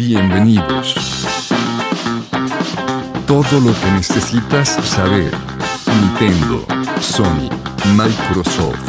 [0.00, 0.94] Bienvenidos.
[3.26, 5.30] Todo lo que necesitas saber.
[5.86, 6.64] Nintendo,
[7.02, 7.50] Sony,
[7.94, 8.80] Microsoft,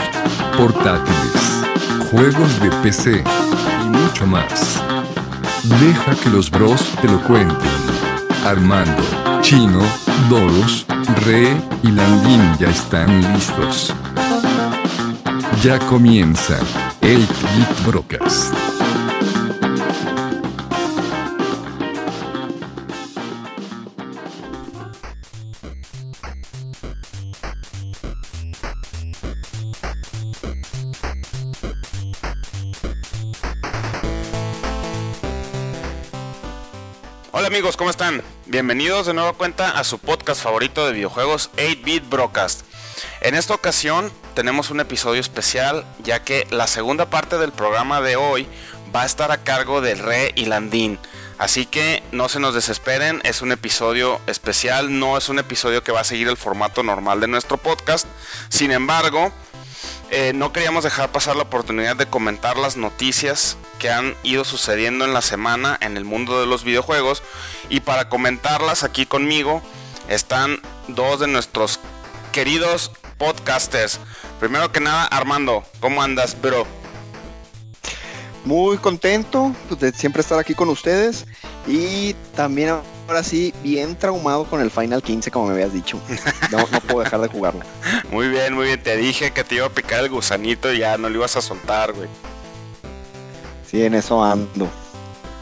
[0.58, 1.66] portátiles,
[2.10, 3.26] juegos de PC
[3.84, 4.82] y mucho más.
[5.82, 7.57] Deja que los bros te lo cuenten.
[8.46, 9.04] Armando,
[9.41, 9.82] Chino,
[10.30, 10.86] Doros,
[11.25, 13.93] Re y Landín ya están listos.
[15.62, 16.57] Ya comienza
[17.02, 18.61] el Bit Broadcast.
[37.81, 38.22] ¿Cómo están?
[38.45, 42.62] Bienvenidos de nueva cuenta a su podcast favorito de videojuegos 8-Bit Broadcast.
[43.22, 48.17] En esta ocasión tenemos un episodio especial ya que la segunda parte del programa de
[48.17, 48.48] hoy
[48.95, 51.00] va a estar a cargo de Re y Landín.
[51.40, 55.92] Así que no se nos desesperen, es un episodio especial, no es un episodio que
[55.92, 58.06] va a seguir el formato normal de nuestro podcast.
[58.50, 59.34] Sin embargo,
[60.12, 65.06] eh, no queríamos dejar pasar la oportunidad de comentar las noticias que han ido sucediendo
[65.06, 67.23] en la semana en el mundo de los videojuegos.
[67.70, 69.62] Y para comentarlas aquí conmigo
[70.09, 71.80] están dos de nuestros
[72.34, 74.02] queridos podcasters.
[74.42, 76.67] Primero que nada, Armando, ¿cómo andas, bro?
[78.44, 81.26] Muy contento pues, de siempre estar aquí con ustedes
[81.67, 82.76] y también
[83.12, 86.00] ahora sí bien traumado con el Final 15 como me habías dicho.
[86.50, 87.62] No, no puedo dejar de jugarlo.
[88.09, 88.81] Muy bien, muy bien.
[88.81, 91.42] Te dije que te iba a picar el gusanito y ya no lo ibas a
[91.42, 92.08] soltar, güey.
[93.70, 94.70] Sí, en eso ando.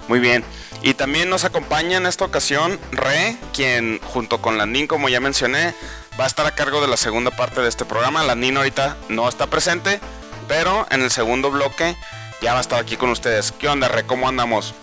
[0.07, 0.43] Muy bien.
[0.81, 5.73] Y también nos acompaña en esta ocasión Re, quien junto con Landín, como ya mencioné,
[6.19, 8.23] va a estar a cargo de la segunda parte de este programa.
[8.23, 9.99] Landín ahorita no está presente,
[10.47, 11.95] pero en el segundo bloque
[12.41, 13.51] ya va a estar aquí con ustedes.
[13.51, 14.05] ¿Qué onda, Re?
[14.05, 14.73] ¿Cómo andamos?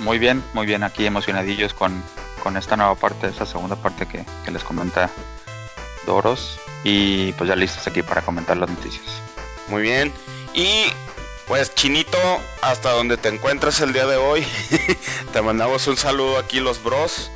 [0.00, 2.02] Muy bien, muy bien, aquí emocionadillos con,
[2.42, 5.10] con esta nueva parte, esta segunda parte que, que les comenta
[6.06, 6.58] Doros.
[6.82, 9.04] Y pues ya listos aquí para comentar las noticias.
[9.68, 10.12] Muy bien.
[10.52, 10.84] Y
[11.46, 12.18] pues Chinito,
[12.62, 14.46] hasta donde te encuentres el día de hoy,
[15.32, 17.30] te mandamos un saludo aquí los bros.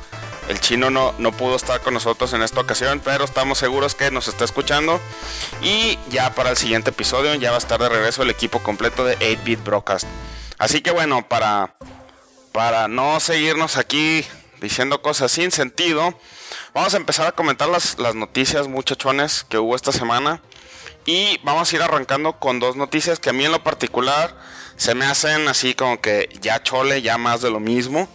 [0.47, 4.09] El chino no, no pudo estar con nosotros en esta ocasión, pero estamos seguros que
[4.09, 4.99] nos está escuchando.
[5.61, 9.05] Y ya para el siguiente episodio ya va a estar de regreso el equipo completo
[9.05, 10.07] de 8-Bit Broadcast.
[10.57, 11.75] Así que bueno, para,
[12.59, 14.25] para no seguirnos aquí
[14.59, 16.13] diciendo cosas sin sentido,
[16.73, 20.41] vamos a empezar a comentar las, noticias muchachones que hubo esta semana.
[21.05, 24.35] Y vamos a ir arrancando con dos noticias que a mí en lo particular
[24.75, 28.09] se me hacen así como que ya chole, ya más de lo mismo.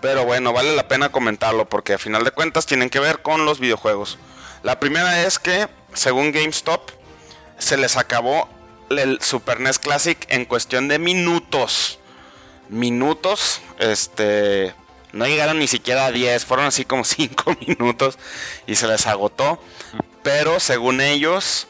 [0.00, 3.44] Pero bueno, vale la pena comentarlo porque a final de cuentas tienen que ver con
[3.44, 4.18] los videojuegos.
[4.64, 6.90] La primera es que, según GameStop,
[7.58, 8.48] se les acabó
[8.90, 11.97] el Super NES Classic en cuestión de minutos.
[12.68, 14.74] Minutos, este,
[15.12, 18.18] no llegaron ni siquiera a 10, fueron así como 5 minutos
[18.66, 19.62] y se les agotó.
[20.22, 21.68] Pero según ellos,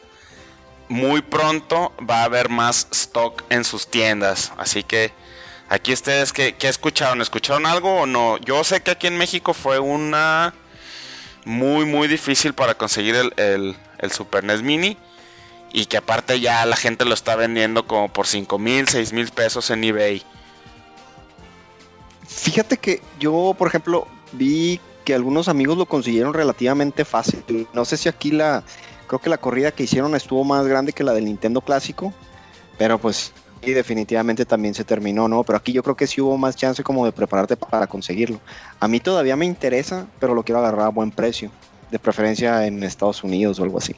[0.88, 4.52] muy pronto va a haber más stock en sus tiendas.
[4.56, 5.12] Así que
[5.68, 7.20] aquí ustedes, ¿qué, qué escucharon?
[7.20, 8.38] ¿Escucharon algo o no?
[8.38, 10.54] Yo sé que aquí en México fue una
[11.44, 14.96] muy, muy difícil para conseguir el, el, el Super NES Mini.
[15.70, 19.30] Y que aparte ya la gente lo está vendiendo como por 5 mil, 6 mil
[19.30, 20.24] pesos en eBay.
[22.38, 27.66] Fíjate que yo, por ejemplo, vi que algunos amigos lo consiguieron relativamente fácil.
[27.72, 28.62] No sé si aquí la,
[29.08, 32.14] creo que la corrida que hicieron estuvo más grande que la del Nintendo clásico,
[32.78, 35.42] pero pues y definitivamente también se terminó, ¿no?
[35.42, 38.40] Pero aquí yo creo que sí hubo más chance como de prepararte para conseguirlo.
[38.78, 41.50] A mí todavía me interesa, pero lo quiero agarrar a buen precio,
[41.90, 43.96] de preferencia en Estados Unidos o algo así.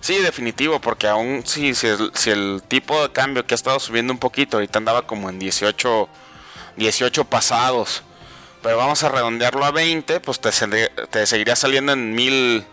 [0.00, 4.12] Sí, definitivo, porque aún si, el, si el tipo de cambio que ha estado subiendo
[4.12, 6.08] un poquito, ahorita andaba como en 18,
[6.80, 8.02] 18 pasados,
[8.62, 10.50] pero vamos a redondearlo a 20, pues te,
[11.10, 12.64] te seguiría saliendo en mil,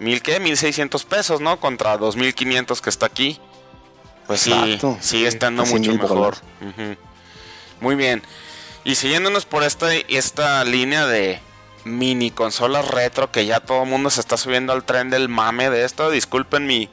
[0.00, 1.60] mil qué, 1600 pesos, ¿no?
[1.60, 3.38] Contra 2500 que está aquí.
[4.26, 4.96] Pues Exacto.
[5.00, 6.38] sí, sigue estando Casi mucho mejor.
[7.80, 8.22] Muy bien.
[8.82, 11.40] Y siguiéndonos por esta, esta línea de
[11.84, 15.68] mini consolas retro que ya todo el mundo se está subiendo al tren del mame
[15.68, 16.10] de esto.
[16.10, 16.88] Disculpen mi,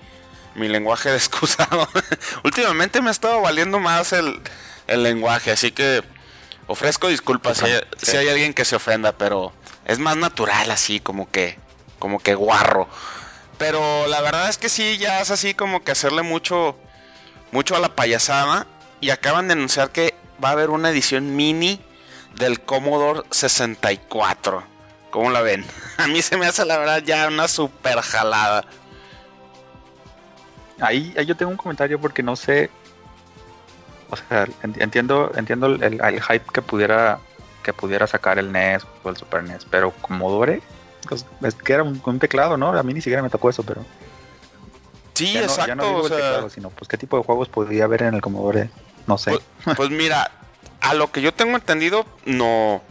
[0.55, 1.87] mi lenguaje de excusado.
[2.43, 4.41] Últimamente me ha estado valiendo más el,
[4.87, 6.03] el lenguaje, así que
[6.71, 9.51] ofrezco disculpas si hay, si hay alguien que se ofenda, pero
[9.85, 11.57] es más natural así, como que,
[11.99, 12.87] como que guarro.
[13.57, 16.75] Pero la verdad es que sí, ya es así como que hacerle mucho,
[17.51, 18.65] mucho a la payasada.
[19.01, 21.79] Y acaban de anunciar que va a haber una edición mini
[22.35, 24.63] del Commodore 64.
[25.09, 25.65] ¿Cómo la ven?
[25.97, 28.63] A mí se me hace la verdad ya una super jalada.
[30.79, 32.71] Ahí, ahí yo tengo un comentario porque no sé
[34.11, 37.19] o sea, entiendo, entiendo el, hype que pudiera,
[37.63, 40.61] que pudiera sacar el NES o el Super NES, pero Commodore,
[41.07, 42.77] pues, es que era un, teclado, ¿no?
[42.77, 43.85] A mí ni siquiera me tocó eso, pero.
[45.13, 46.49] Sí, exacto.
[46.49, 48.69] sino, pues, ¿qué tipo de juegos podría haber en el Commodore?
[49.07, 49.31] No sé.
[49.31, 49.43] Pues,
[49.77, 50.29] pues mira,
[50.81, 52.81] a lo que yo tengo entendido, no.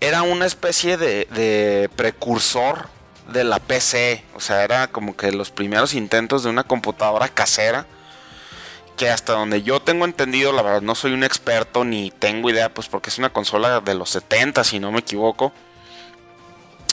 [0.00, 2.88] Era una especie de, de precursor
[3.32, 4.22] de la PC.
[4.34, 7.86] O sea, era como que los primeros intentos de una computadora casera.
[8.96, 12.72] Que hasta donde yo tengo entendido, la verdad no soy un experto ni tengo idea,
[12.72, 15.52] pues porque es una consola de los 70, si no me equivoco.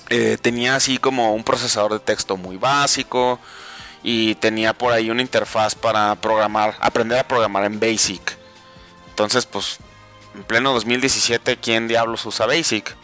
[0.10, 3.40] Eh, tenía así como un procesador de texto muy básico
[4.04, 8.38] y tenía por ahí una interfaz para programar, aprender a programar en Basic.
[9.10, 9.78] Entonces, pues,
[10.36, 12.96] en pleno 2017, ¿quién diablos usa Basic?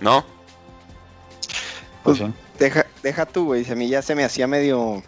[0.00, 0.24] ¿No?
[2.04, 2.20] Pues,
[2.58, 3.70] deja, deja tú, güey.
[3.70, 5.02] A mí ya se me hacía medio.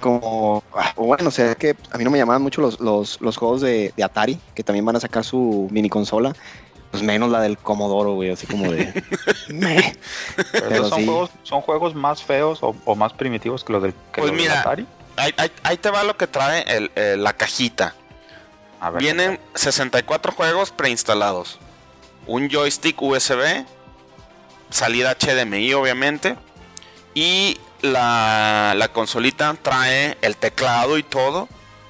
[0.00, 0.62] Como.
[0.74, 3.60] Ah, bueno, o sea, es que a mí no me llamaban mucho los, los, juegos
[3.60, 6.34] de, Atari, que también van a sacar su mini consola.
[6.90, 9.02] Pues menos la del Commodore, güey, así como de.
[10.52, 14.60] Pero, son, juegos, son juegos más feos o, más primitivos que los del, pues mira,
[14.60, 14.86] Atari.
[15.16, 17.94] Ahí, te va lo que trae el, la cajita.
[18.98, 21.58] Vienen 64 juegos preinstalados.
[22.26, 23.64] Un joystick USB
[24.70, 26.36] salida HDMI obviamente.
[27.14, 31.48] Y la, consolita trae el teclado y todo,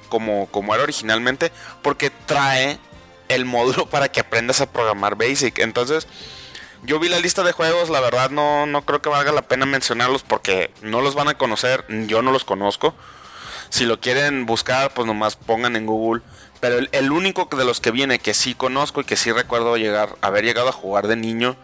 [0.09, 1.51] como, como era originalmente,
[1.81, 2.79] porque trae
[3.27, 5.59] el módulo para que aprendas a programar Basic.
[5.59, 6.07] Entonces,
[6.83, 9.65] yo vi la lista de juegos, la verdad no, no creo que valga la pena
[9.65, 12.93] mencionarlos porque no los van a conocer, yo no los conozco.
[13.69, 16.21] Si lo quieren buscar, pues nomás pongan en Google.
[16.61, 19.75] Pero el, el único de los que viene que sí conozco y que sí recuerdo
[19.77, 21.57] llegar, haber llegado a jugar de niño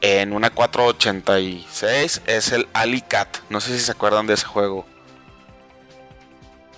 [0.00, 3.38] en una 486 es el Alicat.
[3.48, 4.86] No sé si se acuerdan de ese juego.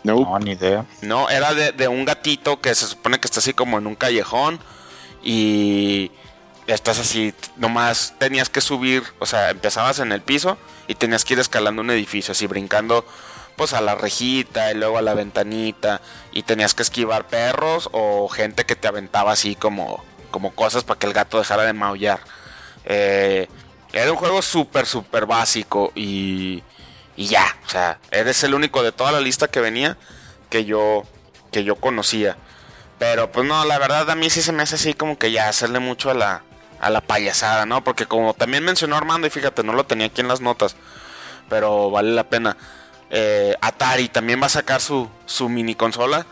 [0.05, 0.87] No, ni idea.
[1.03, 4.59] No, era de, un gatito que se supone que está así como en un callejón
[5.23, 6.11] y
[6.67, 10.57] estás así, nomás tenías que subir, o sea, empezabas en el piso
[10.87, 13.05] y tenías que ir escalando un edificio, así brincando
[13.57, 16.01] pues a la rejita y luego a la ventanita
[16.33, 20.99] y tenías que esquivar perros o gente que te aventaba así como, como cosas para
[20.99, 22.21] que el gato dejara de maullar.
[22.89, 23.47] Eh,
[23.93, 26.63] era un juego súper, súper básico y,
[27.17, 27.57] y ya.
[27.67, 29.97] O sea, eres el único de toda la lista que venía
[30.51, 31.05] que yo,
[31.53, 32.37] que yo conocía.
[32.99, 35.49] Pero pues no, la verdad a mí sí se me hace así como que ya
[35.49, 36.43] hacerle mucho a la,
[36.81, 37.85] a la payasada, ¿no?
[37.85, 40.75] Porque como también mencionó Armando, y fíjate, no lo tenía aquí en las notas,
[41.49, 42.57] pero vale la pena.
[43.11, 46.27] Eh, Atari también va a sacar su, su mini consola.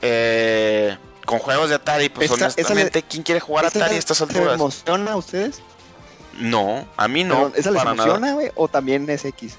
[0.00, 0.96] Eh,
[1.26, 4.48] con juegos de Atari, pues honestamente, ¿quién quiere jugar Atari a estas alturas?
[4.48, 5.62] ¿Se emociona a ustedes?
[6.38, 7.52] No, a mí no.
[7.54, 8.50] ¿Esa les emociona, güey?
[8.54, 9.56] ¿O también es X?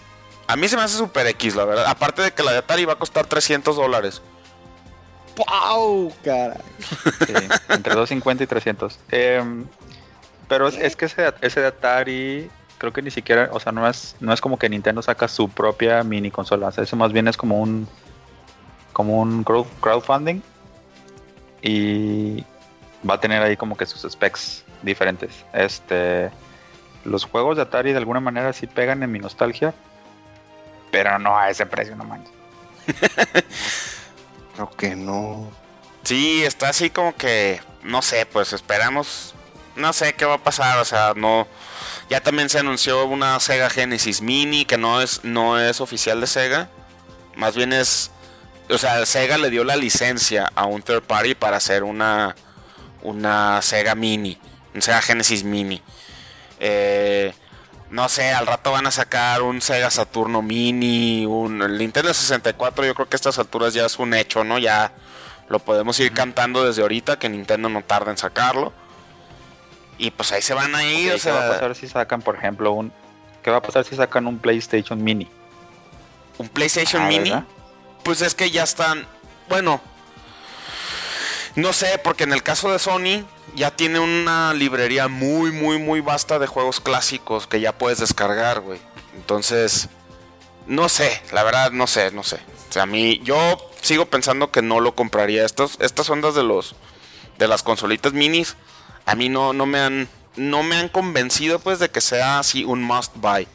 [0.47, 1.85] A mí se me hace super X, la verdad.
[1.87, 4.21] Aparte de que la de Atari va a costar 300 dólares.
[5.37, 6.13] ¡Wow!
[6.23, 6.57] Cara.
[7.69, 8.99] entre 250 y 300.
[9.09, 9.65] Em,
[10.47, 14.15] pero es, que ese, ese de Atari creo que ni siquiera, o sea, no es,
[14.19, 16.67] no es como que Nintendo saca su propia mini consola.
[16.67, 17.87] O sea, eso más bien es como un
[18.91, 20.41] como un crowdfunding
[21.61, 22.43] y
[23.09, 25.43] va a tener ahí como que sus specs diferentes.
[25.53, 26.29] Este,
[27.03, 29.73] los juegos de Atari de alguna manera sí pegan en mi nostalgia,
[30.91, 32.33] pero no a ese precio, no manches.
[34.55, 35.49] Creo que no.
[36.03, 39.33] Sí, está así como que, no sé, pues esperamos,
[39.75, 41.47] no sé qué va a pasar, o sea, no.
[42.09, 46.27] Ya también se anunció una Sega Genesis Mini que no es, no es oficial de
[46.27, 46.69] Sega,
[47.35, 48.11] más bien es
[48.69, 52.35] o sea, Sega le dio la licencia a un third party para hacer una,
[53.01, 54.37] una Sega Mini,
[54.73, 55.81] un Sega Genesis Mini.
[56.65, 57.33] Eh,
[57.89, 62.85] no sé, al rato van a sacar un Sega Saturno Mini, un el Nintendo 64.
[62.85, 64.57] Yo creo que a estas alturas ya es un hecho, ¿no?
[64.59, 64.93] Ya
[65.49, 68.71] lo podemos ir cantando desde ahorita, que Nintendo no tarda en sacarlo.
[69.97, 71.21] Y pues ahí se van a ir.
[71.21, 72.93] ¿Qué va a pasar si sacan, por ejemplo, un.
[73.43, 75.29] ¿Qué va a pasar si sacan un PlayStation Mini?
[76.37, 77.33] ¿Un PlayStation ah, Mini?
[78.03, 79.05] pues es que ya están,
[79.49, 79.81] bueno,
[81.55, 86.01] no sé, porque en el caso de Sony ya tiene una librería muy, muy, muy
[86.01, 88.79] vasta de juegos clásicos que ya puedes descargar, güey.
[89.15, 89.89] Entonces,
[90.65, 92.37] no sé, la verdad, no sé, no sé.
[92.69, 93.37] O sea, a mí, yo
[93.81, 95.45] sigo pensando que no lo compraría.
[95.45, 96.75] Estos, estas ondas de los,
[97.37, 98.55] de las consolitas minis,
[99.05, 102.63] a mí no, no me han, no me han convencido, pues, de que sea así
[102.63, 103.47] un must buy.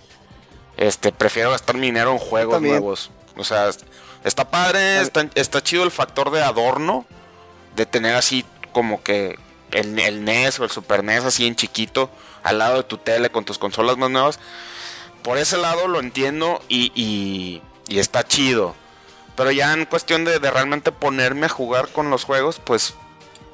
[0.76, 3.10] Este, prefiero gastar mi dinero en juegos nuevos.
[3.36, 3.70] O sea,
[4.24, 7.06] Está padre, está, chido el factor de adorno,
[7.78, 9.38] de tener así como que
[9.70, 12.10] el, NES o el Super NES así en chiquito,
[12.42, 14.40] al lado de tu tele con tus consolas más nuevas.
[15.22, 17.62] Por ese lado lo entiendo y, y,
[17.98, 18.74] está chido.
[19.36, 22.94] Pero ya en cuestión de, realmente ponerme a jugar con los juegos, pues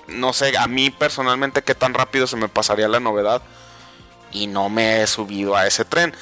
[0.06, 3.42] no sé, a mí personalmente qué tan rápido se me pasaría la novedad.
[4.32, 6.14] Y no me he subido a ese tren.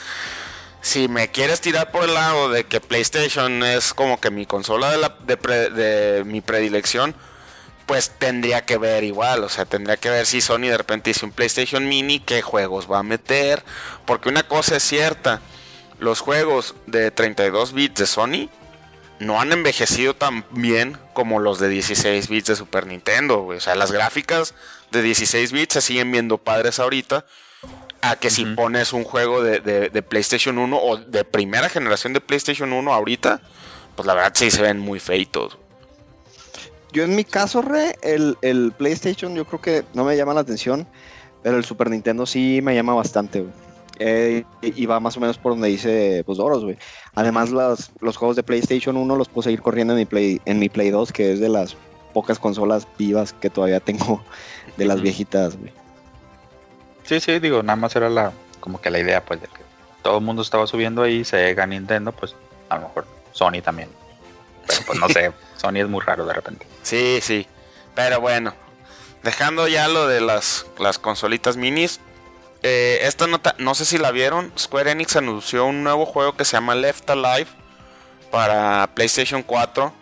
[0.80, 4.90] Si me quieres tirar por el lado de que PlayStation es como que mi consola
[4.90, 7.14] de, la, de mi predilección,
[7.86, 11.24] pues tendría que ver igual, o sea, tendría que ver si Sony de repente dice
[11.26, 13.62] un PlayStation Mini, qué juegos va a meter,
[14.06, 15.40] porque una cosa es cierta,
[15.98, 18.48] los juegos de 32 bits de Sony
[19.18, 23.58] no han envejecido tan bien como los de 16 bits de Super Nintendo, güey.
[23.58, 24.54] o sea, las gráficas
[24.90, 27.24] de 16 bits se siguen viendo padres ahorita,
[28.00, 32.12] a que si pones un juego de, de- de PlayStation 1 o de primera generación
[32.12, 33.40] de PlayStation 1 ahorita,
[33.94, 35.56] pues la verdad sí se ven muy feitos.
[36.92, 40.40] Yo en mi caso, Re, el, el PlayStation yo creo que no me llama la
[40.40, 40.86] atención,
[41.42, 43.52] pero el Super Nintendo sí me llama bastante, güey.
[43.98, 46.76] Eh, y va más o menos por donde dice pues Doros, güey.
[47.14, 50.58] Además, los, los juegos de PlayStation 1 los puedo seguir corriendo en mi, Play, en
[50.58, 51.76] mi Play 2, que es de las
[52.12, 54.22] pocas consolas vivas que todavía tengo
[54.76, 55.72] de las viejitas, güey.
[57.04, 59.62] Sí, sí, digo, nada más era la como que la idea, pues, de que
[60.02, 62.34] todo el mundo estaba subiendo ahí, Sega, Nintendo, pues,
[62.68, 63.88] a lo mejor Sony también.
[64.66, 66.66] Pero pues no sé, Sony es muy raro de repente.
[66.82, 67.46] Sí, sí.
[67.94, 68.54] Pero bueno,
[69.22, 72.00] dejando ya lo de las, las consolitas minis.
[72.62, 74.52] eh, esta nota, no sé si la vieron.
[74.58, 77.48] Square Enix anunció un nuevo juego que se llama Left Alive
[78.30, 79.92] para PlayStation 4.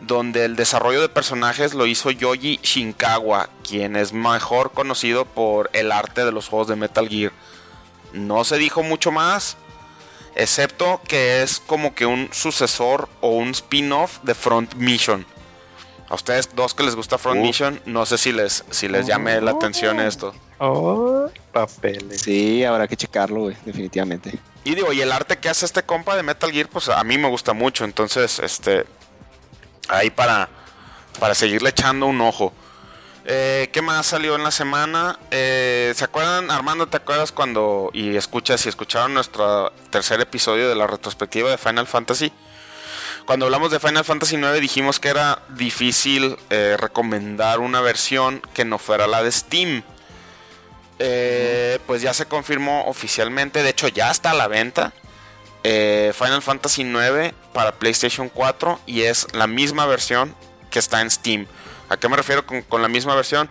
[0.00, 5.92] Donde el desarrollo de personajes lo hizo Yoji Shinkawa, quien es mejor conocido por el
[5.92, 7.30] arte de los juegos de Metal Gear.
[8.12, 9.56] No se dijo mucho más,
[10.34, 15.24] excepto que es como que un sucesor o un spin-off de Front Mission.
[16.12, 17.40] A ustedes dos que les gusta Front.
[17.40, 20.34] Mission, no sé si les, si les llame la atención esto.
[20.58, 22.20] Oh, papeles.
[22.20, 24.38] Sí, habrá que checarlo, güey, definitivamente.
[24.62, 27.16] Y digo, y el arte que hace este compa de Metal Gear, pues a mí
[27.16, 27.86] me gusta mucho.
[27.86, 28.84] Entonces, este.
[29.88, 30.50] Ahí para,
[31.18, 32.52] para seguirle echando un ojo.
[33.24, 35.18] Eh, ¿Qué más salió en la semana?
[35.30, 36.88] Eh, ¿Se acuerdan, Armando?
[36.88, 37.88] ¿Te acuerdas cuando.
[37.94, 42.30] Y escuchas, si escucharon nuestro tercer episodio de la retrospectiva de Final Fantasy?
[43.26, 48.64] Cuando hablamos de Final Fantasy 9 dijimos que era difícil eh, recomendar una versión que
[48.64, 49.82] no fuera la de Steam.
[50.98, 54.92] Eh, pues ya se confirmó oficialmente, de hecho ya está a la venta.
[55.64, 60.34] eh, Final Fantasy 9 para PlayStation 4 y es la misma versión
[60.70, 61.46] que está en Steam.
[61.88, 63.48] ¿A qué me refiero con, con la misma versión?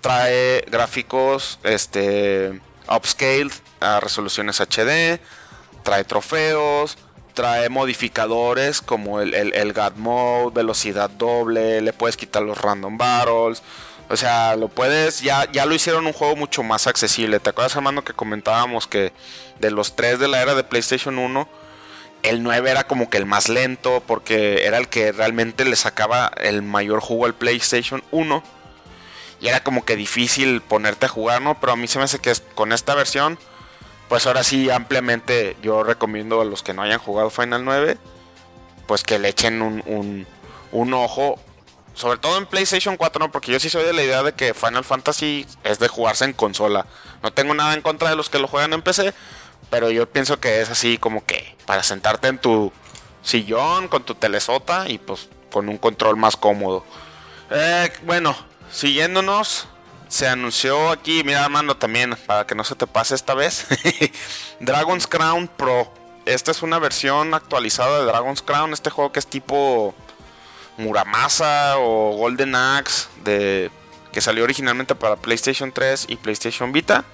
[0.00, 5.20] Trae gráficos este, upscaled a resoluciones HD,
[5.82, 6.96] trae trofeos,
[7.34, 12.96] trae modificadores como el, el, el God Mode, velocidad doble, le puedes quitar los random
[12.96, 13.62] battles.
[14.08, 17.40] O sea, lo puedes, ya, ya lo hicieron un juego mucho más accesible.
[17.40, 19.12] ¿Te acuerdas, Armando, que comentábamos que
[19.60, 21.48] de los tres de la era de PlayStation 1,
[22.22, 26.30] el 9 era como que el más lento porque era el que realmente le sacaba
[26.38, 28.42] el mayor jugo al PlayStation 1.
[29.40, 31.58] Y era como que difícil ponerte a jugar, ¿no?
[31.60, 33.38] Pero a mí se me hace que con esta versión,
[34.14, 37.98] pues ahora sí ampliamente yo recomiendo a los que no hayan jugado Final 9,
[38.86, 40.24] pues que le echen un,
[40.70, 41.40] un, ojo.
[41.94, 43.32] Sobre todo en PlayStation 4, ¿no?
[43.32, 46.32] Porque yo sí soy de la idea de que Final Fantasy es de jugarse en
[46.32, 46.86] consola.
[47.24, 49.12] No tengo nada en contra de los que lo juegan en PC,
[49.68, 52.72] pero yo pienso que es así como que para sentarte en tu
[53.24, 56.84] sillón con tu telesota y pues con un control más cómodo.
[57.50, 58.36] Eh, bueno,
[58.70, 59.66] siguiéndonos,
[60.14, 63.66] se anunció aquí, mira Armando también, para que no se te pase esta vez,
[64.60, 65.92] Dragon's Crown Pro.
[66.24, 69.92] Esta es una versión actualizada de Dragon's Crown, este juego que es tipo
[70.76, 73.72] Muramasa o Golden Axe, de,
[74.12, 77.04] que salió originalmente para PlayStation 3 y PlayStation Vita.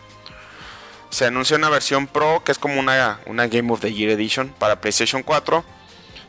[1.09, 4.51] Se anuncia una versión Pro que es como una, una Game of the Year Edition
[4.59, 5.65] para PlayStation 4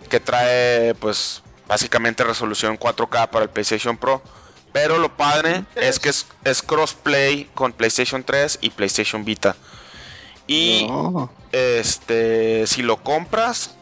[0.10, 4.24] que trae pues básicamente resolución 4K para el PlayStation Pro.
[4.74, 9.56] Pero lo padre es que es, es crossplay con PlayStation 3 y PlayStation Vita.
[10.48, 11.32] Y No.
[11.52, 13.76] este si lo compras,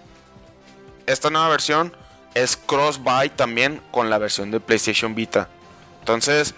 [1.05, 1.96] esta nueva versión
[2.36, 5.50] es cross-buy también con la versión de PlayStation Vita.
[6.00, 6.53] Entonces,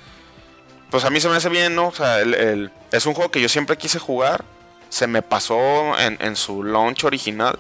[0.90, 1.88] pues a mí se me hace bien, ¿no?
[1.88, 4.44] O sea, el- el- es un juego que yo siempre quise jugar.
[4.90, 7.58] Se me pasó en, en su launch original.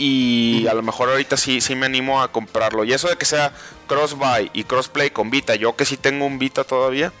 [0.00, 2.84] Y a lo mejor ahorita sí, sí me animo a comprarlo.
[2.84, 3.52] Y eso de que sea
[3.88, 7.12] cross-buy y crossplay con Vita, yo que sí tengo un Vita todavía,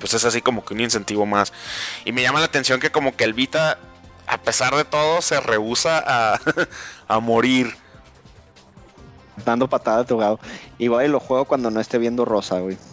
[0.00, 1.54] pues es así como que un incentivo más.
[2.04, 3.78] Y me llama la atención que como que el Vita,
[4.26, 6.38] a pesar de todo, se rehúsa a,
[7.08, 7.74] a morir.
[9.46, 10.38] Dando patada a tu gado.
[10.76, 12.76] Igual y lo juego cuando no esté viendo rosa, güey.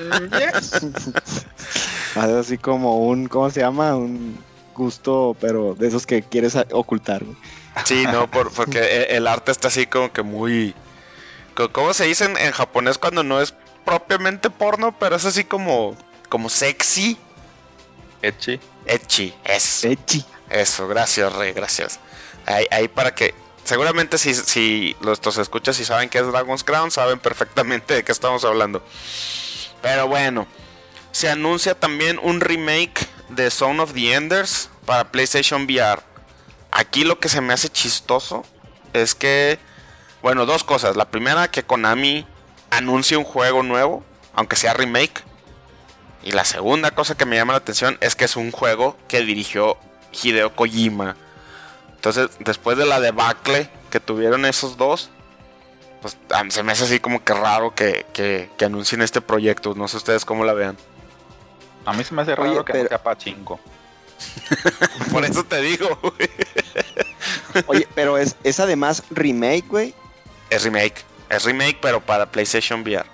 [2.16, 3.94] Así como un, ¿cómo se llama?
[3.94, 4.49] Un
[4.80, 7.36] gusto, pero de esos que quieres ocultar, güey.
[7.84, 10.74] Sí, no, porque e, el arte está así como que muy...
[11.72, 15.94] ¿Cómo se dice en, japonés cuando no es propiamente porno, pero es así como,
[16.30, 17.18] como sexy?
[18.22, 18.58] Echi.
[18.86, 19.88] Echi, eso.
[19.88, 20.24] Echi.
[20.48, 22.00] Eso, gracias, Rey, gracias.
[22.46, 23.34] Ahí, ahí para que
[23.64, 28.12] seguramente si, si los escuchas y saben que es Dragon's Crown, saben perfectamente de qué
[28.12, 28.82] estamos hablando.
[29.82, 30.46] Pero bueno,
[31.12, 36.02] se anuncia también un remake de Zone of the Enders para PlayStation VR.
[36.72, 38.44] Aquí lo que se me hace chistoso
[38.92, 39.58] es que,
[40.22, 40.96] bueno, dos cosas.
[40.96, 42.26] La primera, que Konami
[42.70, 45.24] anuncie un juego nuevo, aunque sea remake.
[46.22, 49.22] Y la segunda cosa que me llama la atención es que es un juego que
[49.22, 49.78] dirigió
[50.12, 51.16] Hideo Kojima.
[51.94, 55.10] Entonces, después de la debacle que tuvieron esos dos,
[56.00, 56.16] pues
[56.48, 59.74] se me hace así como que raro que, que, anuncien este proyecto.
[59.74, 60.76] No sé ustedes cómo la vean.
[61.84, 63.60] A mí se me hace raro que sea pachinko.
[65.12, 65.98] Por eso te digo,
[67.66, 69.94] Oye, pero es, es además remake, güey.
[70.50, 71.04] Es remake.
[71.28, 73.06] Es remake, pero para PlayStation VR.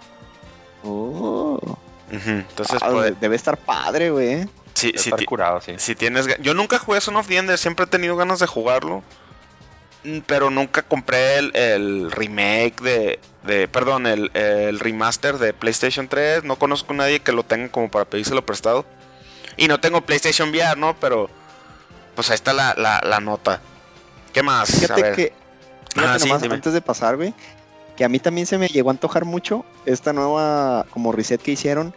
[0.82, 1.78] Oh.
[2.10, 4.48] Entonces ah, debe estar padre, güey.
[4.74, 5.74] Sí, sí, curado, sí.
[5.78, 9.02] Si tienes, yo nunca jugué Son of the Ender, siempre he tenido ganas de jugarlo.
[10.04, 16.44] Mm, pero nunca compré el, remake de, de perdón, el, el, remaster de PlayStation 3.
[16.44, 18.84] No conozco a nadie que lo tenga como para pedírselo prestado.
[19.56, 20.94] Y no tengo PlayStation VR, ¿no?
[20.98, 21.28] Pero
[22.14, 23.60] pues ahí está la, la, nota.
[24.32, 24.70] ¿Qué más?
[24.70, 25.32] Fíjate que
[25.96, 26.16] ah,
[26.50, 27.34] antes de pasar, güey,
[27.96, 31.52] que a mí también se me llegó a antojar mucho esta nueva como reset que
[31.52, 31.94] hicieron,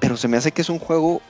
[0.00, 1.20] pero se me hace que es un juego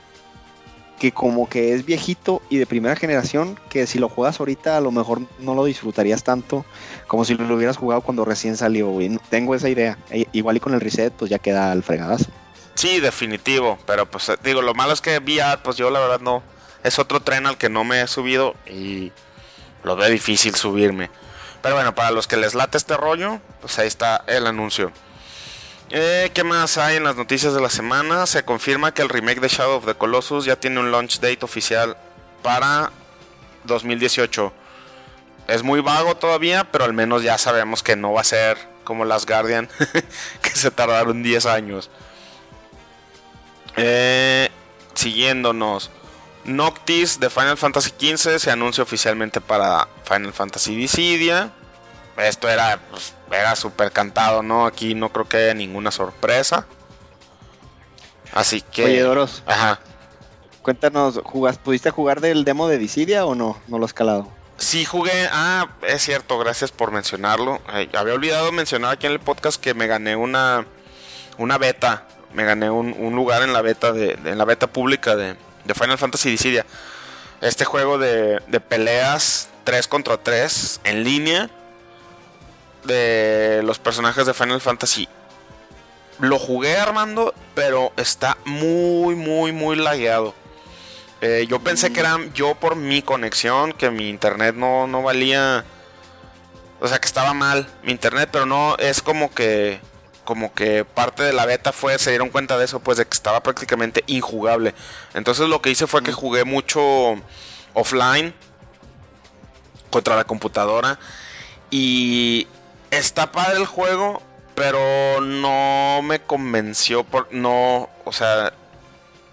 [0.99, 4.81] que como que es viejito y de primera generación, que si lo juegas ahorita a
[4.81, 6.65] lo mejor no lo disfrutarías tanto
[7.07, 9.19] como si lo hubieras jugado cuando recién salió, güey.
[9.29, 9.97] Tengo esa idea.
[10.11, 12.31] E, igual y con el reset, pues ya queda al fregadazo.
[12.75, 16.43] Sí, definitivo, pero pues digo, lo malo es que VR, pues yo la verdad no,
[16.83, 19.11] es otro tren al que no me he subido y
[19.83, 21.09] lo veo difícil subirme.
[21.61, 24.91] Pero bueno, para los que les late este rollo, pues ahí está el anuncio.
[25.89, 28.25] Eh, ¿Qué más hay en las noticias de la semana?
[28.25, 31.45] Se confirma que el remake de Shadow of the Colossus ya tiene un launch date
[31.45, 31.95] oficial
[32.41, 32.91] para
[33.65, 34.51] 2018.
[35.47, 39.05] Es muy vago todavía, pero al menos ya sabemos que no va a ser como
[39.05, 39.69] las Guardian,
[40.41, 41.89] que se tardaron 10 años.
[43.77, 44.49] Eh,
[44.93, 45.91] siguiéndonos.
[46.45, 51.51] Noctis de Final Fantasy XV se anuncia oficialmente para Final Fantasy Dissidia.
[52.17, 54.65] Esto era, pues, era súper cantado, ¿no?
[54.65, 56.67] Aquí no creo que haya ninguna sorpresa.
[58.33, 58.85] Así que.
[58.85, 59.43] Oye, Doros.
[59.45, 59.79] Ajá.
[60.61, 61.21] Cuéntanos,
[61.63, 63.57] ¿pudiste jugar del demo de Dissidia o no?
[63.67, 64.29] ¿No lo has calado?
[64.57, 65.27] Sí, jugué.
[65.31, 67.59] Ah, es cierto, gracias por mencionarlo.
[67.67, 70.65] había olvidado mencionar aquí en el podcast que me gané una,
[71.37, 72.07] una beta.
[72.33, 75.97] Me gané un, lugar en la beta de, en la beta pública de, de Final
[75.97, 76.65] Fantasy Dissidia.
[77.41, 81.49] Este juego de, de peleas 3 contra 3 en línea
[82.83, 85.07] de los personajes de Final Fantasy.
[86.19, 90.33] Lo jugué armando, pero está muy, muy, muy lagueado.
[91.21, 95.63] Eh, yo pensé que era yo por mi conexión, que mi internet no, no valía.
[96.79, 99.79] O sea, que estaba mal mi internet, pero no, es como que
[100.23, 103.13] como que parte de la beta fue, se dieron cuenta de eso, pues de que
[103.13, 104.73] estaba prácticamente injugable.
[105.13, 107.15] Entonces lo que hice fue que jugué mucho
[107.73, 108.33] offline
[109.89, 110.99] contra la computadora
[111.69, 112.47] y
[112.91, 114.21] está padre el juego,
[114.55, 118.53] pero no me convenció por no, o sea,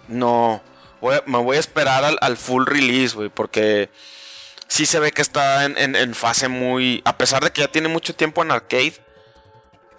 [0.07, 0.61] no
[1.25, 3.89] me voy a esperar al, full release, güey, porque
[4.67, 7.87] sí se ve que está en, en fase muy, a pesar de que ya tiene
[7.87, 8.95] mucho tiempo en arcade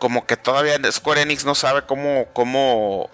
[0.03, 3.09] como que todavía Square Enix no sabe cómo, cómo,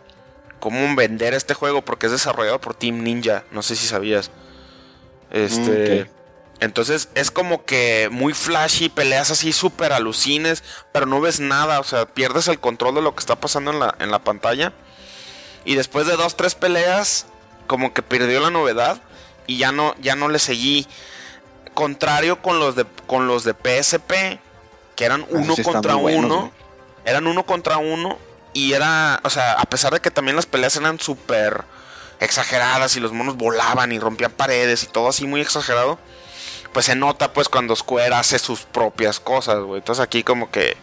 [0.59, 3.45] cómo vender este juego porque es desarrollado por Team Ninja.
[3.51, 4.31] No sé si sabías.
[5.31, 6.05] Este.
[6.07, 6.09] Mm,
[6.61, 11.85] entonces es como que muy flashy, peleas así súper alucines, pero no ves nada, o
[11.85, 14.73] sea, pierdes el control de lo que está pasando en la, en la pantalla.
[15.67, 17.27] Y después de dos, tres peleas,
[17.67, 19.03] como que perdió la novedad
[19.47, 20.87] y ya no, ya no le seguí.
[21.75, 24.41] Contrario con los de, con los de PSP,
[24.97, 26.57] que eran uno contra uno
[27.09, 28.19] eran uno contra uno
[28.53, 31.65] y era, o sea, a pesar de que también las peleas eran súper
[32.21, 35.99] exageradas y los monos volaban y rompían paredes y todo así muy exagerado,
[36.73, 39.79] pues se nota pues cuando Square hace sus propias cosas, güey.
[39.79, 40.77] Entonces aquí como que,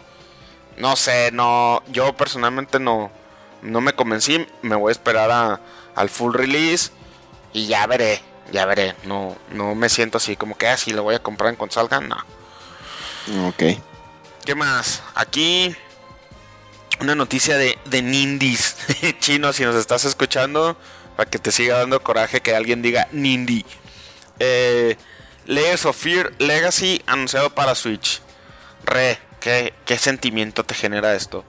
[0.76, 3.10] no sé, no, yo personalmente no,
[3.62, 5.60] no me convencí, me voy a esperar a,
[5.94, 6.90] al full release
[7.52, 8.94] y ya veré, ya veré.
[9.04, 11.74] No, no me siento así como que así ah, lo voy a comprar en cuanto
[11.74, 12.16] salga, no.
[13.48, 13.62] Ok.
[14.44, 15.02] ¿Qué más?
[15.14, 15.74] Aquí
[17.00, 18.76] una noticia de, de Nindis.
[19.20, 20.76] Chino, si nos estás escuchando,
[21.16, 23.64] para que te siga dando coraje que alguien diga Nindi.
[24.38, 24.96] Eh,
[25.46, 28.20] Layers of Fear Legacy anunciado para Switch.
[28.84, 31.44] Re, ¿qué, qué sentimiento te genera esto?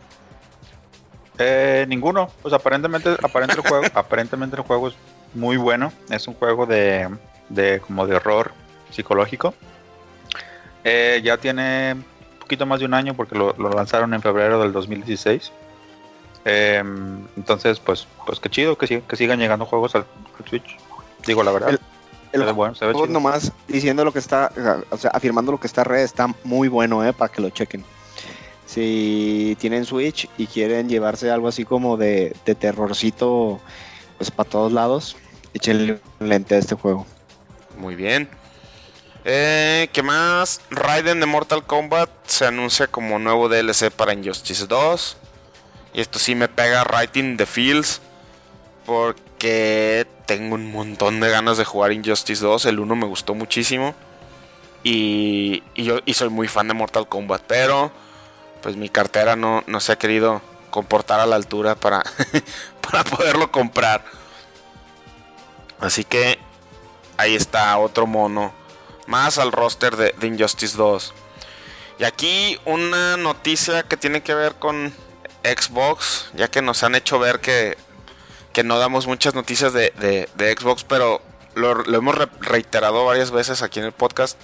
[1.38, 2.32] Eh, ninguno.
[2.42, 4.96] Pues aparentemente, aparentemente el juego, aparentemente el juego es
[5.34, 5.92] muy bueno.
[6.10, 7.10] Es un juego de,
[7.50, 8.54] de como de horror
[8.92, 9.54] psicológico.
[10.84, 11.96] Eh, ya tiene
[12.48, 15.52] poquito más de un año porque lo, lo lanzaron en febrero del 2016.
[16.46, 16.82] Eh,
[17.36, 20.06] entonces, pues, pues qué chido que, sig- que sigan llegando juegos al,
[20.40, 20.78] al Switch.
[21.26, 21.70] Digo la verdad.
[21.72, 21.80] El-
[22.34, 23.20] El Se ve bueno, se ve juego chido.
[23.20, 24.52] nomás diciendo lo que está,
[24.90, 27.84] o sea, afirmando lo que está red, está muy bueno, eh, para que lo chequen.
[28.66, 33.60] Si tienen Switch y quieren llevarse algo así como de, de terrorcito,
[34.18, 35.16] pues para todos lados,
[35.54, 37.06] échenle lente a este juego.
[37.78, 38.28] Muy bien.
[39.30, 40.62] Eh, ¿Qué más?
[40.70, 45.18] Raiden de Mortal Kombat se anuncia como nuevo DLC para Injustice 2.
[45.94, 48.00] Y esto sí me pega in the feels.
[48.86, 52.68] Porque tengo un montón de ganas de jugar Injustice 2.
[52.68, 53.96] El 1 me gustó muchísimo.
[54.86, 57.42] Y, y yo soy muy fan de Mortal Kombat.
[57.48, 57.92] Pero
[58.62, 61.76] pues mi cartera no, se ha querido comportar a la altura
[62.82, 64.06] para poderlo comprar.
[65.82, 66.40] Así que
[67.18, 68.67] ahí está otro mono
[69.08, 71.14] más al roster de, de Injustice 2.
[72.00, 74.94] Y aquí una noticia que tiene que ver con
[75.44, 77.78] Xbox, ya que nos han hecho ver que,
[78.54, 81.22] que no damos muchas noticias de, de- de Xbox, pero
[81.56, 84.38] lo, lo hemos re- reiterado varias veces aquí en el podcast.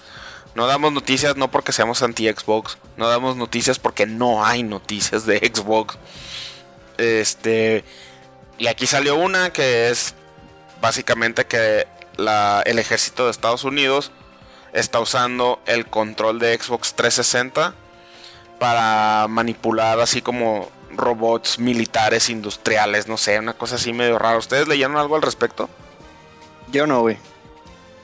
[0.56, 5.38] No damos noticias no porque seamos anti-Xbox, no damos noticias porque no hay noticias de
[5.40, 5.98] Xbox.
[6.98, 7.84] Este,
[8.58, 10.14] y aquí salió una que es
[10.82, 14.12] básicamente que la- el ejército de Estados Unidos
[14.74, 17.74] está usando el control de Xbox 360
[18.60, 24.38] para manipular así como robots militares industriales, no sé, una cosa así medio rara.
[24.38, 25.70] ¿Ustedes leyeron algo al respecto?
[26.72, 27.18] Yo no, güey.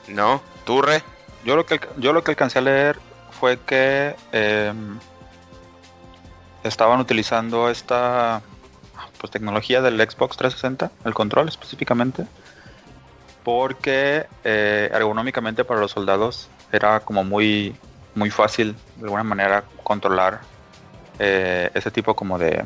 [0.08, 1.02] No, tú re.
[1.44, 2.98] Yo lo que yo lo que alcancé a leer
[3.38, 4.98] fue que em,
[6.62, 8.42] estaban utilizando esta
[9.18, 12.26] pues tecnología del Xbox 360, el control específicamente,
[13.44, 17.74] porque eh, ergonómicamente para los soldados era como muy
[18.14, 20.40] muy fácil de alguna manera controlar
[21.18, 22.64] eh, ese tipo como de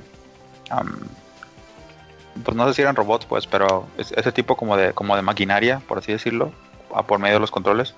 [0.71, 1.01] am,
[2.45, 5.23] pues no sé si eran robots pues pero es- ese tipo como de como de
[5.23, 6.53] maquinaria por así decirlo
[6.95, 7.95] a por medio de los controles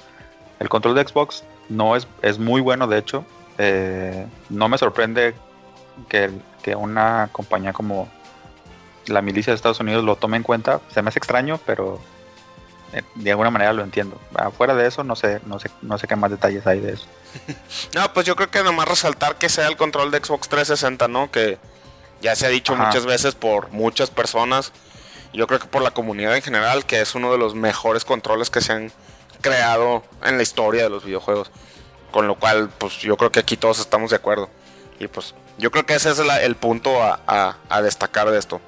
[0.59, 3.25] el control de Xbox no es, es muy bueno, de hecho.
[3.59, 5.35] Eh, no me sorprende
[6.09, 6.31] que,
[6.63, 8.09] que una compañía como
[9.07, 10.81] la milicia de Estados Unidos lo tome en cuenta.
[10.89, 12.01] Se me hace extraño, pero
[13.15, 14.21] de alguna manera lo entiendo.
[14.35, 17.07] Afuera de eso, no sé, no sé, no sé qué más detalles hay de eso.
[17.95, 21.31] No, pues yo creo que nomás resaltar que sea el control de Xbox 360, ¿no?
[21.31, 21.59] Que
[22.23, 22.87] ya se ha dicho Ajá.
[22.87, 24.73] muchas veces por muchas personas.
[25.33, 28.49] Yo creo que por la comunidad en general, que es uno de los mejores controles
[28.49, 28.93] que se han
[29.43, 31.51] creado en la historia de los videojuegos.
[32.11, 34.49] Con lo cual, pues yo creo que aquí todos estamos de acuerdo.
[34.99, 38.39] Y pues yo creo que ese es la- el punto a, a- a destacar de
[38.39, 38.61] esto.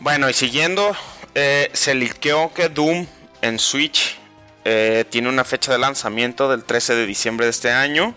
[0.00, 0.96] Bueno, y siguiendo,
[1.34, 3.06] eh, se liqueó que Doom
[3.42, 4.16] en Switch
[4.64, 8.14] eh, tiene una fecha de lanzamiento del 13 de diciembre de este año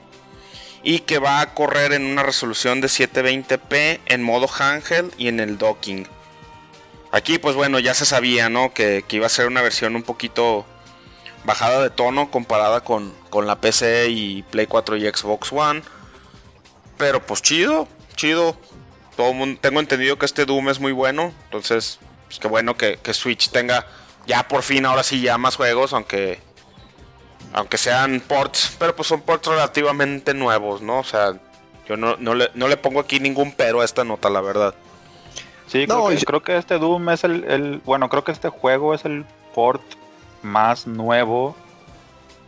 [0.83, 5.39] y que va a correr en una resolución de 720p en modo handheld y en
[5.39, 6.07] el docking.
[7.11, 8.73] Aquí pues bueno ya se sabía ¿no?
[8.73, 10.65] que, que iba a ser una versión un poquito
[11.43, 15.81] bajada de tono comparada con, con la PC y Play 4 y Xbox One.
[16.97, 18.57] Pero pues chido, chido.
[19.17, 21.33] Todo mundo, tengo entendido que este Doom es muy bueno.
[21.45, 23.85] Entonces, pues qué bueno que, que Switch tenga
[24.31, 26.39] ya por fin ahora sí ya más juegos, aunque
[27.53, 30.99] aunque sean ports, pero pues son ports relativamente nuevos, ¿no?
[30.99, 31.33] O sea,
[31.87, 34.73] yo no, no, le, no le pongo aquí ningún pero a esta nota, la verdad.
[35.67, 38.31] Sí, No, creo, que, si- creo que este Doom es el, el- Bueno, creo que
[38.31, 39.81] este juego es el port
[40.41, 41.55] más nuevo.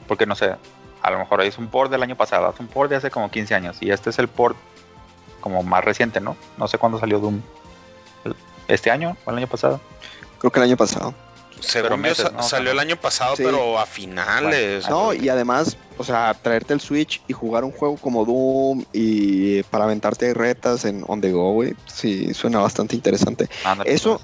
[0.07, 0.55] Porque no sé,
[1.01, 3.29] a lo mejor es un port del año pasado, es un port de hace como
[3.29, 3.77] 15 años.
[3.81, 4.55] Y este es el port
[5.41, 6.37] como más reciente, ¿no?
[6.57, 7.41] No sé cuándo salió Doom.
[8.23, 8.35] ¿El-
[8.69, 9.81] ¿Este año o el año pasado?
[10.39, 11.13] Creo que el año pasado.
[11.63, 12.43] Según Pero yo, meses, sa- ¿no?
[12.43, 13.43] salió el año pasado, Sí.
[13.45, 14.87] pero a finales.
[14.89, 19.63] No, y además, o sea, traerte el Switch y jugar un juego como Doom y
[19.63, 23.49] para aventarte retas en on the go, güey, sí, suena bastante interesante.
[23.85, 24.21] Eso-.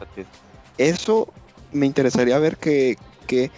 [0.77, 1.27] Eso
[1.71, 2.97] me interesaría ver que,
[3.27, 3.51] que,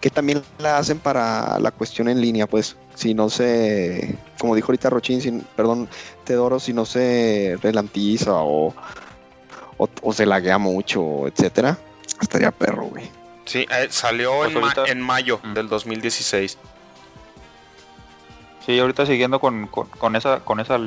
[0.00, 4.68] que también la hacen para la cuestión en línea, pues, si no se, como dijo
[4.68, 5.88] ahorita Rochín, si- perdón,
[6.24, 8.74] Teodoro, si no se relantiza o,
[9.78, 11.78] o, o se laguea mucho, etcétera,
[12.20, 13.10] estaría perro, güey.
[13.46, 15.54] Sí, eh, salió Pues en, ma- ahorita- en mayo Mm.
[15.54, 16.58] del 2016.
[18.64, 20.78] Sí, ahorita siguiendo con, con, con esa con esa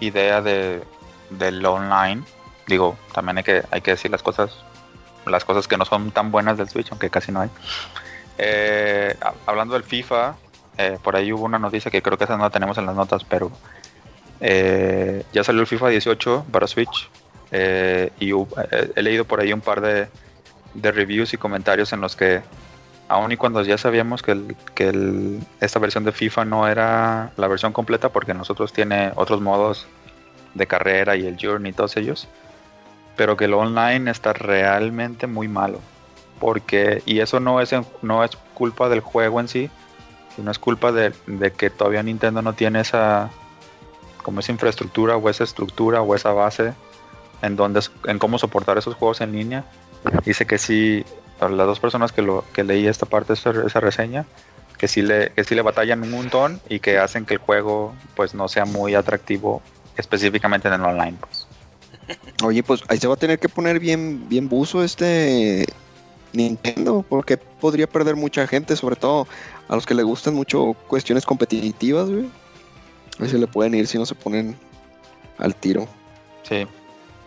[0.00, 0.82] idea de
[1.30, 2.22] del online,
[2.66, 4.50] digo, también hay que hay que decir las cosas
[5.26, 7.50] las cosas que no son tan buenas del Switch, aunque casi no hay.
[8.38, 10.36] Eh, ha- hablando del FIFA,
[10.78, 12.94] eh, por ahí hubo una noticia que creo que esa no la tenemos en las
[12.94, 13.50] notas, pero
[14.40, 17.10] eh, ya salió el FIFA 18 para Switch
[17.52, 20.08] y he leído por ahí un par de,
[20.82, 22.42] reviews y comentarios en los que,
[23.08, 28.10] aun y cuando ya sabíamos que, esta versión de FIFA no era la versión completa
[28.10, 29.86] porque nosotros tiene otros modos
[30.54, 32.28] de carrera y el Journey y todos ellos,
[33.16, 35.80] pero que el online está realmente muy malo.
[36.38, 39.70] Porque, y eso no es, no es culpa del juego en sí,
[40.36, 41.12] sino es culpa de,
[41.56, 43.30] que todavía Nintendo no tiene esa,
[44.22, 46.74] como esa infraestructura o esa estructura o esa base
[47.42, 49.64] en donde en cómo soportar esos juegos en línea.
[50.24, 51.04] Dice que sí,
[51.40, 54.26] las dos personas que lo que leí esta parte esa, reseña,
[54.78, 57.94] que sí le que sí le batallan un montón y que hacen que el juego
[58.14, 59.62] pues no sea muy atractivo
[59.96, 61.16] específicamente en el online.
[61.20, 61.46] Pues.
[62.44, 65.66] Oye, pues ahí se va a tener que poner bien bien buzo este
[66.36, 69.26] Nintendo, porque podría perder mucha gente, sobre todo
[69.68, 72.30] a los que le gustan mucho cuestiones competitivas, güey.
[73.18, 74.56] Ahí se le pueden ir si no se ponen
[75.38, 75.88] al tiro.
[76.42, 76.66] Sí,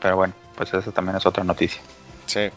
[0.01, 1.81] pero bueno, pues eso también es otra noticia.
[2.29, 2.51] Sí.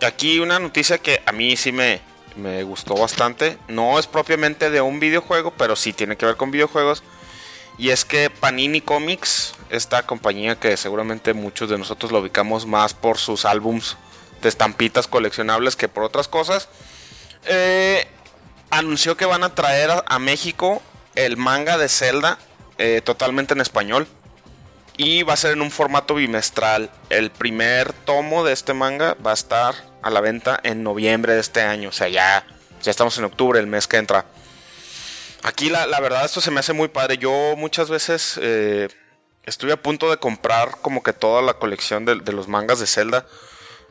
[0.00, 2.00] Aquí una noticia que a mí sí me,
[2.36, 3.58] me gustó bastante.
[3.66, 7.02] No es propiamente de un videojuego, pero sí tiene que ver con videojuegos.
[7.78, 12.94] Y es que Panini Comics, esta compañía que seguramente muchos de nosotros lo ubicamos más
[12.94, 13.96] por sus álbums
[14.40, 16.68] de estampitas coleccionables que por otras cosas,
[17.46, 18.06] eh,
[18.70, 20.80] anunció que van a traer a, México
[21.16, 22.38] el manga de Zelda
[22.78, 24.06] eh, totalmente en español.
[24.96, 26.90] Y va a ser en un formato bimestral.
[27.10, 31.40] El primer tomo de este manga va a estar a la venta en noviembre de
[31.40, 31.90] este año.
[31.90, 32.46] O sea, ya,
[32.82, 34.24] ya estamos en octubre, el mes que entra.
[35.42, 37.18] Aquí la, verdad esto se me hace muy padre.
[37.18, 38.88] Yo muchas veces eh,
[39.44, 43.26] estuve a punto de comprar como que toda la colección de, los mangas de Zelda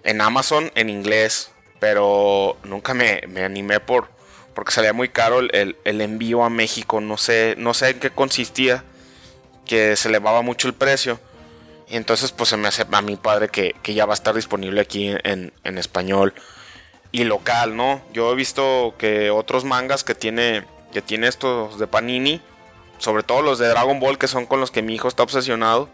[0.04, 1.52] en Amazon en inglés.
[1.80, 4.10] Pero nunca me, me animé por,
[4.56, 7.00] porque salía muy caro el, envío a México.
[7.00, 8.84] No sé, no sé en qué consistía
[9.65, 11.19] que se elevaba mucho el precio.
[11.88, 14.82] Y entonces pues se me hace a mi padre que, ya va a estar disponible
[14.82, 16.34] aquí en, español
[17.12, 18.01] y local, ¿no?
[18.12, 22.41] Yo he visto que otros mangas que tiene, que tiene estos de Panini,
[22.97, 25.89] sobre todo los de Dragon Ball que son con los que mi hijo está obsesionado,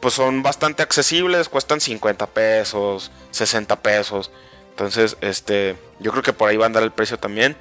[0.00, 4.30] pues son bastante accesibles, cuestan 50 pesos, 60 pesos.
[4.70, 7.56] Entonces, este, yo creo que por ahí va a andar el precio también.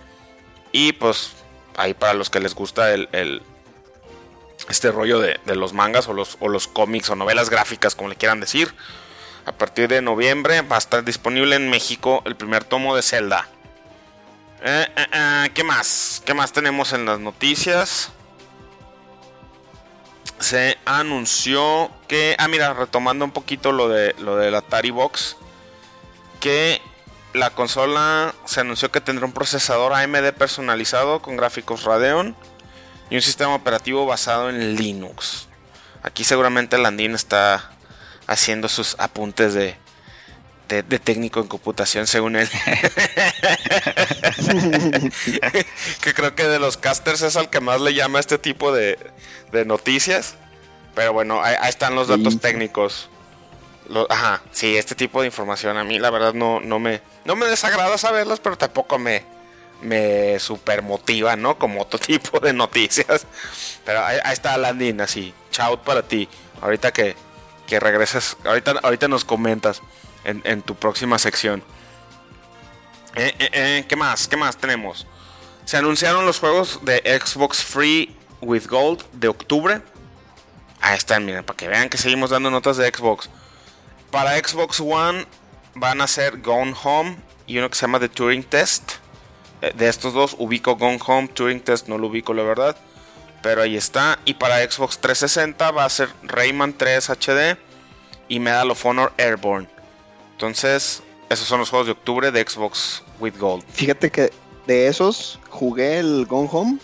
[0.72, 1.32] Y pues
[1.76, 3.42] ahí para los que les gusta el,
[4.70, 8.16] este rollo de, los mangas o los, o los cómics o novelas gráficas, como le
[8.16, 8.74] quieran decir.
[9.46, 13.48] A partir de noviembre va a estar disponible en México el primer tomo de Zelda.
[14.62, 16.22] Eh, eh, eh, ¿Qué más?
[16.26, 18.12] ¿Qué más tenemos en las noticias?
[20.40, 22.36] Se anunció que.
[22.40, 25.38] Ah, mira, retomando un poquito lo de lo del Atari Box.
[26.42, 26.82] Que
[27.34, 32.36] la consola se anunció que tendrá un procesador AMD personalizado con gráficos Radeon
[33.10, 35.48] y un sistema operativo basado en Linux.
[36.04, 37.72] Aquí seguramente Landin está
[38.28, 39.76] haciendo sus apuntes de,
[40.68, 42.50] de, técnico en computación según él.
[46.02, 49.00] que creo que de los casters es al que más le llama este tipo de,
[49.52, 50.36] de noticias.
[50.94, 53.10] Pero bueno, ahí, están los datos técnicos.
[54.10, 57.46] ajá, sí, este tipo de información a mí la verdad no, no, me, no me
[57.46, 59.24] desagrada saberlas, pero tampoco me,
[59.82, 61.58] me super motiva, ¿no?
[61.58, 63.26] Como otro tipo de noticias.
[63.86, 65.34] Pero ahí, está Landin, así.
[65.52, 66.28] Chao para ti.
[66.62, 67.16] Ahorita que,
[67.68, 69.82] que regreses, ahorita, ahorita nos comentas
[70.24, 71.64] en, tu próxima sección.
[73.16, 74.28] Eh, eh, eh, ¿Qué más?
[74.28, 75.08] ¿Qué más tenemos?
[75.66, 79.82] Se anunciaron los juegos de Xbox Free with Gold de octubre.
[80.82, 83.30] Ahí están, miren, para que vean que seguimos dando notas de Xbox.
[84.12, 85.26] Para Xbox One
[85.76, 88.94] van a ser Gone Home y uno que se llama The Turing Test.
[89.62, 92.78] Eh, de estos dos ubico Gone Home, Turing Test no lo ubico la verdad.
[93.42, 94.20] Pero ahí está.
[94.26, 97.58] Y para Xbox 360 va a ser Rayman 3 HD
[98.28, 99.68] y Medal of Honor Airborne.
[100.34, 103.64] Entonces, esos son los juegos de octubre de Xbox with Gold.
[103.70, 104.32] Fíjate que
[104.66, 106.78] de esos jugué el Gone Home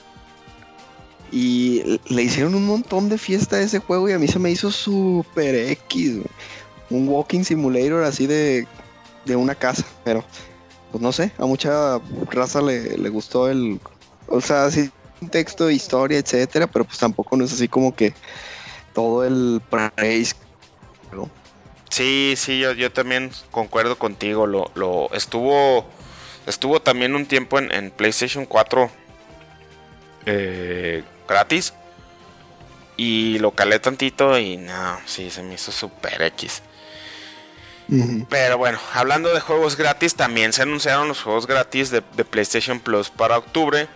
[1.31, 4.51] y le hicieron un montón de fiesta a ese juego y a mí se me
[4.51, 6.19] hizo super X.
[6.89, 8.67] Un walking simulator así de,
[9.25, 10.23] de una casa, pero
[10.93, 13.79] pues no sé, a mucha raza le, le gustó el,
[14.27, 14.91] o sea, sí,
[15.31, 18.13] texto, historia, etcétera, pero pues tampoco no es así como que
[18.93, 20.35] todo el praise.
[21.89, 24.45] Sí, sí, yo, yo también concuerdo contigo.
[24.45, 25.83] Lo, lo estuvo,
[26.45, 28.91] estuvo también un tiempo en, PlayStation 4
[30.27, 31.73] eh, gratis
[32.97, 36.61] y lo calé tantito y no, sí, se me hizo super X.
[38.29, 43.09] Pero bueno, hablando de juegos gratis, también se anunciaron los juegos gratis de, PlayStation Plus
[43.09, 43.87] para octubre.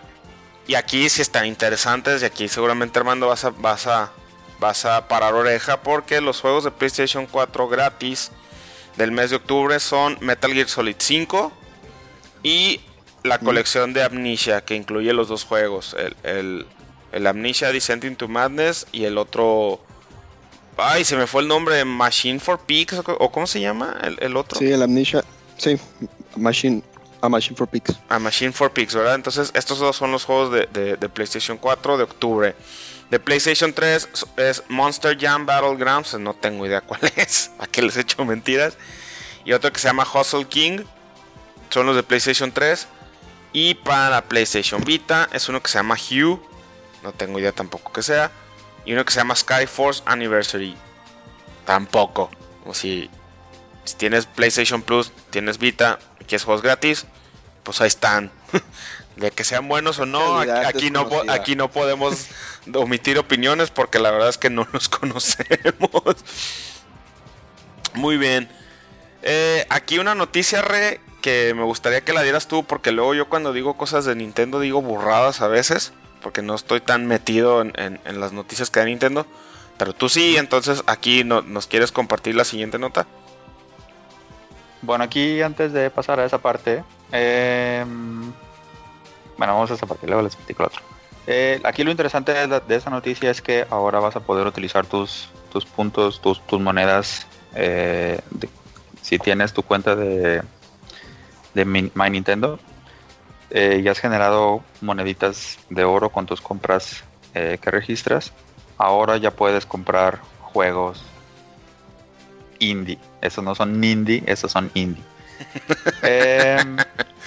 [0.66, 2.22] Y aquí sí están interesantes.
[2.22, 4.12] Y aquí seguramente Armando vas a, vas a,
[4.60, 5.82] vas a parar oreja.
[5.82, 8.30] Porque los juegos de PlayStation 4 gratis
[8.96, 11.52] del mes de octubre son Metal Gear Solid 5
[12.42, 12.80] y
[13.22, 15.96] la colección de Amnesia que incluye los dos juegos.
[16.24, 16.66] El,
[17.12, 19.80] el, Amnesia Descent into Madness y el otro...
[20.78, 24.58] Ay, se me fue el nombre, Machine for Pigs o cómo se llama el, otro.
[24.58, 25.24] Sí, el Amnesia,
[25.56, 25.76] sí,
[26.36, 26.82] Machine,
[27.20, 27.98] a Machine for Pigs.
[28.08, 29.16] A Machine for Pigs, ¿verdad?
[29.16, 32.54] Entonces estos dos son los juegos de, de PlayStation 4 de octubre.
[33.10, 37.96] De PlayStation 3 es Monster Jam Battlegrounds, no tengo idea cuál es, a qué les
[37.96, 38.76] he hecho mentiras.
[39.44, 40.80] Y otro que se llama Hustle King,
[41.70, 42.86] son los de PlayStation 3.
[43.54, 46.38] Y para PlayStation Vita es uno que se llama Hue,
[47.02, 48.30] no tengo idea tampoco que sea.
[48.88, 50.74] Y uno que se llama Skyforce Anniversary,
[51.66, 52.30] tampoco.
[52.64, 53.10] O si,
[53.84, 57.04] si tienes PlayStation Plus, tienes Vita quieres juegos gratis,
[57.64, 58.30] pues ahí están.
[59.16, 62.28] de que sean buenos o no, aquí, no, aquí no podemos
[62.74, 66.16] omitir opiniones porque la verdad es que no los conocemos.
[67.92, 68.48] Muy bien.
[69.20, 73.28] Eh, aquí una noticia re que me gustaría que la dieras tú porque luego yo
[73.28, 78.00] cuando digo cosas de Nintendo digo burradas a veces porque no estoy tan metido en,
[78.04, 79.26] las noticias que da Nintendo.
[79.76, 83.06] Pero tú sí, entonces aquí nos quieres compartir la siguiente nota.
[84.82, 87.84] Bueno, aquí antes de pasar a esa parte, eh,
[89.36, 90.82] bueno, vamos a esa parte, luego les explico el otro.
[91.26, 95.28] Eh, aquí lo interesante de, esa noticia es que ahora vas a poder utilizar tus,
[95.52, 97.26] tus puntos, tus, tus monedas.
[97.54, 98.20] Eh,
[99.02, 100.42] si tienes tu cuenta de,
[101.54, 102.58] de My Nintendo
[103.50, 108.32] eh, y has generado moneditas de oro con tus compras que registras,
[108.78, 111.04] ahora ya puedes comprar juegos
[112.58, 112.98] indie.
[113.20, 115.04] Esos no son indie, esos son indie.
[116.02, 116.78] Em,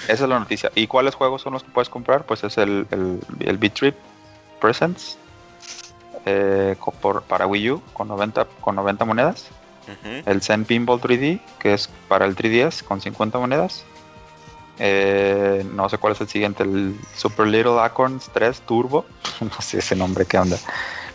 [0.08, 0.70] esa es la noticia.
[0.74, 2.24] ¿Y cuáles juegos son los que puedes comprar?
[2.24, 3.96] Pues es el, el, el Beat Trip
[4.60, 5.16] Presents
[6.26, 6.76] eh,
[7.28, 9.48] para Wii U con 90, con 90 monedas.
[10.26, 13.84] El Zen Pinball 3D, que es para el 3DS con 50 monedas.
[14.84, 19.06] Eh, no sé cuál es el siguiente, el Super Little Acorns 3 Turbo.
[19.40, 20.56] no sé ese nombre, ¿qué onda?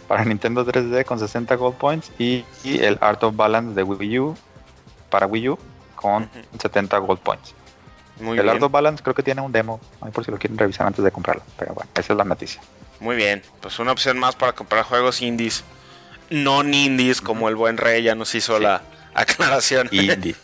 [0.08, 2.12] Para Nintendo 3D con 60 Gold Points.
[2.18, 4.38] Y, el Art of Balance de Wii U
[5.10, 5.60] para Wii U
[5.96, 7.54] con 70 Gold Points
[8.20, 9.80] el Art of Balance creo que tiene un demo,
[10.14, 11.44] por si lo quieren revisar antes de comprarlo.
[11.58, 12.62] Pero bueno, esa es la noticia.
[13.00, 15.64] Muy bien, pues una opción más para comprar juegos indies.
[16.30, 18.82] No indies, como el buen rey ya nos hizo la
[19.14, 19.88] aclaración.
[19.92, 20.38] Indies.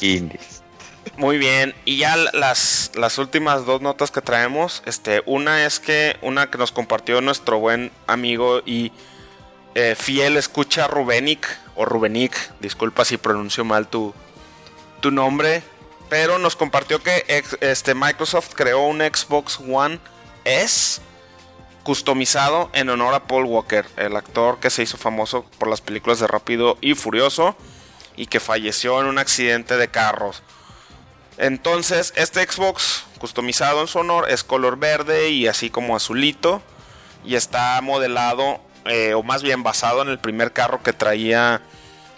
[0.00, 0.59] indies.
[1.16, 6.16] Muy bien, y ya las, las últimas dos notas que traemos, este, una es que
[6.22, 8.92] una que nos compartió nuestro buen amigo y
[9.74, 14.14] eh, fiel escucha Rubenic o Rubenic, disculpa si pronuncio mal tu,
[15.00, 15.62] tu nombre,
[16.08, 17.24] pero nos compartió que
[17.60, 20.00] este, Microsoft creó un Xbox One
[20.44, 21.00] S
[21.82, 26.20] customizado en honor a Paul Walker, el actor que se hizo famoso por las películas
[26.20, 27.56] de Rápido y Furioso
[28.16, 30.42] y que falleció en un accidente de carros.
[31.40, 36.62] Entonces, este Xbox customizado en su honor es color verde y así como azulito
[37.24, 41.62] y está modelado eh, o más bien basado en el primer carro que traía,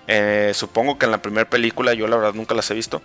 [0.08, 3.00] eh, supongo que en la primera película, yo la verdad nunca las he visto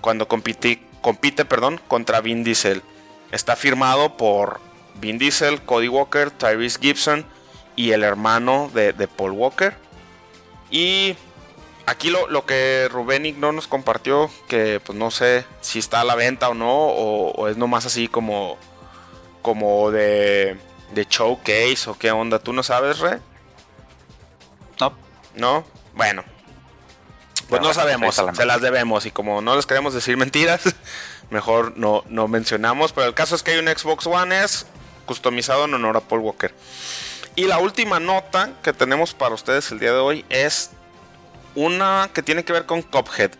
[0.00, 2.82] cuando compite, compite perdón, contra Vin Diesel.
[3.30, 4.60] Está firmado por
[4.96, 7.24] Vin Diesel, Cody Walker, Tyrese Gibson
[7.76, 9.74] y el hermano de, Paul Walker.
[10.70, 11.16] Y
[11.86, 16.14] aquí lo, que Rubén no nos compartió, que pues no sé si está a la
[16.14, 18.56] venta o no, o, es nomás así como,
[19.42, 20.56] como de,
[20.94, 22.38] de showcase o qué onda.
[22.38, 23.20] ¿Tú no sabes, Re?
[24.80, 24.92] No.
[25.34, 25.64] ¿No?
[25.94, 26.24] Bueno,
[27.48, 30.62] pues no sabemos, se las debemos y como no les queremos decir mentiras,
[31.30, 32.92] mejor no, no mencionamos.
[32.92, 34.64] Pero el caso es que hay un Xbox One S
[35.04, 36.54] customizado en honor a Paul Walker.
[37.34, 40.70] Y la última nota que tenemos para ustedes el día de hoy es
[41.54, 43.32] una que tiene que ver con Cuphead.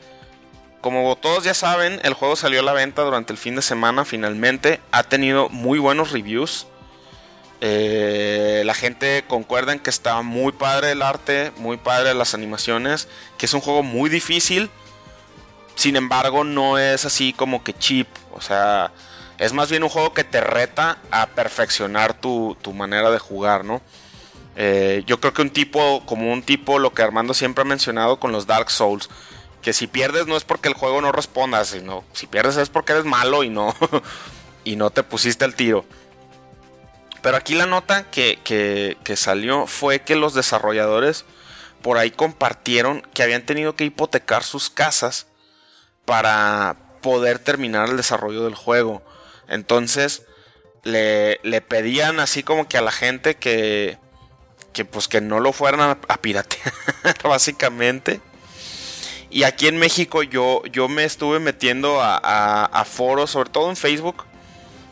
[0.81, 4.05] Como todos ya saben, el juego salió a la venta durante el fin de semana
[4.05, 4.81] finalmente.
[4.90, 6.67] Ha tenido muy buenos reviews.
[7.60, 13.06] Eh, la gente concuerda en que está muy padre el arte, muy padre las animaciones,
[13.38, 14.69] que es un juego muy difícil.
[15.77, 18.08] Sin embargo, no es así como que cheap.
[18.35, 18.90] O sea,
[19.38, 23.81] es más bien un juego que te reta a perfeccionar tu, manera de jugar, ¿no?
[24.57, 28.21] Eh, yo creo que un tipo, como un tipo, lo que Armando siempre ha mencionado
[28.21, 29.09] con los Dark Souls,
[29.63, 32.92] que si pierdes no es porque el juego no responda, sino si pierdes es porque
[32.92, 33.75] eres malo y no,
[34.65, 35.85] y no te pusiste el tiro.
[37.23, 41.25] Pero aquí la nota que, salió fue que los desarrolladores
[41.81, 45.27] por ahí compartieron que habían tenido que hipotecar sus casas
[46.05, 49.03] para poder terminar el desarrollo del juego.
[49.48, 50.25] Entonces,
[50.83, 53.98] le, le pedían así como que a la gente que,
[54.73, 56.73] que pues que no lo fueran a, a piratear,
[57.25, 58.20] básicamente.
[59.31, 64.25] Y aquí en México yo, yo me estuve metiendo a, foros, sobre todo en Facebook,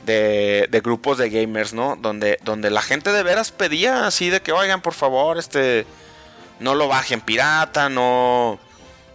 [0.07, 1.97] de, de grupos de gamers, ¿no?
[1.97, 5.85] Donde, donde la gente de veras pedía así de que, oigan, por favor, este,
[6.59, 8.59] no lo bajen pirata, no,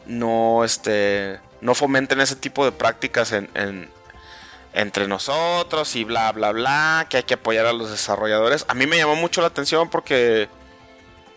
[0.05, 3.89] no, este, no fomenten ese tipo de prácticas en-
[4.76, 8.66] entre nosotros y bla, bla, bla, que hay que apoyar a los desarrolladores.
[8.68, 10.50] A mí me llamó mucho la atención porque,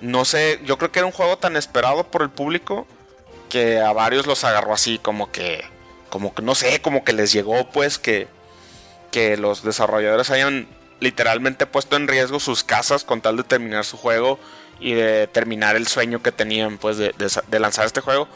[0.00, 2.86] no sé, yo creo que era un juego tan esperado por el público
[3.48, 5.64] que a varios los agarró así como que,
[6.10, 8.28] como que, no sé, como que les llegó pues que,
[9.10, 10.68] que los desarrolladores hayan
[11.00, 14.38] literalmente puesto en riesgo sus casas con tal de terminar su juego
[14.80, 18.28] y de terminar el sueño que tenían pues de, de- de lanzar este juego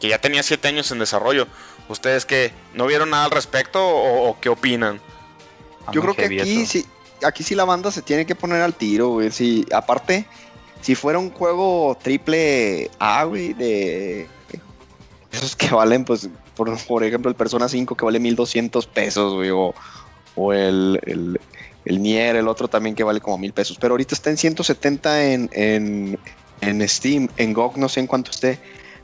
[0.00, 1.46] que ya tenía 7 años en desarrollo.
[1.88, 2.52] ¿Ustedes qué?
[2.72, 5.00] ¿No vieron nada al respecto o, o qué opinan?
[5.80, 6.86] Está Yo creo que aquí sí,
[7.22, 9.30] aquí sí la banda se tiene que poner al tiro, güey.
[9.30, 10.26] Si, aparte,
[10.80, 14.26] si fuera un juego triple A, güey, de
[15.32, 19.50] esos que valen, pues, por, por ejemplo, el Persona 5 que vale 1200 pesos, güey,
[19.50, 19.74] o,
[20.36, 21.40] o el, el,
[21.84, 23.78] el Nier, el otro también que vale como 1000 pesos.
[23.80, 26.18] Pero ahorita está en 170 en, en,
[26.60, 28.58] en Steam, en GOG no sé en cuánto esté.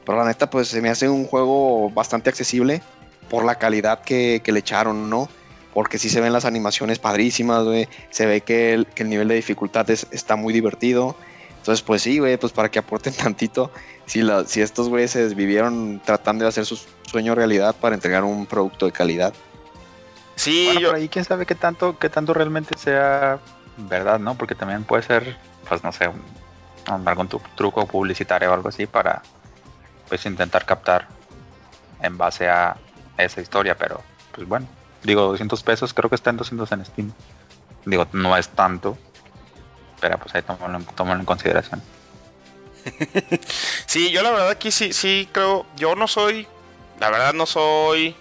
[0.04, 2.82] Pero la neta, pues se me hace un juego bastante accesible
[3.28, 5.28] por la calidad que, que le echaron, ¿no?
[5.72, 7.88] Porque sí se ven las animaciones padrísimas, güey.
[8.10, 11.14] Se ve que el, que el nivel de dificultad es- está muy divertido.
[11.58, 13.70] Entonces, pues sí, güey, pues para que aporten tantito.
[14.06, 18.24] Si, la- si estos güeyes se desvivieron tratando de hacer su sueño realidad para entregar
[18.24, 19.32] un producto de calidad.
[20.34, 23.38] Sí, Bueno, yo, por ahí quién sabe qué tanto, qué tanto realmente sea
[23.76, 24.34] verdad, ¿no?
[24.36, 25.36] Porque también puede ser,
[25.68, 29.22] pues no sé, un, algún truco publicitario o algo así para
[30.10, 31.06] pues intentar captar
[32.02, 32.76] en base a
[33.16, 34.02] esa historia, pero
[34.34, 34.66] pues bueno,
[35.02, 37.12] digo 200 pesos, creo que está en 200 en Steam.
[37.86, 38.98] Digo, no es tanto,
[40.00, 41.80] pero pues ahí tómalo, en- consideración.
[43.86, 46.46] sí, yo la verdad aquí sí, sí creo, yo no soy,
[46.98, 48.16] la verdad no soy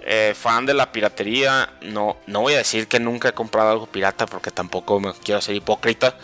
[0.00, 1.70] eh, fan de la piratería.
[1.82, 5.40] No, no voy a decir que nunca he comprado algo pirata porque tampoco me quiero
[5.42, 6.16] ser hipócrita.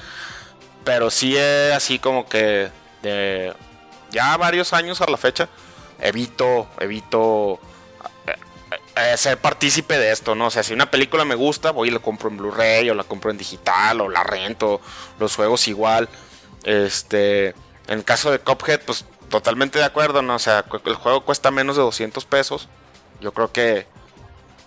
[0.85, 2.71] Pero sí es así como que
[3.03, 3.53] de
[4.15, 5.49] ya varios años a la fecha
[6.01, 7.59] evito, evito
[8.27, 8.35] eh,
[8.97, 10.47] eh, ser partícipe de esto, ¿no?
[10.47, 13.05] O sea, si una película me gusta, voy y la compro en Blu-ray o la
[13.05, 14.81] compro en digital o la rento,
[15.19, 16.09] los juegos igual.
[16.65, 20.37] Este, en el caso de Cuphead, pues totalmente de acuerdo, ¿no?
[20.37, 22.69] O sea, el juego cuesta menos de 200 pesos.
[23.21, 23.87] Yo creo que,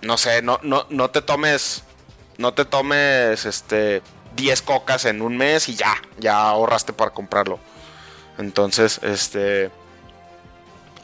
[0.01, 1.83] no sé, no, no, no te tomes,
[2.37, 4.01] no te tomes, este,
[4.35, 7.59] 10 cocas en un mes y ya, ya ahorraste para comprarlo.
[8.37, 9.71] Entonces, este,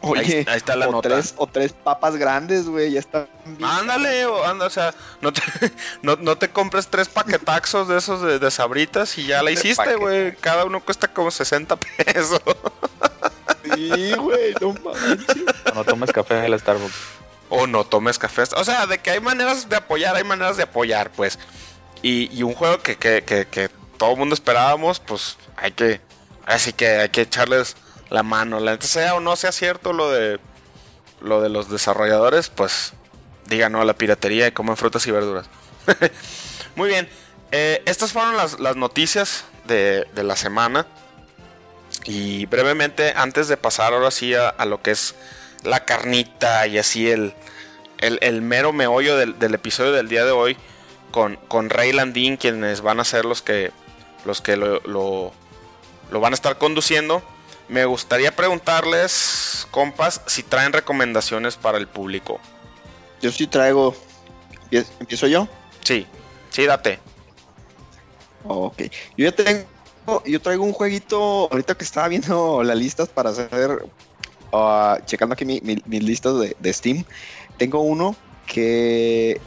[0.05, 1.07] Oye, ahí está la o, nota.
[1.07, 3.63] Tres, o tres papas grandes, güey, ya están bien.
[3.63, 5.41] Ándale, o, anda, o sea, no te,
[6.01, 9.95] no, no te compres tres paquetaxos de esos de, de sabritas y ya la hiciste,
[9.95, 10.35] güey.
[10.35, 12.41] Cada uno cuesta como 60 pesos.
[13.63, 15.25] Sí, güey, no mames.
[15.73, 16.93] No tomes café del Starbucks.
[17.47, 18.43] o no tomes café.
[18.57, 21.39] O sea, de que hay maneras de apoyar, hay maneras de apoyar, pues.
[22.01, 26.01] Y, y un juego que, que, que, que todo el mundo esperábamos, pues hay que.
[26.45, 27.75] Así que hay que echarles
[28.09, 28.59] la mano.
[28.59, 30.39] La sea o no sea cierto lo de
[31.21, 32.93] lo de los desarrolladores, pues
[33.47, 35.45] digan no a la piratería y coman frutas y verduras.
[36.75, 37.09] Muy bien.
[37.51, 40.85] eh, estas fueron las, las noticias de, de la semana.
[42.05, 45.15] Y brevemente, antes de pasar ahora sí a, a lo que es
[45.63, 47.33] la carnita y así el,
[47.99, 50.57] el, mero meollo del, del episodio del día de hoy
[51.11, 53.71] con, con Ray Landin, quienes van a ser los que,
[54.25, 55.33] los que lo,
[56.13, 57.21] lo van a estar conduciendo.
[57.67, 62.39] Me gustaría preguntarles, compas, si traen recomendaciones para el público.
[63.21, 63.95] Yo sí traigo.
[64.69, 65.47] ¿Empie- ¿Empiezo yo?
[65.83, 66.05] Sí,
[66.51, 66.99] sí, date.
[68.45, 68.81] Ok.
[69.17, 70.23] Yo ya tengo.
[70.25, 71.47] Yo traigo un jueguito.
[71.51, 73.85] Ahorita que estaba viendo las listas para hacer.
[74.51, 77.03] ah, checando aquí mi- mi- mis listas de, de Steam.
[77.57, 79.39] Tengo uno que.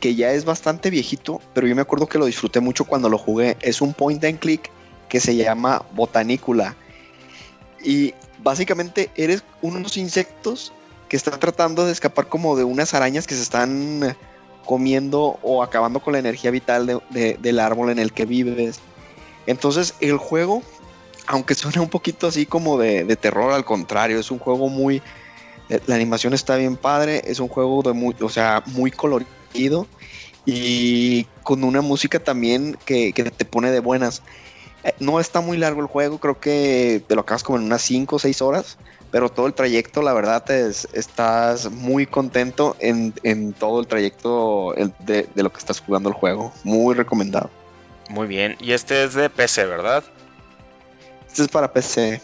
[0.00, 1.40] Que ya es bastante viejito.
[1.54, 3.56] Pero yo me acuerdo que lo disfruté mucho cuando lo jugué.
[3.60, 4.70] Es un point and click
[5.12, 6.74] que se llama Botanicula.
[7.84, 10.72] Y básicamente eres unos insectos
[11.10, 14.16] que están tratando de escapar como de unas arañas que se están
[14.64, 18.80] comiendo o acabando con la energía vital de- de- del árbol en el que vives.
[19.46, 20.62] Entonces el juego,
[21.26, 25.02] aunque suena un poquito así como de, de terror, al contrario, es un juego muy...
[25.68, 29.86] eh, La animación está bien padre, es un juego de muy, o sea, muy colorido
[30.46, 34.22] y con una música también que, que te pone de buenas.
[34.98, 38.16] No está muy largo el juego, creo que te lo acabas como en unas 5
[38.16, 38.78] o 6 horas,
[39.10, 44.74] pero todo el trayecto, la verdad, es, estás muy contento en, en todo el trayecto
[45.00, 46.52] de, de, lo que estás jugando el juego.
[46.64, 47.50] Muy recomendado.
[48.08, 50.02] Muy bien, y este es de PC, ¿verdad?
[51.28, 52.20] Este es para PC.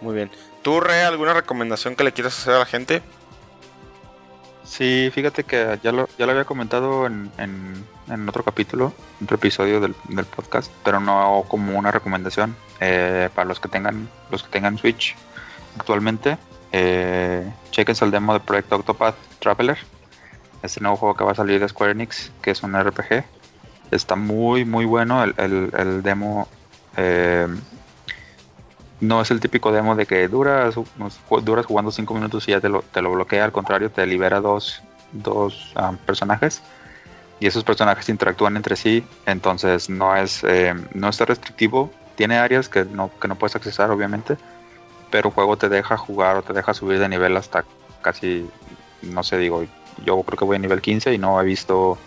[0.00, 0.30] Muy bien.
[0.62, 3.02] ¿Tú, Re, alguna recomendación que le quieras hacer a la gente?
[4.64, 9.36] Sí, fíjate que ya lo, ya lo había comentado en, en, otro capítulo, en otro
[9.36, 9.94] episodio del,
[10.34, 12.56] podcast, pero no como una recomendación.
[12.80, 15.14] Eh, para los que tengan los que tengan Switch
[15.78, 16.38] actualmente,
[16.72, 19.78] eh, chequense el demo de Proyecto Octopath Traveler,
[20.62, 23.22] este nuevo juego que va a salir de Square Enix, que es un RPG.
[23.90, 26.48] Está muy, muy bueno el, el, demo.
[26.96, 27.46] Eh,
[29.00, 30.74] no es el típico demo de que duras,
[31.42, 34.40] duras jugando 5 minutos y ya te lo, te lo, bloquea, al contrario, te libera
[34.40, 34.82] dos,
[35.12, 36.62] dos ah, personajes
[37.40, 42.68] y esos personajes interactúan entre sí, entonces no es eh, no está restrictivo, tiene áreas
[42.68, 44.36] que no, que no puedes accesar obviamente,
[45.10, 47.64] pero el juego te deja jugar o te deja subir de nivel hasta
[48.02, 48.48] casi,
[49.02, 49.64] no sé, digo,
[50.04, 51.98] yo creo que voy a nivel 15 y no he visto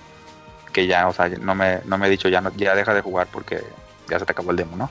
[0.71, 3.01] que ya, o sea, no me, no me he dicho ya, no, ya deja de
[3.01, 3.63] jugar porque
[4.09, 4.89] ya se te acabó el demo, ¿no?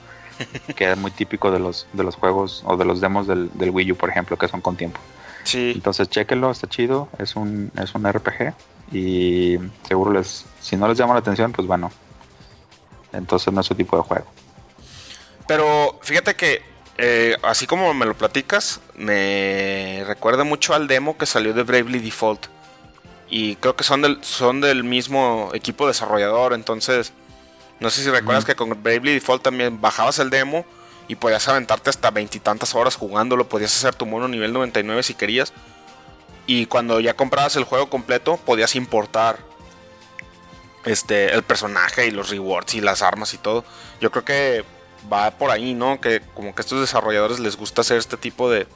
[0.76, 3.70] Que es muy típico de los, de los juegos o de los demos del, del
[3.70, 5.00] Wii U, por ejemplo, que son con tiempo.
[5.44, 5.72] Sí.
[5.74, 8.54] Entonces, chequenlo, está chido, es un, es un RPG
[8.92, 11.90] y seguro les, si no les llama la atención, pues bueno,
[13.12, 14.26] entonces no es su tipo de juego.
[15.46, 16.62] Pero fíjate que,
[16.98, 22.00] eh, así como me lo platicas, me recuerda mucho al demo que salió de Bravely
[22.00, 22.46] Default.
[23.28, 27.12] Y creo que son del, son del mismo equipo desarrollador, entonces
[27.80, 30.64] no sé si recuerdas que con Bravely Default también bajabas el demo
[31.08, 33.48] y podías aventarte hasta veintitantas horas jugándolo.
[33.48, 35.52] Podías hacer tu mono nivel 99 si querías.
[36.46, 39.38] Y cuando ya comprabas el juego completo, podías importar
[40.84, 43.64] este, el personaje y los rewards y las armas y todo.
[44.00, 44.64] Yo creo que
[45.12, 46.00] va por ahí, ¿no?
[46.00, 48.66] Que como que a estos desarrolladores les gusta hacer este tipo de,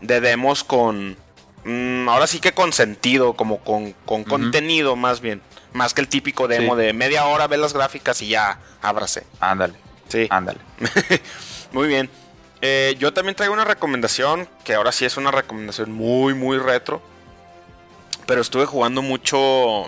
[0.00, 1.16] de demos con...
[1.64, 5.40] Mm, ahora sí que con sentido, como con, con contenido más bien.
[5.76, 9.26] Más que el típico demo de media hora, ve las gráficas y ya, ábrase.
[9.40, 9.74] Ándale.
[10.08, 10.26] Sí.
[10.30, 10.58] Ándale.
[11.72, 12.08] muy bien.
[12.62, 17.02] Eh, yo también traigo una recomendación, que ahora sí es una recomendación muy, muy retro.
[18.26, 19.86] Pero estuve jugando mucho,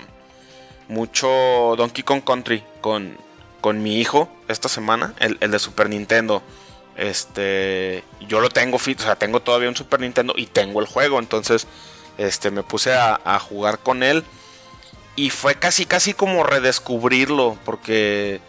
[0.89, 3.16] mucho Donkey Kong Country con,
[3.62, 6.43] con mi hijo esta semana, el, de Super Nintendo.
[6.99, 11.18] Este, yo lo tengo, o sea, tengo todavía un Super Nintendo y tengo el juego,
[11.18, 11.66] entonces,
[12.18, 14.22] este, me puse a, a jugar con él
[15.18, 18.40] y fue casi, casi como redescubrirlo, porque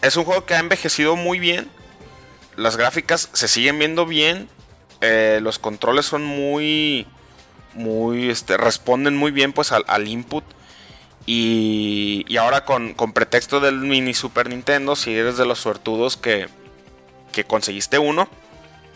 [0.00, 1.68] es un juego que ha envejecido muy bien.
[2.54, 4.48] Las gráficas se siguen viendo bien.
[5.00, 7.08] Eh, los controles son muy,
[7.74, 10.44] muy, este, responden muy bien pues al, input.
[11.26, 16.16] Y, y ahora con, con, pretexto del mini Super Nintendo, si eres de los suertudos
[16.16, 16.46] que,
[17.32, 18.28] que conseguiste uno,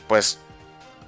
[0.06, 0.38] pues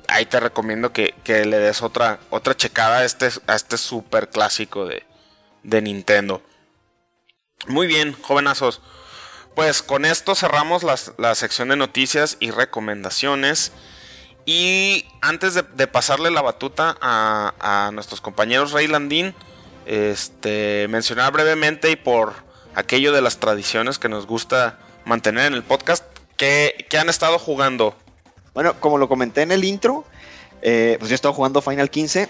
[0.08, 4.28] ahí te recomiendo que, que, le des otra, otra checada a este, a este super
[4.28, 5.04] clásico de,
[5.62, 6.42] de Nintendo.
[7.66, 8.80] Muy bien, jovenazos.
[9.54, 13.72] Pues con esto cerramos la sección de noticias y recomendaciones.
[14.44, 19.34] Y antes de, pasarle la batuta a, nuestros compañeros Rey Landín,
[19.86, 22.34] este, mencionar brevemente y por
[22.74, 26.04] aquello de las tradiciones que nos gusta mantener en el podcast,
[26.36, 27.94] que, han estado jugando.
[28.52, 30.04] Bueno, como lo comenté en el intro,
[30.60, 32.28] eh, pues yo he estado jugando Final 15.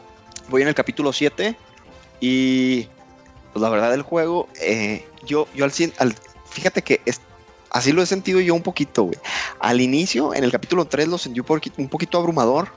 [0.48, 1.56] Voy en el capítulo 7.
[2.20, 2.88] Y
[3.52, 6.14] pues la verdad del juego, eh, yo, yo al, al
[6.50, 7.20] fíjate que es,
[7.70, 9.18] así lo he sentido yo un poquito, güey.
[9.60, 12.68] Al inicio, en el capítulo 3 lo sentí un poquito, abrumador,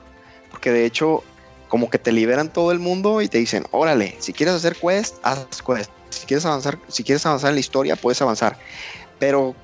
[0.50, 1.24] porque de hecho
[1.68, 5.16] como que te liberan todo el mundo y te dicen, órale, si quieres hacer quest,
[5.22, 5.90] haz quest.
[6.10, 8.58] Si quieres avanzar, si quieres avanzar en la historia, puedes avanzar.
[9.18, 9.54] Pero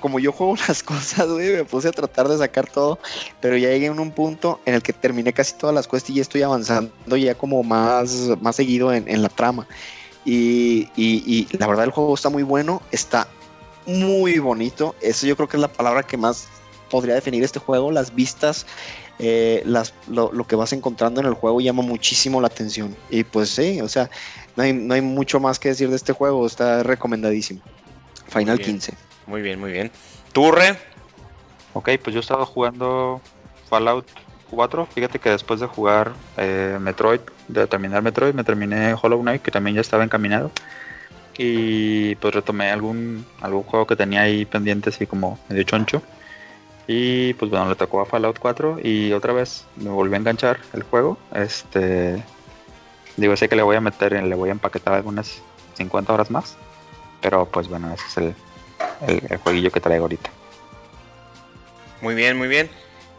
[0.00, 2.98] como yo juego las cosas, güey, me puse a tratar de sacar todo,
[3.40, 6.14] pero ya llegué en un punto en el que terminé casi todas las quests y
[6.14, 9.66] ya estoy avanzando ya como más, más seguido en, la trama.
[10.24, 13.28] Y, y, la verdad el juego está muy bueno, está
[13.86, 14.94] muy bonito.
[15.00, 16.48] Eso yo creo que es la palabra que más
[16.90, 17.92] podría definir este juego.
[17.92, 18.66] Las vistas,
[19.18, 22.96] eh, las, lo, que vas encontrando en el juego llama muchísimo la atención.
[23.08, 24.10] Y pues sí, o sea,
[24.56, 27.60] no hay, no hay mucho más que decir de este juego, está recomendadísimo.
[28.28, 28.92] Final 15.
[29.26, 29.90] Muy bien, muy bien.
[30.32, 30.78] ¿Turre?
[31.72, 33.20] Ok, pues yo estaba jugando
[33.68, 34.06] Fallout
[34.50, 34.86] 4.
[34.86, 39.50] Fíjate que después de jugar eh, Metroid, de terminar Metroid, me terminé Hollow Knight, que
[39.50, 40.50] también ya estaba encaminado.
[41.36, 46.02] Y pues retomé algún, algún juego que tenía ahí pendiente, así como medio choncho.
[46.86, 50.60] Y pues bueno, le tocó a Fallout 4 y otra vez me volví a enganchar
[50.72, 51.18] el juego.
[51.34, 52.22] Este.
[53.16, 55.42] Digo, sé que le voy a meter, le voy a empaquetar algunas
[55.74, 56.56] 50 horas más.
[57.20, 58.34] Pero pues bueno, ese es el,
[59.06, 60.30] el, jueguillo que traigo ahorita.
[62.00, 62.70] Muy bien, muy bien.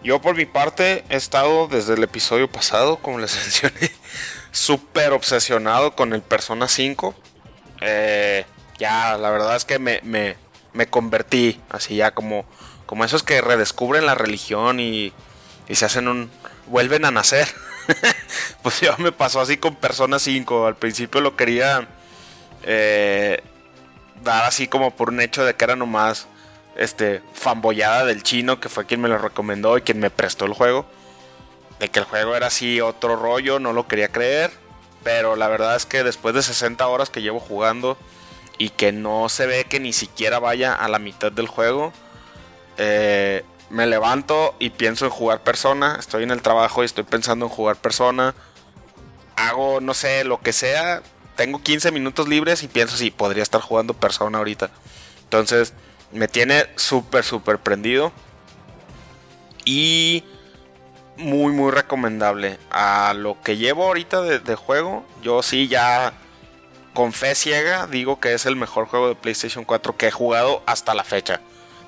[0.03, 3.91] Yo por mi parte he estado desde el episodio pasado, como les mencioné,
[4.51, 7.15] súper obsesionado con el Persona 5.
[7.81, 8.45] Eh,
[8.77, 12.45] ya, la verdad es que me, me, convertí así ya como,
[12.85, 15.11] como esos que redescubren la religión y,
[15.67, 16.29] y se hacen un...
[16.67, 17.47] vuelven a nacer.
[18.61, 20.67] pues ya me pasó así con Persona 5.
[20.67, 21.87] Al principio lo quería
[22.63, 23.41] eh,
[24.23, 26.27] dar así como por un hecho de que era nomás
[26.75, 30.53] este fanboyada del chino que fue quien me lo recomendó y quien me prestó el
[30.53, 30.85] juego.
[31.79, 34.51] De que el juego era así otro rollo, no lo quería creer.
[35.03, 37.97] Pero la verdad es que después de 60 horas que llevo jugando
[38.57, 41.93] y que no se ve que ni siquiera vaya a la mitad del juego,
[42.77, 45.97] eh, me levanto y pienso en jugar persona.
[45.99, 48.33] Estoy en el trabajo y estoy pensando en jugar persona.
[49.35, 51.01] Hago, no sé, lo que sea.
[51.37, 54.69] Tengo 15 minutos libres y pienso si podría estar jugando persona ahorita.
[55.23, 55.73] Entonces,
[56.11, 58.11] me tiene súper, súper prendido.
[59.63, 60.25] Y
[61.15, 62.57] muy, muy recomendable.
[62.69, 66.13] A lo que llevo ahorita de, juego, yo sí ya
[66.93, 70.63] con fe ciega digo que es el mejor juego de PlayStation 4 que he jugado
[70.65, 71.41] hasta la fecha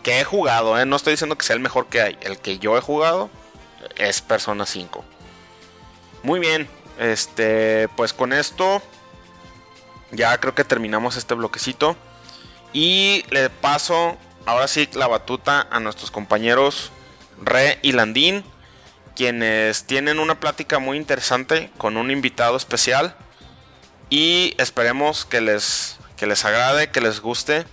[0.03, 0.85] que he jugado, ¿eh?
[0.85, 3.29] no estoy diciendo que sea el mejor que hay, el que yo he jugado
[3.97, 5.03] es Persona 5.
[6.23, 6.67] Muy bien,
[6.99, 8.81] este, pues con esto
[10.11, 11.95] ya creo que terminamos este bloquecito.
[12.73, 16.91] Y le paso ahora sí la batuta a nuestros compañeros
[17.41, 18.43] Re y Landín,
[19.15, 23.15] quienes tienen una plática muy interesante con un invitado especial.
[24.09, 27.65] Y esperemos que les que les agrade, que les guste.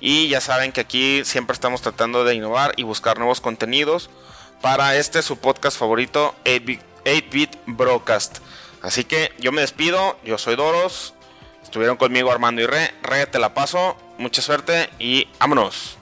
[0.00, 4.10] Y ya saben que aquí siempre estamos tratando de innovar y buscar nuevos contenidos
[4.60, 8.38] para este su podcast favorito 8-Bit Broadcast.
[8.82, 11.14] Así que yo me despido, yo soy Doros,
[11.68, 15.98] estuvieron conmigo Armando y Re, Re te la paso, mucha suerte y vámonos.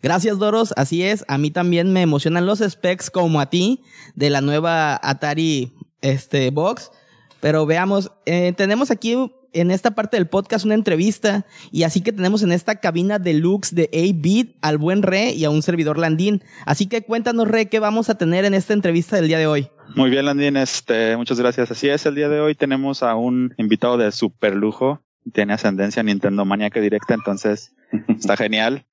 [0.00, 3.82] Gracias Doros, así es, a mí también me emocionan los specs como a ti
[4.14, 6.92] de la nueva Atari este, Box.
[7.40, 12.12] Pero veamos, eh, tenemos aquí en esta parte del podcast una entrevista y así que
[12.12, 16.42] tenemos en esta cabina deluxe de A-Beat al buen Re y a un servidor Landín.
[16.66, 19.68] Así que cuéntanos Re, ¿qué vamos a tener en esta entrevista del día de hoy?
[19.94, 21.70] Muy bien Landín, este, muchas gracias.
[21.70, 26.02] Así es, el día de hoy tenemos a un invitado de super lujo, tiene ascendencia
[26.02, 27.74] Nintendo maníaca directa, entonces
[28.08, 28.86] está genial.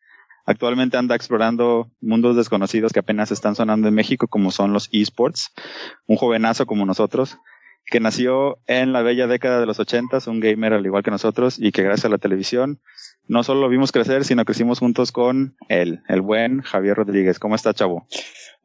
[0.47, 5.51] Actualmente anda explorando mundos desconocidos que apenas están sonando en México, como son los esports.
[6.05, 7.39] Un jovenazo como nosotros
[7.85, 11.57] que nació en la bella década de los ochentas, un gamer al igual que nosotros,
[11.59, 12.79] y que gracias a la televisión
[13.27, 17.39] no solo lo vimos crecer, sino crecimos juntos con él, el buen Javier Rodríguez.
[17.39, 18.07] ¿Cómo está, chavo?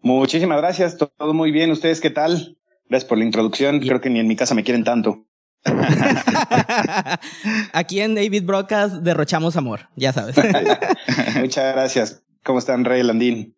[0.02, 1.70] Muchísimas gracias, todo muy bien.
[1.70, 2.56] ¿Ustedes qué tal?
[2.88, 3.80] Gracias por la introducción.
[3.80, 5.26] Creo que ni en mi casa me quieren tanto.
[7.72, 10.36] Aquí en David Brocas derrochamos amor, ya sabes.
[11.38, 12.22] Muchas gracias.
[12.42, 13.56] ¿Cómo están, Rey Landín?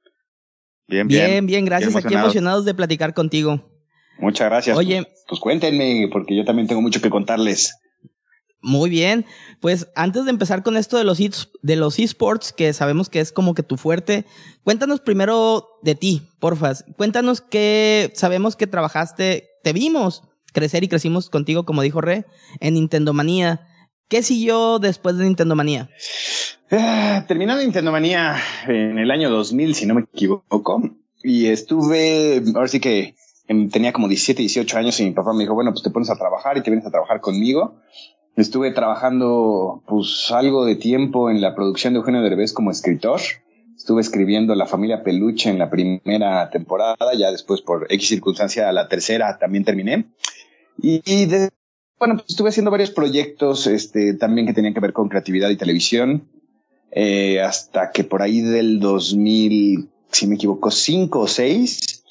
[0.89, 1.27] Bien, bien.
[1.27, 1.95] Bien, bien, gracias.
[1.97, 3.72] Aquí emocionados de platicar contigo.
[4.19, 4.77] Muchas gracias.
[4.77, 7.75] Oye, pues, cuéntenme, porque yo también tengo mucho que contarles.
[8.65, 9.27] Muy bien,
[9.61, 11.19] pues antes de empezar con esto de los,
[11.63, 14.25] de los esports, que sabemos que es como que tu fuerte,
[14.63, 16.85] cuéntanos primero de ti, porfas.
[16.97, 22.25] Cuéntanos que sabemos que trabajaste, te vimos crecer y crecimos contigo, como dijo Re,
[22.61, 23.67] en Nintendo Manía.
[24.09, 25.91] ¿Qué siguió después de Nintendo Manía?
[26.71, 28.37] Ah, terminó Nintendo Manía
[28.69, 30.83] en el año 2000, si no me equivoco,
[31.25, 33.17] y estuve, ahora sí que
[33.71, 36.17] tenía como 17, 18 años y mi papá me dijo, bueno, pues te pones a
[36.17, 37.77] trabajar y te vienes a trabajar conmigo.
[38.37, 43.21] Estuve trabajando pues algo de tiempo en la producción de Eugenio Derbez como escritor.
[43.77, 48.89] Estuve escribiendo La familia Peluche en la primera temporada, ya después por X circunstancia la
[48.89, 50.07] tercera también terminé.
[50.81, 51.27] Y,
[51.99, 55.57] bueno, pues estuve haciendo varios proyectos este, también que tenían que ver con creatividad y
[55.57, 56.29] televisión,
[56.91, 62.02] eh, hasta que por ahí del 2000, si me equivoco, 5 o 6,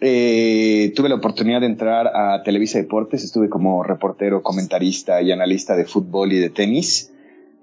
[0.00, 5.76] eh, tuve la oportunidad de entrar a Televisa Deportes, estuve como reportero, comentarista y analista
[5.76, 7.12] de fútbol y de tenis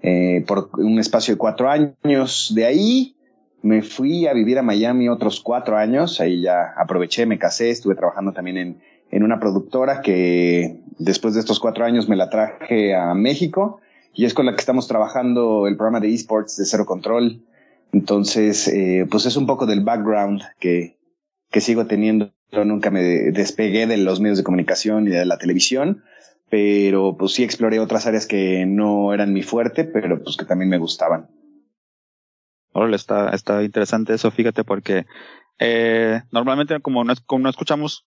[0.03, 2.53] eh, por un espacio de cuatro años.
[2.55, 3.15] De ahí
[3.63, 7.95] me fui a vivir a Miami otros cuatro años, ahí ya aproveché, me casé, estuve
[7.95, 8.77] trabajando también en,
[9.09, 13.79] en una productora que después de estos cuatro años me la traje a México
[14.13, 17.41] y es con la que estamos trabajando el programa de esports de Cero Control.
[17.93, 20.96] Entonces, eh, pues es un poco del background que,
[21.51, 22.33] que sigo teniendo.
[22.51, 26.03] Yo nunca me despegué de los medios de comunicación y de la televisión,
[26.49, 30.69] pero pues sí exploré otras áreas que no eran mi fuerte, pero pues que también
[30.69, 31.29] me gustaban.
[32.71, 35.05] Órale, está, está interesante eso, fíjate, porque
[35.59, 38.05] eh, normalmente como no, como no escuchamos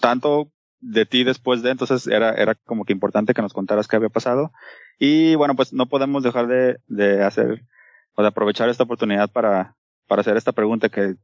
[0.00, 3.96] tanto de ti después de, entonces era, era como que importante que nos contaras qué
[3.96, 4.52] había pasado.
[4.98, 7.64] Y bueno, pues no podemos dejar de, de hacer
[8.14, 9.76] o de aprovechar esta oportunidad para,
[10.06, 11.14] para hacer esta pregunta que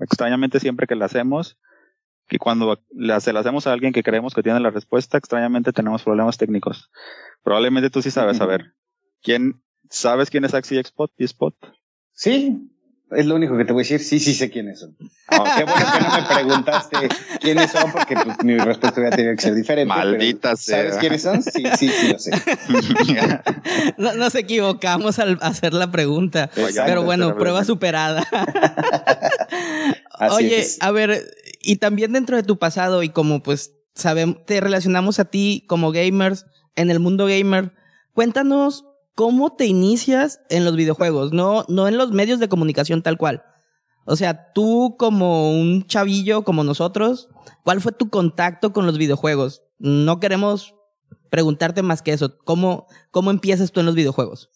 [0.00, 1.58] extrañamente siempre que la hacemos,
[2.28, 5.72] que cuando la, se la hacemos a alguien que creemos que tiene la respuesta, extrañamente
[5.72, 6.90] tenemos problemas técnicos.
[7.42, 8.74] Probablemente tú sí sabes, a ver,
[9.22, 11.54] ¿quién, sabes quién es Axie Spot y Spot?
[12.12, 12.70] Sí,
[13.16, 14.00] es lo único que te voy a decir.
[14.00, 14.96] Sí, sí sé quiénes son.
[15.30, 16.96] Oh, qué bueno que no me preguntaste
[17.40, 19.88] quiénes son, porque pues, mi respuesta hubiera tenido que ser diferente.
[19.88, 20.78] Maldita sea.
[20.78, 21.42] ¿Sabes quiénes son?
[21.42, 22.32] Sí, sí, sí, lo sé.
[23.96, 26.50] no, nos equivocamos al hacer la pregunta.
[26.86, 28.26] pero bueno, prueba superada.
[30.30, 31.24] Oye, a ver,
[31.60, 35.92] y también dentro de tu pasado y como pues sabemos, te relacionamos a ti como
[35.92, 36.46] gamers
[36.76, 37.72] en el mundo gamer,
[38.14, 38.84] cuéntanos
[39.14, 43.42] cómo te inicias en los videojuegos, no, no en los medios de comunicación tal cual.
[44.04, 47.28] O sea, tú como un chavillo como nosotros,
[47.64, 49.62] ¿cuál fue tu contacto con los videojuegos?
[49.78, 50.74] No queremos
[51.30, 52.36] preguntarte más que eso.
[52.44, 54.50] ¿Cómo, cómo empiezas tú en los videojuegos?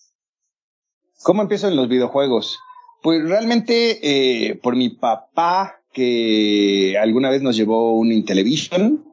[1.22, 2.58] ¿Cómo empiezo en los videojuegos?
[3.02, 9.04] Pues realmente eh, por mi papá, que alguna vez nos llevó un Intellivision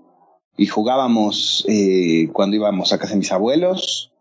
[0.58, 4.13] y jugábamos eh, cuando íbamos a casa de mis abuelos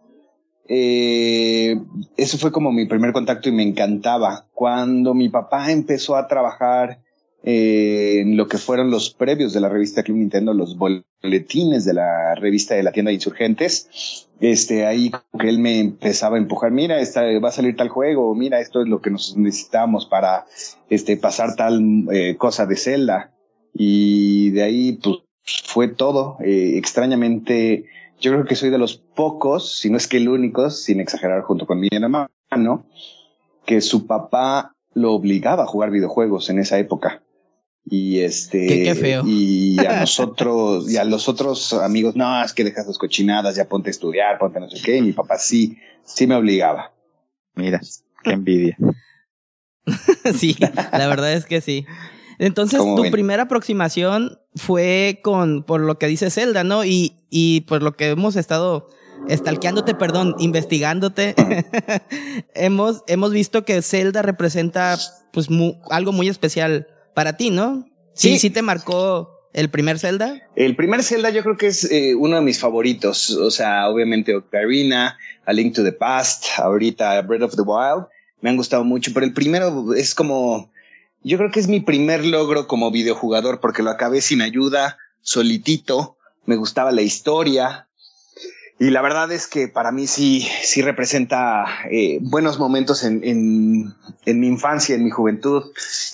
[0.68, 1.80] eh,
[2.16, 4.46] eso fue como mi primer contacto y me encantaba.
[4.54, 7.00] Cuando mi papá empezó a trabajar
[7.42, 11.94] eh, en lo que fueron los previos de la revista Club Nintendo, los boletines de
[11.94, 16.70] la revista de la tienda de insurgentes, este, ahí que él me empezaba a empujar,
[16.70, 20.46] mira, va a salir tal juego, mira, esto es lo que nos necesitamos para
[20.88, 23.32] este, pasar tal eh, cosa de Zelda.
[23.74, 25.18] Y de ahí, pues,
[25.64, 26.36] fue todo.
[26.40, 27.86] Extrañamente,
[28.22, 31.42] yo creo que soy de los pocos, si no es que el único, sin exagerar
[31.42, 32.86] junto con mi hermano,
[33.66, 37.22] que su papá lo obligaba a jugar videojuegos en esa época.
[37.84, 38.66] Y este.
[38.68, 39.24] Qué, feo.
[39.26, 43.68] Y a nosotros, y a los otros amigos, no, es que dejas las cochinadas, ya
[43.68, 44.98] ponte a estudiar, ponte no sé qué.
[44.98, 46.92] Y mi papá sí, sí me obligaba.
[47.56, 47.80] Mira,
[48.22, 48.76] qué envidia.
[50.38, 51.86] sí, la verdad es que sí.
[52.42, 56.84] Entonces, tu primera aproximación fue con, por lo que dice Zelda, ¿no?
[56.84, 58.88] Y, y por lo que hemos estado
[59.28, 61.36] estalqueándote, perdón, investigándote,
[62.54, 64.98] hemos, hemos visto que Zelda representa,
[65.32, 65.46] pues,
[65.88, 67.86] algo muy especial para ti, ¿no?
[68.14, 70.42] Sí, sí, te marcó el primer Zelda.
[70.56, 73.30] El primer Zelda yo creo que es eh, uno de mis favoritos.
[73.30, 75.16] O sea, obviamente Ocarina,
[75.46, 78.06] A Link to the Past, ahorita Breath of the Wild.
[78.40, 80.71] Me han gustado mucho, pero el primero es como
[81.24, 86.16] yo creo que es mi primer logro como videojugador porque lo acabé sin ayuda, solitito,
[86.46, 87.88] me gustaba la historia.
[88.78, 93.94] Y la verdad es que para mí sí, sí representa eh, buenos momentos en, en,
[94.26, 95.62] en, mi infancia, en mi juventud,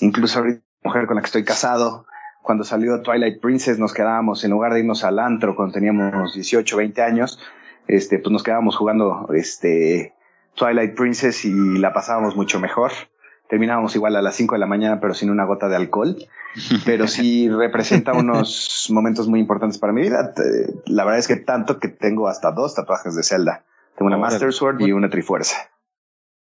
[0.01, 2.05] incluso ahorita mujer con la que estoy casado.
[2.43, 6.77] Cuando salió Twilight Princess nos quedábamos, en lugar de irnos al antro cuando teníamos 18,
[6.77, 7.39] 20 años,
[7.87, 10.15] este, pues nos quedábamos jugando este,
[10.55, 12.93] Twilight Princess y la pasábamos mucho mejor
[13.49, 16.17] terminábamos igual a las 5 de la mañana, pero sin una gota de alcohol.
[16.85, 20.33] Pero sí representa unos momentos muy importantes para mi vida.
[20.87, 23.65] La verdad es que tanto que tengo hasta dos tatuajes de Zelda.
[23.97, 25.57] Tengo una Master Sword y una Trifuerza.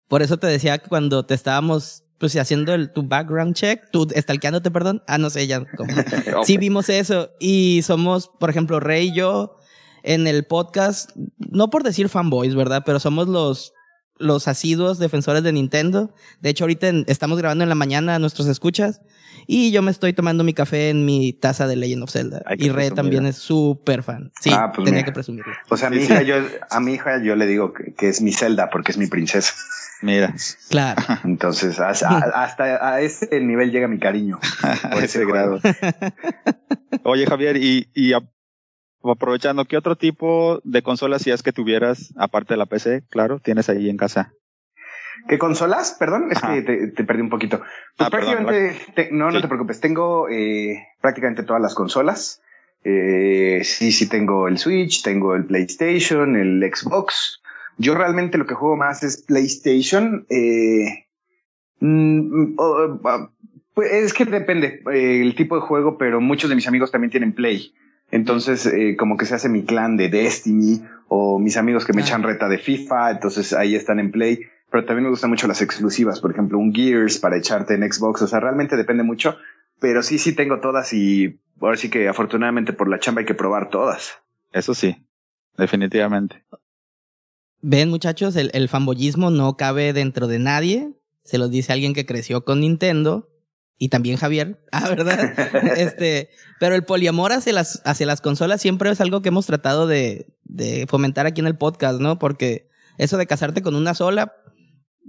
[0.06, 4.08] Por eso te decía que cuando te estábamos pues haciendo el, tu background check, tu
[4.16, 5.02] stalkeándote, perdón.
[5.06, 5.64] Ah, no sé, ya.
[6.44, 7.30] Sí vimos eso.
[7.38, 9.56] Y somos, por ejemplo, Rey y yo
[10.02, 12.82] en el podcast, no por decir fanboys, ¿verdad?
[12.84, 13.74] Pero somos los
[14.18, 16.14] los asiduos defensores de Nintendo.
[16.40, 19.00] De hecho, ahorita estamos grabando en la mañana a nuestros escuchas
[19.50, 22.42] y yo me estoy tomando mi café en mi taza de Legend of Zelda.
[22.58, 24.30] Y Re también es súper fan.
[24.40, 25.54] Sí, ah, pues tenía que presumirlo.
[25.70, 26.36] O sea, a mi hija yo,
[26.70, 29.54] a mi hija yo le digo que, es mi Zelda porque es mi princesa.
[30.02, 30.34] Mira.
[30.68, 31.02] Claro.
[31.24, 34.38] Entonces, hasta, a ese nivel llega mi cariño.
[34.92, 35.60] Por ese grado.
[37.04, 38.12] Oye, Javier, y, y
[39.02, 43.40] aprovechando, ¿qué otro tipo de consolas si es que tuvieras, aparte de la PC, claro,
[43.40, 44.32] tienes ahí en casa?
[45.26, 45.96] ¿Qué consolas?
[45.98, 47.58] Perdón, es que te, perdí un poquito.
[47.58, 48.76] Pues ah, prácticamente,
[49.10, 52.40] no, no te preocupes, tengo eh, prácticamente todas las consolas.
[52.84, 57.42] Eh, sí, sí tengo el Switch, tengo el PlayStation, el Xbox.
[57.78, 60.24] Yo realmente lo que juego más es PlayStation.
[60.30, 61.06] Eh,
[61.80, 62.54] mm,
[63.74, 67.32] pues es que depende el tipo de juego, pero muchos de mis amigos también tienen
[67.32, 67.72] Play.
[68.10, 72.02] Entonces, eh, como que se hace mi clan de Destiny o mis amigos que me
[72.02, 74.40] echan reta de FIFA, entonces ahí están en Play.
[74.70, 78.22] Pero también me gustan mucho las exclusivas, por ejemplo, un Gears para echarte en Xbox.
[78.22, 79.36] O sea, realmente depende mucho,
[79.80, 83.34] pero sí, sí tengo todas y ahora sí que afortunadamente por la chamba hay que
[83.34, 84.18] probar todas.
[84.52, 84.96] Eso sí,
[85.56, 86.44] definitivamente.
[87.60, 90.92] Ven, muchachos, el, el fanboyismo no cabe dentro de nadie.
[91.24, 93.28] Se los dice alguien que creció con Nintendo
[93.78, 95.32] y también Javier, ah, ¿verdad?
[95.78, 99.86] este, pero el poliamor hacia las, hacia las consolas siempre es algo que hemos tratado
[99.86, 102.18] de, de fomentar aquí en el podcast, ¿no?
[102.18, 102.68] Porque
[102.98, 104.34] eso de casarte con una sola,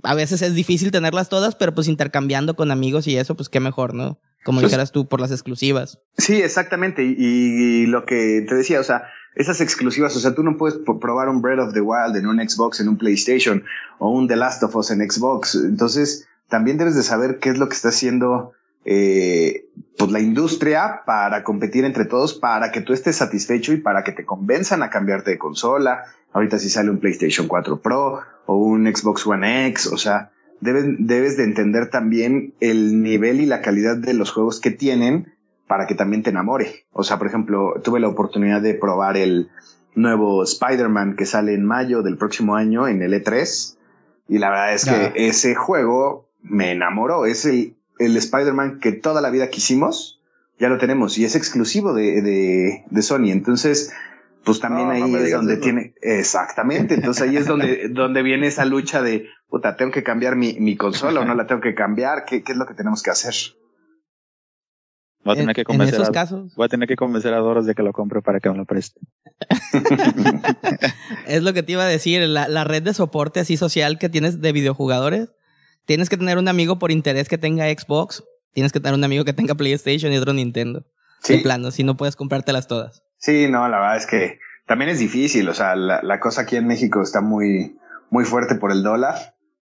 [0.04, 3.60] a veces es difícil tenerlas todas, pero pues intercambiando con amigos y eso, pues qué
[3.60, 4.20] mejor, ¿no?
[4.46, 6.00] Como Pues- dijeras tú, por las exclusivas.
[6.18, 7.04] Sí, exactamente.
[7.04, 9.04] Y, y lo que te decía, o sea,
[9.36, 12.38] esas exclusivas, o sea, tú no puedes probar un Breath of the Wild en un
[12.40, 13.64] Xbox, en un PlayStation,
[13.98, 15.56] o un The Last of Us en Xbox.
[15.56, 18.54] Entonces, también debes de saber qué es lo que está haciendo
[18.86, 19.66] eh,
[19.98, 24.12] pues la industria para competir entre todos, para que tú estés satisfecho y para que
[24.12, 26.06] te convenzan a cambiarte de consola.
[26.32, 30.86] Ahorita si sale un PlayStation 4 Pro o un Xbox One X, o sea, debes,
[31.00, 35.34] debes de entender también el nivel y la calidad de los juegos que tienen
[35.68, 36.86] para que también te enamore.
[36.94, 39.50] O sea, por ejemplo, tuve la oportunidad de probar el
[39.96, 43.78] nuevo Spider-Man que sale en mayo del próximo año en el E3
[44.30, 47.26] y la verdad es que ese juego me enamoró.
[47.26, 50.20] Es el, el Spider-Man que toda la vida quisimos,
[50.60, 53.32] ya lo tenemos y es exclusivo de, de, de Sony.
[53.32, 53.94] Entonces,
[54.44, 55.62] pues también No, ahí es donde eso.
[55.62, 56.96] tiene, exactamente.
[56.96, 60.76] Entonces ahí es donde, donde viene esa lucha de, puta, tengo que cambiar mi, mi
[60.76, 62.26] consola o no la tengo que cambiar.
[62.26, 63.36] ¿Qué, qué es lo que tenemos que hacer?
[65.24, 67.34] Voy a En, tener que en convencer esos a, casos, voy a tener que convencer
[67.34, 69.02] a Doros de que lo compre para que me lo preste.
[71.28, 74.08] es lo que te iba a decir, la, la red de soporte así social que
[74.08, 75.34] tienes de videojugadores,
[75.90, 78.24] tienes que tener un amigo por interés que tenga Xbox,
[78.54, 80.82] tienes que tener un amigo que tenga PlayStation y otro Nintendo.
[80.82, 80.86] De
[81.22, 83.02] Sí, plano, si no puedes comprártelas todas.
[83.18, 84.38] sí, no, la verdad es que
[84.68, 85.50] también es difícil.
[85.50, 87.76] O sea, la, la cosa aquí en México está muy,
[88.12, 89.16] muy fuerte por el dólar.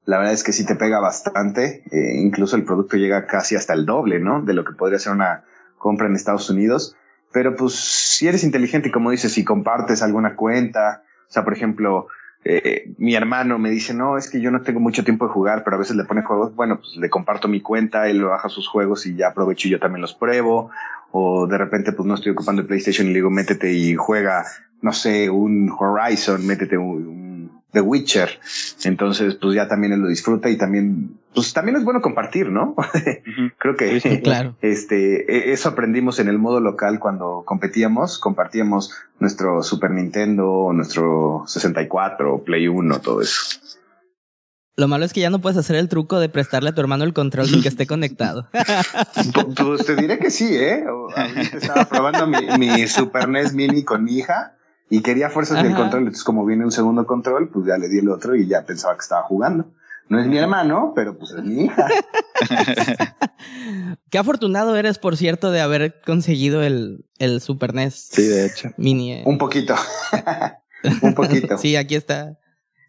[0.04, 1.84] La verdad es que sí te pega bastante.
[1.92, 4.42] Eh, incluso el producto llega casi hasta el doble, ¿no?
[4.42, 5.46] De lo que podría ser una
[5.78, 6.94] compra en Estados Unidos.
[7.32, 11.54] Pero pues si eres inteligente y como dices, si compartes alguna cuenta, o sea, por
[11.54, 12.08] ejemplo,
[12.50, 15.64] eh, mi hermano me dice, no, es que yo no tengo mucho tiempo de jugar,
[15.66, 18.70] pero a veces le pone juegos, bueno, pues le comparto mi cuenta, él baja sus
[18.70, 20.70] juegos y ya aprovecho y yo también los pruebo.
[21.12, 24.46] O de repente, pues no estoy ocupando el PlayStation y le digo, métete y juega,
[24.82, 27.27] no sé, un Horizon, métete un
[27.78, 28.30] The Witcher.
[28.84, 32.76] Entonces, pues ya también él lo disfruta y también, pues también es bueno compartir, ¿no?
[33.60, 34.56] Creo que Sí, Claro.
[34.62, 41.44] este, e- eso aprendimos en el modo local cuando competíamos, compartíamos nuestro Super Nintendo, nuestro
[41.46, 43.60] 64, Play 1, todo eso.
[44.80, 47.04] Lo malo es que ya no puedes hacer el truco de prestarle a tu hermano
[47.04, 48.48] el control sin que esté conectado.
[48.54, 50.84] Pu- Pues te diré que sí, ¿eh?
[51.16, 54.54] Ahorita estaba probando mi, mi Super NES Mini con mi hija
[54.90, 56.04] y quería fuerzas del control.
[56.04, 58.96] Entonces, como viene un segundo control, pues ya le di el otro y ya pensaba
[58.96, 59.66] que estaba jugando.
[60.10, 61.86] No es mi hermano, pero pues es mi hija.
[64.10, 68.70] Qué afortunado eres, por cierto, de haber conseguido el, el Super NES Sí, de hecho.
[68.78, 69.14] Mini.
[69.14, 69.24] eh.
[69.26, 69.76] Un poquito.
[71.02, 71.58] un poquito.
[71.60, 72.38] sí, aquí está.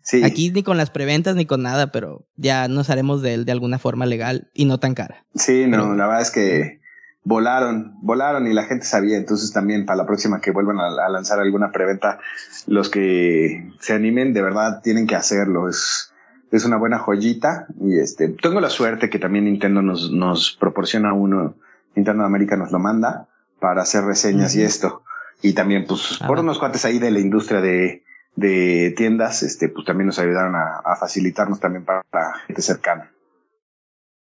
[0.02, 0.22] Sí.
[0.24, 3.52] Aquí ni con las preventas ni con nada, pero ya nos haremos de él de
[3.52, 5.26] alguna forma legal y no tan cara.
[5.34, 6.80] Sí, no, Pero- la verdad es que
[7.24, 9.16] volaron, volaron y la gente sabía.
[9.16, 12.18] Entonces también para la próxima que vuelvan a, a lanzar alguna preventa,
[12.66, 15.68] los que se animen de verdad tienen que hacerlo.
[15.68, 16.12] Es,
[16.50, 21.12] es una buena joyita y este, tengo la suerte que también Nintendo nos, nos proporciona
[21.12, 21.54] uno,
[21.94, 23.28] Nintendo América nos lo manda
[23.60, 25.02] para hacer reseñas y esto.
[25.42, 28.02] Y también pues por unos cuantes ahí de la industria de,
[28.34, 33.10] de tiendas, este, pues también nos ayudaron a, a facilitarnos también para la gente cercana.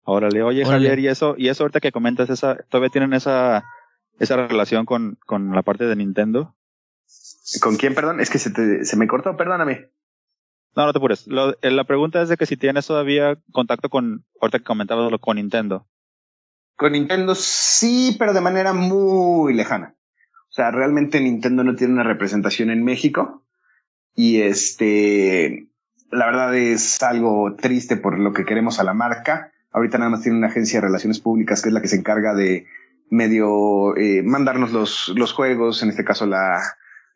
[0.09, 0.87] Órale, oye Órale.
[0.87, 3.65] Javier, y eso, y eso ahorita que comentas, esa, todavía tienen esa,
[4.19, 6.55] esa relación con, con la parte de Nintendo.
[7.59, 8.21] ¿Con quién, perdón?
[8.21, 9.89] Es que se, te- se me cortó, perdóname.
[10.77, 11.27] No, no te apures.
[11.27, 15.11] Lo- eh, la pregunta es de que si tienes todavía contacto con, ahorita que comentabas
[15.11, 15.85] lo con Nintendo.
[16.77, 19.93] Con Nintendo sí, pero de manera muy lejana.
[20.49, 23.43] O sea, realmente Nintendo no tiene una representación en México.
[24.15, 25.67] Y este,
[26.11, 29.51] la verdad es algo triste por lo que queremos a la marca.
[29.77, 32.33] Ahorita nada más tiene una agencia de relaciones públicas que es la que se encarga
[32.33, 32.65] de
[33.11, 36.59] medio eh, mandarnos los, los juegos, en este caso la,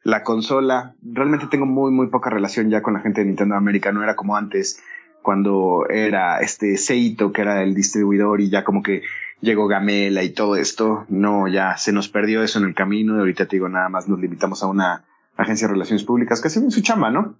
[0.03, 0.93] la consola.
[1.01, 3.91] Realmente tengo muy, muy poca relación ya con la gente de Nintendo América.
[3.91, 4.80] No era como antes,
[5.24, 9.01] cuando era este Seito, que era el distribuidor, y ya como que
[9.39, 11.05] llegó Gamela y todo esto.
[11.09, 13.16] No, ya se nos perdió eso en el camino.
[13.16, 15.03] Y ahorita te digo, nada más nos limitamos a una
[15.36, 17.34] agencia de relaciones públicas que hace bien su chamba, ¿no?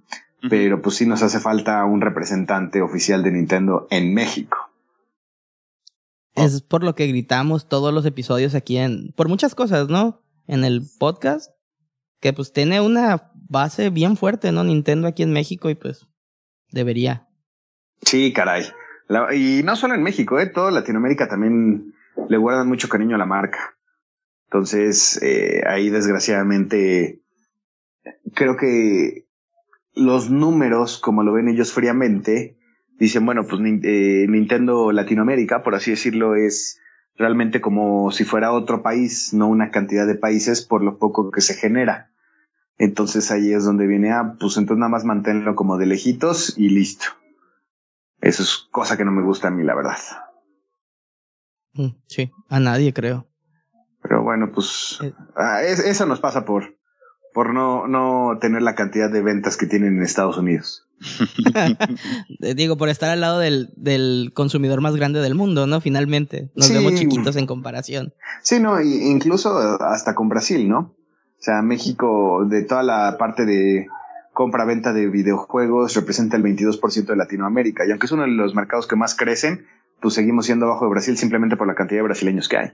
[0.49, 4.70] Pero pues sí nos hace falta un representante oficial de Nintendo en México.
[6.36, 9.11] Es por lo que gritamos todos los episodios aquí en...
[9.13, 10.21] Por muchas cosas, ¿no?
[10.47, 11.51] En el podcast.
[12.19, 14.63] Que pues tiene una base bien fuerte, ¿no?
[14.63, 16.07] Nintendo aquí en México y pues
[16.71, 17.27] debería.
[18.03, 18.65] Sí, caray.
[19.07, 20.47] La- y no solo en México, ¿eh?
[20.47, 21.93] Toda Latinoamérica también
[22.29, 23.75] le guardan mucho cariño a la marca.
[24.45, 27.21] Entonces, eh, ahí desgraciadamente,
[28.34, 29.27] creo que
[29.93, 32.57] los números, como lo ven ellos fríamente,
[33.01, 36.79] dicen, bueno, pues eh, Nintendo Latinoamérica, por así decirlo, es
[37.17, 41.41] realmente como si fuera otro país, no una cantidad de países por lo poco que
[41.41, 42.11] se genera.
[42.77, 46.69] Entonces ahí es donde viene, ah, pues entonces nada más manténlo como de lejitos y
[46.69, 47.05] listo.
[48.21, 49.97] Eso es cosa que no me gusta a mí, la verdad.
[51.73, 53.27] Mm, Sí, a nadie creo.
[54.03, 55.13] Pero bueno, pues Eh.
[55.35, 56.75] ah, es- eso nos pasa por,
[57.33, 60.87] por no, no tener la cantidad de ventas que tienen en Estados Unidos.
[62.41, 65.81] Eh, Digo, por estar al lado del, del consumidor más grande del mundo, ¿no?
[65.81, 66.49] Finalmente.
[66.55, 66.73] Nos Sí.
[66.73, 68.13] vemos chiquitos en comparación.
[68.41, 70.79] Sí, no, incluso hasta con Brasil, ¿no?
[71.39, 73.87] O sea, México, de toda la parte de
[74.33, 77.85] compra-venta de videojuegos, representa el 22% de Latinoamérica.
[77.85, 79.65] Y aunque es uno de los mercados que más crecen,
[80.01, 82.71] pues seguimos siendo abajo de Brasil simplemente por la cantidad de brasileños que hay.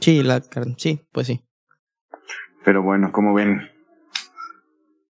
[0.00, 0.42] Sí, la,
[0.76, 1.44] sí, pues sí.
[2.64, 3.60] Pero bueno, como ven,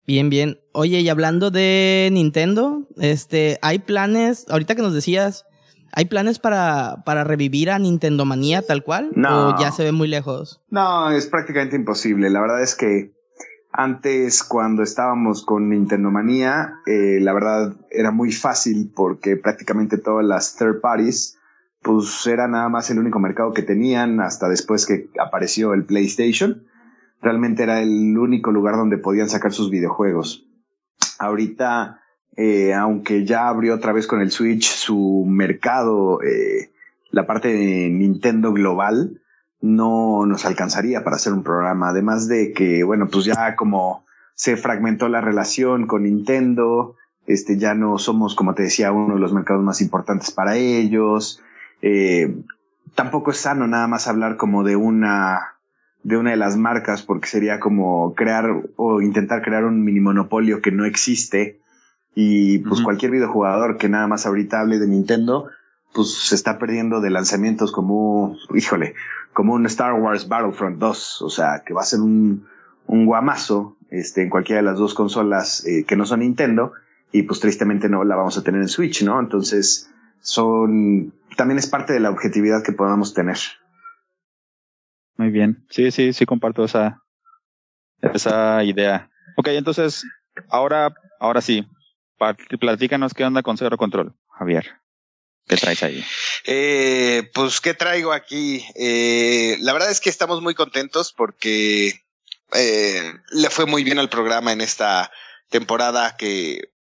[0.09, 0.59] Bien, bien.
[0.71, 5.45] Oye, y hablando de Nintendo, este, hay planes, ahorita que nos decías,
[5.91, 9.11] ¿hay planes para, para revivir a Nintendo Manía tal cual?
[9.13, 9.49] No.
[9.49, 10.63] ¿O ya se ve muy lejos?
[10.71, 12.31] No, es prácticamente imposible.
[12.31, 13.11] La verdad es que
[13.71, 20.25] antes, cuando estábamos con Nintendo Manía, eh, la verdad era muy fácil porque prácticamente todas
[20.25, 21.37] las third parties,
[21.83, 26.63] pues era nada más el único mercado que tenían hasta después que apareció el PlayStation.
[27.21, 30.45] Realmente era el único lugar donde podían sacar sus videojuegos.
[31.17, 32.01] Ahorita,
[32.37, 36.71] eh, aunque ya abrió otra vez con el Switch su mercado, eh,
[37.11, 39.21] la parte de Nintendo global,
[39.61, 41.89] no nos alcanzaría para hacer un programa.
[41.89, 46.95] Además de que, bueno, pues ya como se fragmentó la relación con Nintendo,
[47.27, 51.41] este, ya no somos, como te decía, uno de los mercados más importantes para ellos.
[51.81, 52.35] Eh,
[52.95, 55.58] tampoco es sano nada más hablar como de una,
[56.03, 60.61] de una de las marcas, porque sería como crear o intentar crear un mini monopolio
[60.61, 61.59] que no existe.
[62.15, 65.49] Y pues cualquier videojugador que nada más ahorita hable de Nintendo,
[65.93, 68.95] pues se está perdiendo de lanzamientos como, híjole,
[69.33, 72.45] como un Star Wars Battlefront 2, o sea, que va a ser un,
[72.87, 76.73] un guamazo este, en cualquiera de las dos consolas eh, que no son Nintendo,
[77.11, 79.19] y pues tristemente no la vamos a tener en Switch, ¿no?
[79.19, 79.89] Entonces,
[80.21, 83.37] son, también es parte de la objetividad que podamos tener.
[85.19, 85.65] Muy bien.
[85.69, 87.03] Sí, sí, sí comparto esa,
[88.13, 89.11] esa idea.
[89.35, 90.05] Ok, entonces,
[90.47, 91.67] ahora, ahora sí,
[92.57, 94.77] platícanos qué onda con Cero Control, Javier.
[95.45, 96.05] ¿Qué traes ahí?
[96.45, 98.63] Eh, pues, ¿qué traigo aquí?
[98.75, 102.01] Eh, la verdad es que estamos muy contentos porque
[102.53, 105.11] eh, le fue muy bien al programa en esta
[105.49, 106.71] temporada que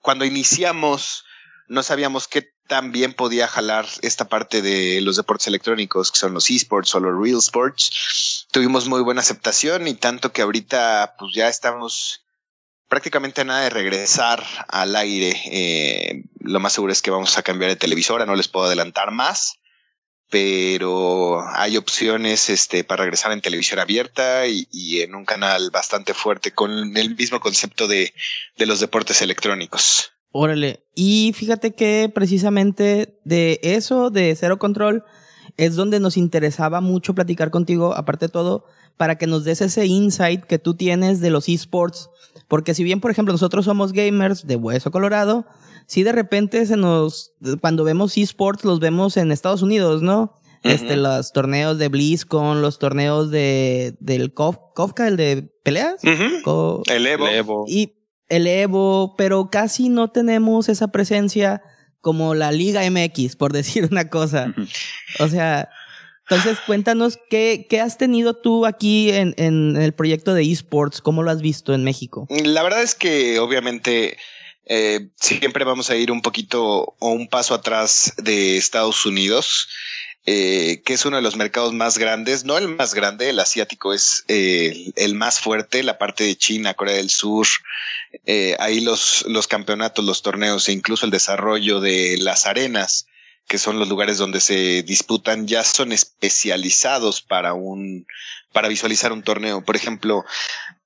[0.00, 1.24] cuando iniciamos
[1.68, 6.34] no sabíamos qué tan bien podía jalar esta parte de los deportes electrónicos, que son
[6.34, 8.46] los esports o los real sports.
[8.52, 12.24] Tuvimos muy buena aceptación y tanto que ahorita pues ya estamos
[12.86, 15.34] prácticamente a nada de regresar al aire.
[15.46, 19.10] Eh, lo más seguro es que vamos a cambiar de televisora, no les puedo adelantar
[19.12, 19.58] más,
[20.30, 26.12] pero hay opciones este, para regresar en televisión abierta y, y en un canal bastante
[26.12, 28.14] fuerte con el mismo concepto de,
[28.56, 30.12] de los deportes electrónicos.
[30.32, 30.84] Órale.
[30.94, 35.04] Y fíjate que precisamente de eso, de Cero Control,
[35.56, 38.64] es donde nos interesaba mucho platicar contigo, aparte de todo,
[38.96, 42.10] para que nos des ese insight que tú tienes de los esports.
[42.46, 45.46] Porque si bien, por ejemplo, nosotros somos gamers de Hueso Colorado,
[45.86, 50.34] si de repente se nos, cuando vemos esports, los vemos en Estados Unidos, ¿no?
[50.64, 51.02] Este, Ujú.
[51.02, 56.00] los torneos de BlizzCon, los torneos de, del Kof- Kofka, el de peleas.
[56.44, 57.26] Co- El Evo.
[57.28, 57.64] El Evo.
[57.68, 57.94] y
[58.28, 61.62] el Evo, pero casi no tenemos esa presencia
[62.00, 64.54] como la Liga MX, por decir una cosa.
[65.18, 65.68] O sea,
[66.28, 71.22] entonces cuéntanos qué, qué has tenido tú aquí en, en el proyecto de esports, cómo
[71.22, 72.26] lo has visto en México.
[72.28, 74.18] La verdad es que obviamente
[74.70, 79.68] eh, siempre vamos a ir un poquito o un paso atrás de Estados Unidos,
[80.26, 83.94] eh, que es uno de los mercados más grandes, no el más grande, el asiático
[83.94, 87.46] es eh, el más fuerte, la parte de China, Corea del Sur,
[88.26, 93.06] eh, ahí los, los campeonatos, los torneos e incluso el desarrollo de las arenas,
[93.46, 98.06] que son los lugares donde se disputan, ya son especializados para un,
[98.52, 99.64] para visualizar un torneo.
[99.64, 100.26] Por ejemplo,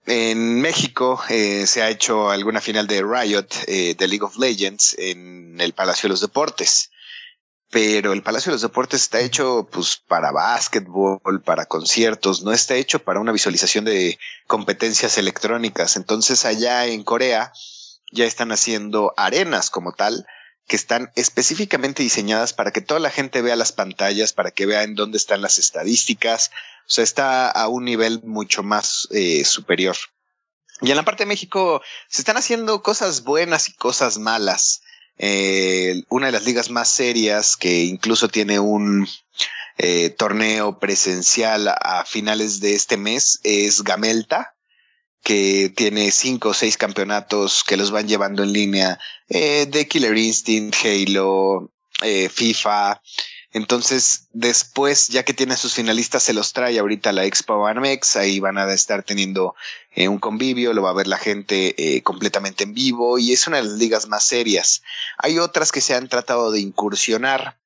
[0.07, 5.61] en México eh, se ha hecho alguna final de Riot de League of Legends en
[5.61, 6.93] el Palacio de los Deportes.
[7.73, 12.75] Pero el Palacio de los Deportes está hecho pues para básquetbol, para conciertos, no está
[12.75, 15.97] hecho para una visualización de competencias electrónicas.
[15.97, 17.51] Entonces allá en Corea
[18.13, 20.27] ya están haciendo arenas como tal
[20.69, 24.83] que están específicamente diseñadas para que toda la gente vea las pantallas, para que vea
[24.83, 26.51] en dónde están las estadísticas.
[26.87, 29.97] O sea, está a un nivel mucho más eh, superior.
[30.83, 34.83] Y en la parte de México se están haciendo cosas buenas y cosas malas.
[35.25, 39.07] Eh, una de las ligas más serias que incluso tiene un
[39.79, 44.57] eh, torneo presencial a finales de este mes es Gamelta,
[45.23, 48.99] que tiene cinco o seis campeonatos que los van llevando en línea
[49.29, 51.71] eh, de Killer Instinct, Halo,
[52.03, 53.01] eh, FIFA.
[53.53, 58.17] Entonces, después, ya que tiene a sus finalistas, se los trae ahorita la Expo Amex.
[58.17, 59.55] Ahí van a estar teniendo
[59.95, 63.47] eh, un convivio, lo va a ver la gente eh, completamente en vivo y es
[63.47, 64.83] una de las ligas más serias.
[65.19, 67.59] Hay otras que se han tratado de incursionar.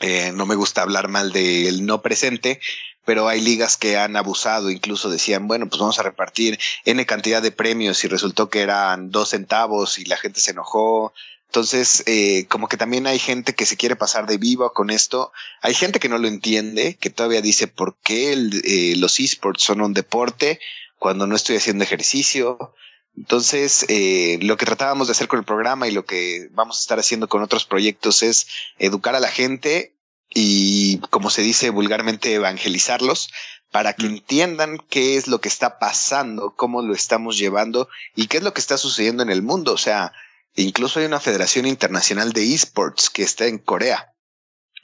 [0.00, 2.60] Eh, no me gusta hablar mal del no presente,
[3.04, 7.40] pero hay ligas que han abusado, incluso decían, bueno, pues vamos a repartir N cantidad
[7.40, 11.12] de premios y resultó que eran dos centavos y la gente se enojó.
[11.46, 15.32] Entonces, eh, como que también hay gente que se quiere pasar de vivo con esto.
[15.62, 19.62] Hay gente que no lo entiende, que todavía dice por qué el, eh, los esports
[19.62, 20.60] son un deporte
[20.98, 22.74] cuando no estoy haciendo ejercicio.
[23.16, 26.80] Entonces, eh, lo que tratábamos de hacer con el programa y lo que vamos a
[26.80, 28.46] estar haciendo con otros proyectos es
[28.78, 29.94] educar a la gente
[30.30, 33.30] y, como se dice vulgarmente, evangelizarlos
[33.70, 38.38] para que entiendan qué es lo que está pasando, cómo lo estamos llevando y qué
[38.38, 39.72] es lo que está sucediendo en el mundo.
[39.72, 40.12] O sea,
[40.54, 44.14] incluso hay una federación internacional de esports que está en Corea.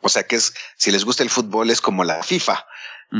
[0.00, 2.66] O sea que es, si les gusta el fútbol, es como la FIFA.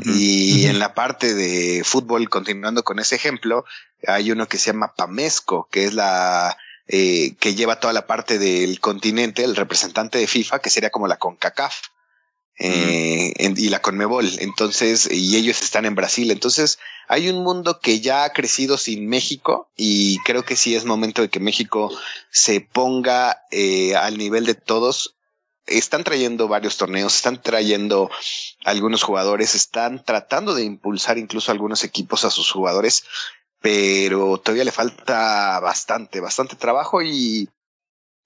[0.05, 3.65] Y en la parte de fútbol, continuando con ese ejemplo,
[4.07, 8.39] hay uno que se llama PAMESCO, que es la eh, que lleva toda la parte
[8.39, 11.75] del continente, el representante de FIFA, que sería como la CONCACAF.
[12.57, 14.31] Eh, en- y la Conmebol.
[14.39, 16.31] Entonces, y ellos están en Brasil.
[16.31, 16.79] Entonces,
[17.09, 21.21] hay un mundo que ya ha crecido sin México y creo que sí es momento
[21.23, 21.91] de que México
[22.31, 25.14] se ponga eh, al nivel de todos.
[25.67, 28.11] Están trayendo varios torneos, están trayendo
[28.65, 33.05] algunos jugadores, están tratando de impulsar incluso algunos equipos a sus jugadores,
[33.61, 37.49] pero todavía le falta bastante, bastante trabajo y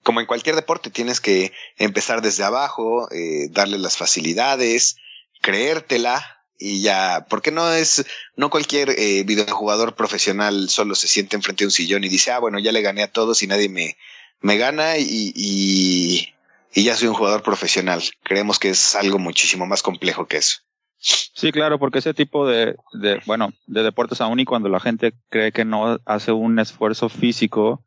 [0.03, 4.97] como en cualquier deporte tienes que empezar desde abajo, eh, darle las facilidades,
[5.41, 11.63] creértela y ya, porque no es, no cualquier eh, videojugador profesional solo se siente enfrente
[11.63, 13.97] de un sillón y dice, ah, bueno, ya le gané a todos y nadie me,
[14.41, 16.33] me gana y, y,
[16.73, 18.01] y ya soy un jugador profesional.
[18.23, 20.57] Creemos que es algo muchísimo más complejo que eso.
[21.01, 25.13] Sí, claro, porque ese tipo de, de, bueno, de deportes aún y cuando la gente
[25.29, 27.85] cree que no hace un esfuerzo físico,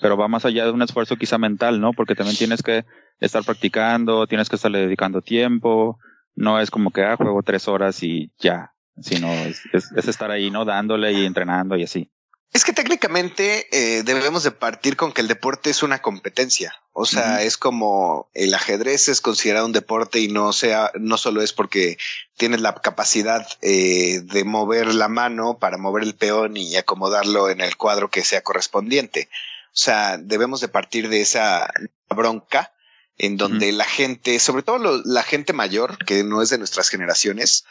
[0.00, 1.92] pero va más allá de un esfuerzo quizá mental, ¿no?
[1.92, 2.84] Porque también tienes que
[3.20, 5.98] estar practicando, tienes que estarle dedicando tiempo,
[6.34, 10.30] no es como que, ah, juego tres horas y ya, sino es, es, es estar
[10.32, 10.64] ahí, ¿no?
[10.64, 12.10] Dándole y entrenando y así.
[12.52, 16.74] Es que técnicamente eh, debemos de partir con que el deporte es una competencia.
[16.92, 21.42] O sea, es como el ajedrez es considerado un deporte y no sea, no solo
[21.42, 21.96] es porque
[22.36, 27.60] tienes la capacidad eh, de mover la mano para mover el peón y acomodarlo en
[27.60, 29.28] el cuadro que sea correspondiente.
[29.66, 31.70] O sea, debemos de partir de esa
[32.08, 32.72] bronca
[33.16, 36.88] en donde la gente, sobre todo lo- la gente mayor, que no es de nuestras
[36.88, 37.64] generaciones,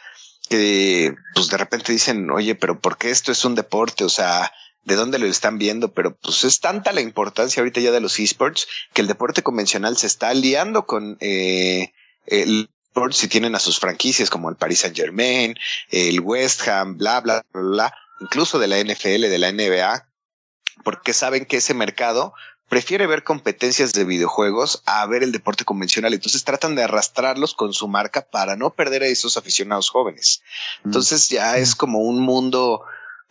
[0.48, 4.04] que pues de repente dicen, oye, pero ¿por qué esto es un deporte?
[4.04, 4.50] O sea,
[4.84, 5.92] ¿de dónde lo están viendo?
[5.92, 9.96] Pero pues es tanta la importancia ahorita ya de los esports que el deporte convencional
[9.96, 11.92] se está aliando con eh,
[12.26, 15.54] el esports si tienen a sus franquicias como el Paris Saint Germain,
[15.90, 20.08] el West Ham, bla, bla, bla, bla, incluso de la NFL, de la NBA,
[20.82, 22.34] porque saben que ese mercado
[22.68, 26.14] prefiere ver competencias de videojuegos a ver el deporte convencional.
[26.14, 30.42] Entonces tratan de arrastrarlos con su marca para no perder a esos aficionados jóvenes.
[30.84, 32.82] Entonces ya es como un mundo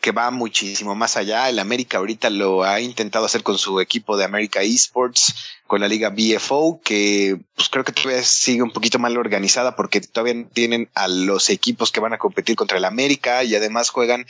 [0.02, 1.50] que va muchísimo más allá.
[1.50, 5.36] El América ahorita lo ha intentado hacer con su equipo de América Esports,
[5.68, 10.02] con la liga BFO, que pues creo que todavía sigue un poquito mal organizada porque
[10.02, 14.26] todavía tienen a los equipos que van a competir contra el América y además juegan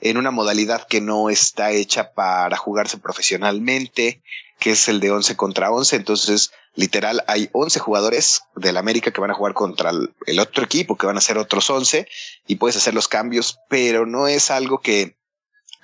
[0.00, 4.20] en una modalidad que no está hecha para jugarse profesionalmente,
[4.58, 5.96] que es el de 11 contra 11.
[5.96, 10.96] Entonces, literal, hay 11 jugadores del América que van a jugar contra el- otro equipo,
[10.96, 12.08] que van a ser otros 11,
[12.46, 15.16] y puedes hacer los cambios, pero no es algo que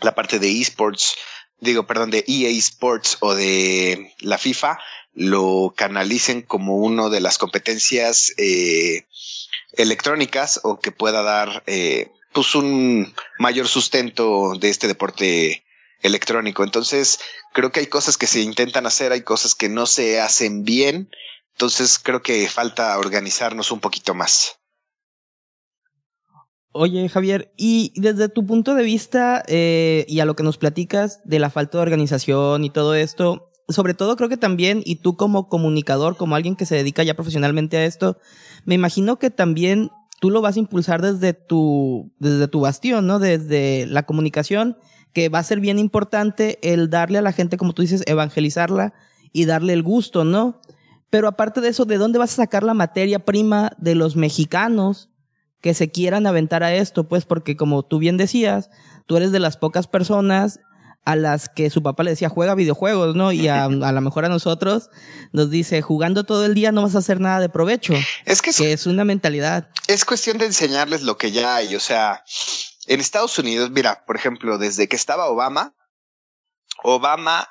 [0.01, 1.15] la parte de esports,
[1.61, 4.79] digo, perdón, de EA Sports o de la FIFA
[5.13, 9.07] lo canalicen como uno de las competencias eh,
[9.73, 15.65] electrónicas o que pueda dar eh, pues un mayor sustento de este deporte
[16.03, 16.65] electrónico.
[16.65, 17.21] Entonces,
[17.53, 21.11] creo que hay cosas que se intentan hacer, hay cosas que no se hacen bien.
[21.53, 24.57] Entonces, creo que falta organizarnos un poquito más.
[26.73, 31.21] Oye, Javier, y desde tu punto de vista eh, y a lo que nos platicas
[31.25, 35.17] de la falta de organización y todo esto, sobre todo creo que también, y tú
[35.17, 38.19] como comunicador, como alguien que se dedica ya profesionalmente a esto,
[38.65, 39.91] me imagino que también
[40.21, 43.19] tú lo vas a impulsar desde tu, desde tu bastión, ¿no?
[43.19, 44.77] Desde la comunicación,
[45.13, 48.95] que va a ser bien importante el darle a la gente, como tú dices, evangelizarla
[49.33, 50.61] y darle el gusto, ¿no?
[51.11, 55.09] Pero aparte de eso, ¿de dónde vas a sacar la materia prima de los mexicanos
[55.61, 57.09] que se quieran aventar a esto?
[57.09, 58.71] Pues porque como tú bien decías,
[59.07, 60.61] tú eres de las pocas personas
[61.05, 63.33] a las que su papá le decía juega videojuegos, ¿no?
[63.33, 64.91] Y a, lo mejor a nosotros
[65.33, 67.95] nos dice jugando todo el día no vas a hacer nada de provecho.
[68.25, 69.69] Es que es, una mentalidad.
[69.89, 71.75] Es cuestión de enseñarles lo que ya hay.
[71.75, 72.23] O sea,
[72.87, 75.75] en Estados Unidos, mira, por ejemplo, desde que estaba Obama,
[76.83, 77.49] Obama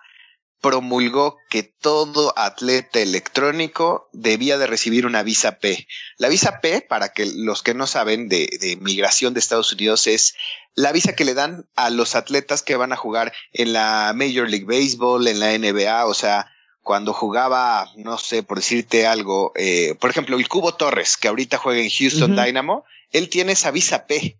[0.61, 5.88] promulgó que todo atleta electrónico debía de recibir una visa P.
[6.18, 10.07] La visa P, para que los que no saben de, de, migración de Estados Unidos,
[10.07, 10.35] es
[10.76, 14.49] la visa que le dan a los atletas que van a jugar en la Major
[14.49, 16.51] League Baseball, en la NBA, o sea,
[16.81, 21.57] cuando jugaba, no sé, por decirte algo, eh, por ejemplo, el Cubo Torres, que ahorita
[21.57, 24.38] juega en Houston Dynamo, él tiene esa visa P.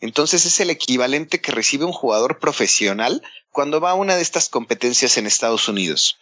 [0.00, 4.48] Entonces es el equivalente que recibe un jugador profesional cuando va a una de estas
[4.48, 6.18] competencias en Estados Unidos.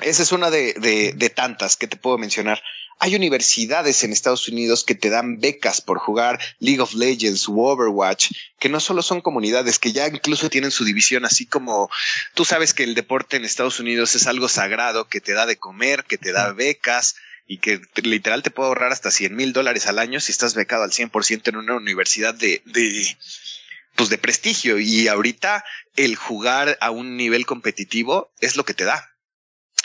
[0.00, 2.62] Esa es una de, tantas que te puedo mencionar.
[3.00, 7.52] Hay universidades en Estados Unidos que te dan becas por jugar League of Legends o
[7.52, 11.88] Overwatch, que no solo son comunidades, que ya incluso tienen su división, así como
[12.34, 15.56] tú sabes que el deporte en Estados Unidos es algo sagrado, que te da de
[15.56, 17.14] comer, que te da becas,
[17.50, 20.84] y que literal te puede ahorrar hasta 100 mil dólares al año si estás becado
[20.84, 23.16] al 100% en una universidad de, de,
[23.96, 24.78] pues de prestigio.
[24.78, 25.64] Y ahorita
[25.96, 29.16] el jugar a un nivel competitivo es lo que te da.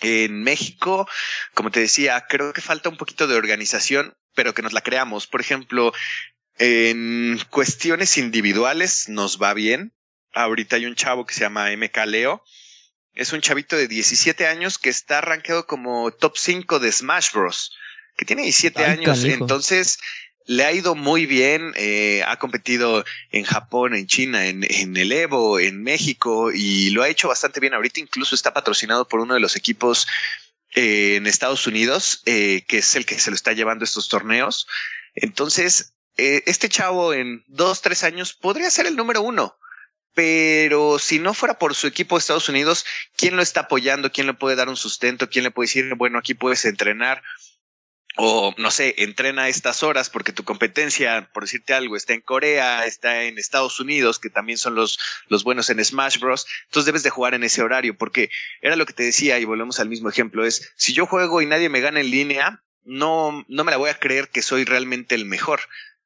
[0.02, 1.08] En México,
[1.54, 5.26] como te decía, creo que falta un poquito de organización, pero que nos la creamos.
[5.26, 5.94] Por ejemplo,
[6.58, 9.94] en cuestiones individuales nos va bien.
[10.34, 12.44] Ahorita hay un chavo que se llama MK Leo,
[13.14, 17.76] es un chavito de 17 años que está arranqueado como top 5 de Smash Bros.
[18.18, 19.24] Que tiene 17 años.
[19.24, 20.00] Entonces
[20.46, 21.74] le ha ido muy bien.
[21.76, 27.04] Eh, ha competido en Japón, en China, en, en, el Evo, en México y lo
[27.04, 27.74] ha hecho bastante bien.
[27.74, 30.08] Ahorita incluso está patrocinado por uno de los equipos
[30.76, 34.68] eh, en Estados Unidos, eh, que es el que se lo está llevando estos torneos.
[35.16, 39.58] Entonces, este chavo en dos, tres años podría ser el número uno
[40.14, 42.86] pero si no fuera por su equipo de Estados Unidos,
[43.16, 44.12] ¿quién lo está apoyando?
[44.12, 45.30] ¿Quién le puede dar un sustento?
[45.30, 47.24] ¿Quién le puede decir, bueno, aquí puedes entrenar?
[48.16, 52.86] O no sé, entrena estas horas porque tu competencia, por decirte algo, está en Corea,
[52.86, 55.00] está en Estados Unidos, que también son los,
[55.30, 56.46] los buenos en Smash Bros.
[56.66, 58.30] Entonces debes de jugar en ese horario, porque
[58.62, 61.48] era lo que te decía, y volvemos al mismo ejemplo, es si yo juego y
[61.48, 65.16] nadie me gana en línea, no, no me la voy a creer que soy realmente
[65.16, 65.62] el mejor.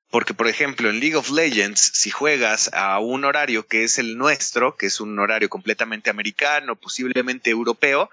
[0.10, 4.18] Porque, por ejemplo, en League of Legends, si juegas a un horario que es el
[4.18, 8.10] nuestro, que es un horario completamente americano, posiblemente europeo,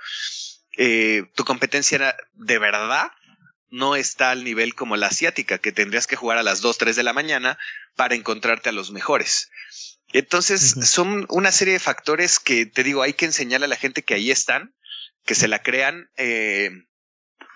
[0.76, 3.12] eh, tu competencia de verdad
[3.70, 6.96] no está al nivel como la asiática, que tendrías que jugar a las 2, 3
[6.96, 7.58] de la mañana
[7.96, 9.50] para encontrarte a los mejores.
[10.12, 14.02] Entonces, son una serie de factores que te digo, hay que enseñarle a la gente
[14.02, 14.74] que ahí están,
[15.24, 16.70] que se la crean, eh,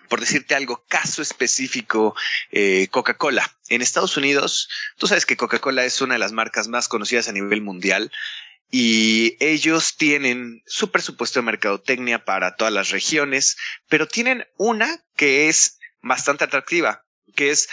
[0.08, 2.14] por decirte algo, caso específico,
[2.50, 3.56] eh, Coca-Cola.
[3.68, 7.32] En Estados Unidos, tú sabes que Coca-Cola es una de las marcas más conocidas a
[7.32, 8.10] nivel mundial
[8.70, 13.56] y ellos tienen su presupuesto de mercadotecnia para todas las regiones,
[13.88, 17.04] pero tienen una que es bastante atractiva,
[17.34, 17.68] que es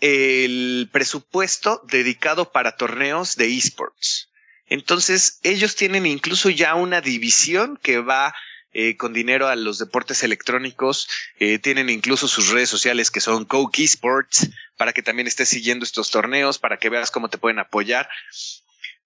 [0.00, 4.30] el presupuesto dedicado para torneos de esports.
[4.66, 8.34] Entonces, ellos tienen incluso ya una división que va
[8.78, 11.08] eh, con dinero a los deportes electrónicos.
[11.38, 15.82] Eh, tienen incluso sus redes sociales que son Coke Esports para que también estés siguiendo
[15.82, 18.06] estos torneos, para que veas cómo te pueden apoyar.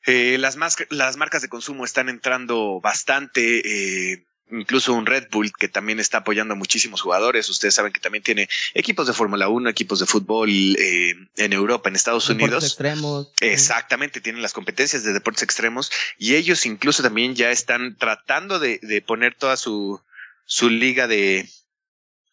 [0.06, 0.56] Eh, las,
[0.88, 6.54] las marcas de consumo están entrando bastante incluso un Red Bull que también está apoyando
[6.54, 7.48] a muchísimos jugadores.
[7.48, 11.88] Ustedes saben que también tiene equipos de Fórmula 1, equipos de fútbol eh, en Europa,
[11.88, 12.64] en Estados deportes Unidos.
[12.64, 13.32] extremos.
[13.40, 18.78] Exactamente, tienen las competencias de deportes extremos y ellos incluso también ya están tratando de,
[18.82, 20.00] de poner toda su,
[20.44, 21.48] su liga de,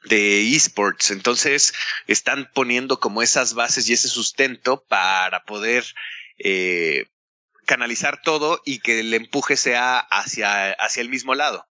[0.06, 1.11] de esports.
[1.11, 1.73] Entonces
[2.07, 5.85] están poniendo como esas bases y ese sustento para poder
[6.38, 7.06] eh,
[7.65, 11.68] canalizar todo y que el empuje sea hacia, hacia el mismo lado.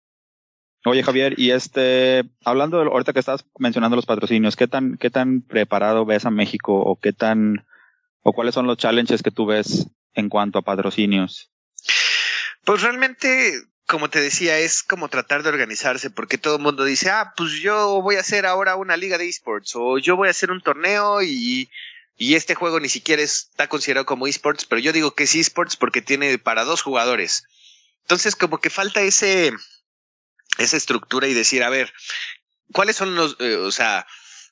[0.88, 5.10] Oye, Javier, y este, hablando de, ahorita que estás mencionando los patrocinios, ¿qué tan, qué
[5.10, 7.66] tan preparado ves a México o qué tan,
[8.22, 11.50] o cuáles son los challenges que tú ves en cuanto a patrocinios?
[12.66, 17.10] Pues realmente, como te decía, es como tratar de organizarse, porque todo el mundo dice,
[17.10, 20.32] ah, pues yo voy a hacer ahora una liga de esports, o yo voy a
[20.32, 21.68] hacer un torneo y,
[22.16, 25.78] y este juego ni siquiera está considerado como esports, pero yo digo que es esports
[25.78, 27.44] porque tiene para dos jugadores.
[28.04, 29.52] Entonces, como que falta ese,
[30.58, 31.94] esa estructura y decir, a ver,
[32.72, 34.06] ¿cuáles son los, eh, o sea,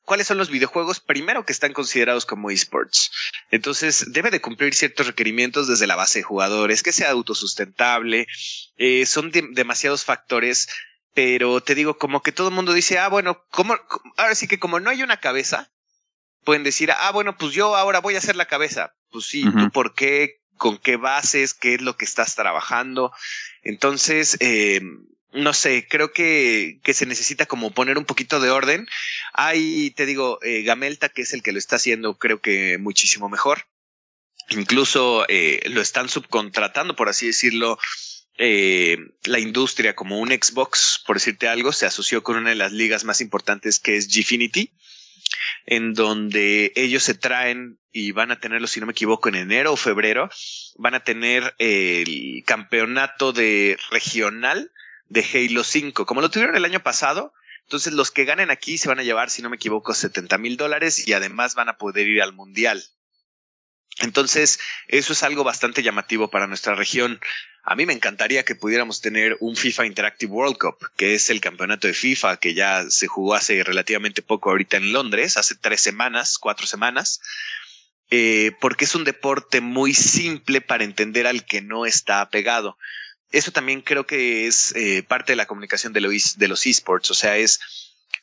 [0.04, 3.12] cuáles son los videojuegos primero que están considerados como esports.
[3.52, 8.28] Entonces, debe de cumplir ciertos requerimientos desde la base de jugadores, que sea autosustentable.
[8.76, 10.68] Eh, son demasiados factores
[11.14, 13.76] pero te digo, como que todo el mundo dice, ah, bueno, como,
[14.18, 15.72] ahora sí que como no hay una cabeza,
[16.44, 18.96] pueden decir, ah, bueno, pues yo ahora voy a hacer la cabeza.
[19.12, 20.42] Pues sí, ¿tú por qué?
[20.58, 21.54] ¿Con qué bases?
[21.54, 23.12] ¿Qué es lo que estás trabajando?
[23.62, 24.82] Entonces, eh,
[25.34, 28.88] no sé, creo que, que se necesita como poner un poquito de orden.
[29.34, 33.30] Hay, te digo, eh, Gamelta, que es el que lo está haciendo, creo que muchísimo
[33.30, 33.68] mejor.
[34.50, 37.80] Incluso eh, lo están subcontratando, por así decirlo,
[38.38, 42.72] eh, la industria como un Xbox, por decirte algo, se asoció con una de las
[42.72, 44.72] ligas más importantes que es Gfinity,
[45.66, 49.74] en donde ellos se traen y van a tenerlo, si no me equivoco, en enero
[49.74, 50.30] o febrero,
[50.78, 54.72] van a tener el campeonato de regional
[55.14, 57.34] de Halo 5, como lo tuvieron el año pasado.
[57.62, 60.58] Entonces los que ganen aquí se van a llevar, si no me equivoco, 70 mil
[60.58, 62.84] dólares y además van a poder ir al mundial.
[64.00, 67.22] Entonces, eso es algo bastante llamativo para nuestra región.
[67.64, 71.40] A mí me encantaría que pudiéramos tener un FIFA Interactive World Cup, que es el
[71.40, 75.80] campeonato de FIFA que ya se jugó hace relativamente poco ahorita en Londres, hace tres
[75.80, 77.22] semanas, cuatro semanas,
[78.10, 82.78] eh, porque es un deporte muy simple para entender al que no está apegado.
[83.34, 87.12] Eso también creo que es eh, parte de la comunicación de los, de los esports,
[87.12, 87.60] o sea, es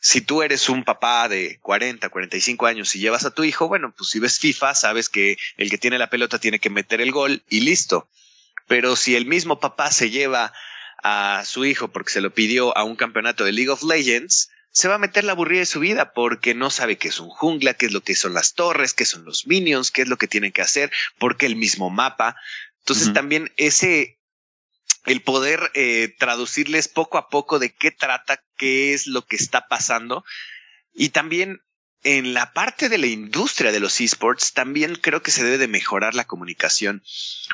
[0.00, 3.92] si tú eres un papá de 40, 45 años y llevas a tu hijo, bueno,
[3.94, 7.12] pues si ves FIFA, sabes que el que tiene la pelota tiene que meter el
[7.12, 8.08] gol y listo.
[8.66, 10.54] Pero si el mismo papá se lleva
[11.02, 14.88] a su hijo porque se lo pidió a un campeonato de League of Legends, se
[14.88, 17.74] va a meter la aburrida de su vida porque no sabe qué es un jungla,
[17.74, 20.28] qué es lo que son las torres, qué son los minions, qué es lo que
[20.28, 22.36] tienen que hacer, porque el mismo mapa.
[22.78, 24.19] Entonces también ese,
[25.06, 29.68] el poder eh, traducirles poco a poco de qué trata, qué es lo que está
[29.68, 30.24] pasando.
[30.92, 31.62] Y también
[32.02, 35.68] en la parte de la industria de los esports, también creo que se debe de
[35.68, 37.02] mejorar la comunicación.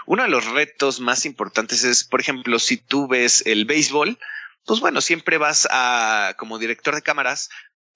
[0.06, 4.18] Uno de los retos más importantes es, por ejemplo, si tú ves el béisbol,
[4.64, 7.48] pues bueno, siempre vas a, como director de cámaras,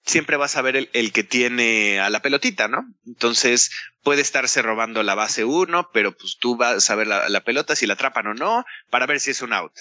[0.05, 2.85] siempre vas a ver el, el, que tiene a la pelotita, ¿no?
[3.05, 3.71] Entonces
[4.03, 7.75] puede estarse robando la base uno, pero pues tú vas a ver la, la, pelota
[7.75, 9.73] si la atrapan o no, para ver si es un out,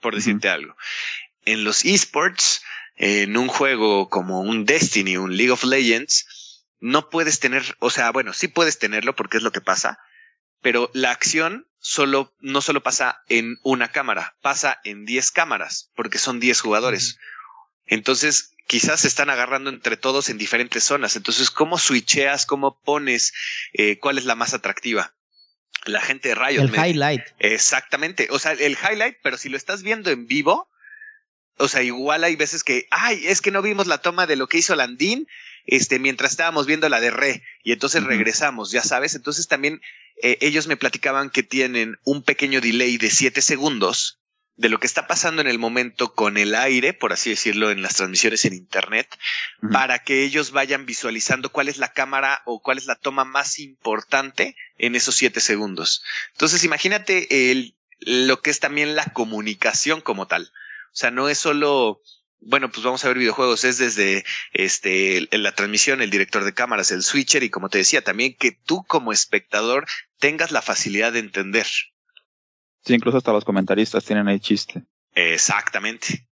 [0.00, 0.76] por decirte algo.
[1.44, 2.62] En los esports,
[2.96, 8.10] en un juego como un Destiny, un League of Legends, no puedes tener, o sea,
[8.10, 9.98] bueno, sí puedes tenerlo porque es lo que pasa,
[10.60, 16.18] pero la acción solo, no solo pasa en una cámara, pasa en 10 cámaras, porque
[16.18, 17.18] son 10 jugadores.
[17.92, 21.14] Entonces, quizás se están agarrando entre todos en diferentes zonas.
[21.14, 22.46] Entonces, ¿cómo switcheas?
[22.46, 23.34] ¿Cómo pones?
[23.74, 25.12] Eh, ¿Cuál es la más atractiva?
[25.84, 26.62] La gente de Riot.
[26.62, 27.20] El highlight.
[27.38, 28.28] Exactamente.
[28.30, 30.70] O sea, el highlight, pero si lo estás viendo en vivo,
[31.58, 34.48] o sea, igual hay veces que, ay, es que no vimos la toma de lo
[34.48, 35.28] que hizo Landín,
[35.66, 39.14] este, mientras estábamos viendo la de Re, y entonces regresamos, ya sabes.
[39.14, 39.82] Entonces también
[40.22, 44.21] eh, ellos me platicaban que tienen un pequeño delay de siete segundos
[44.56, 47.82] de lo que está pasando en el momento con el aire, por así decirlo, en
[47.82, 49.08] las transmisiones en Internet,
[49.72, 53.58] para que ellos vayan visualizando cuál es la cámara o cuál es la toma más
[53.58, 56.02] importante en esos siete segundos.
[56.32, 60.52] Entonces, imagínate el, lo que es también la comunicación como tal.
[60.92, 62.02] O sea, no es solo
[62.44, 66.90] bueno, pues vamos a ver videojuegos, es desde este la transmisión, el director de cámaras,
[66.90, 69.86] el switcher y como te decía, también que tú como espectador
[70.18, 71.66] tengas la facilidad de entender.
[72.84, 74.84] Sí, incluso hasta los comentaristas tienen ahí chiste.
[75.14, 76.28] Exactamente.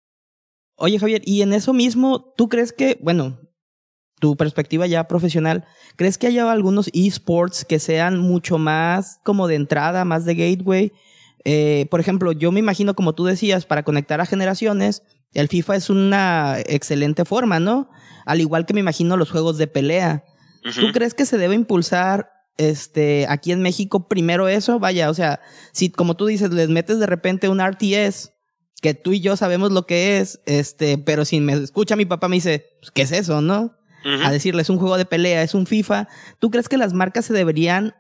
[0.77, 3.39] Oye, Javier, y en eso mismo, ¿tú crees que, bueno,
[4.21, 5.65] tu perspectiva ya profesional,
[5.97, 10.93] ¿crees que haya algunos esports que sean mucho más como de entrada, más de gateway?
[11.45, 15.03] Eh, por ejemplo, yo me imagino, como tú decías, para conectar a generaciones,
[15.35, 17.91] el FIFA es una excelente forma, ¿no?
[18.25, 20.25] Al igual que me imagino los juegos de pelea.
[20.63, 24.79] ¿Tú crees que se debe impulsar este, aquí en México primero eso?
[24.79, 25.41] Vaya, o sea,
[25.73, 28.33] si como tú dices, les metes de repente un RTS,
[28.81, 32.29] que tú y yo sabemos lo que es, este, pero si me escucha mi papá
[32.29, 33.75] me dice, pues, ¿qué es eso, no?
[34.23, 36.09] A decirle, es un juego de pelea, es un FIFA.
[36.39, 37.95] ¿Tú crees que las marcas se deberían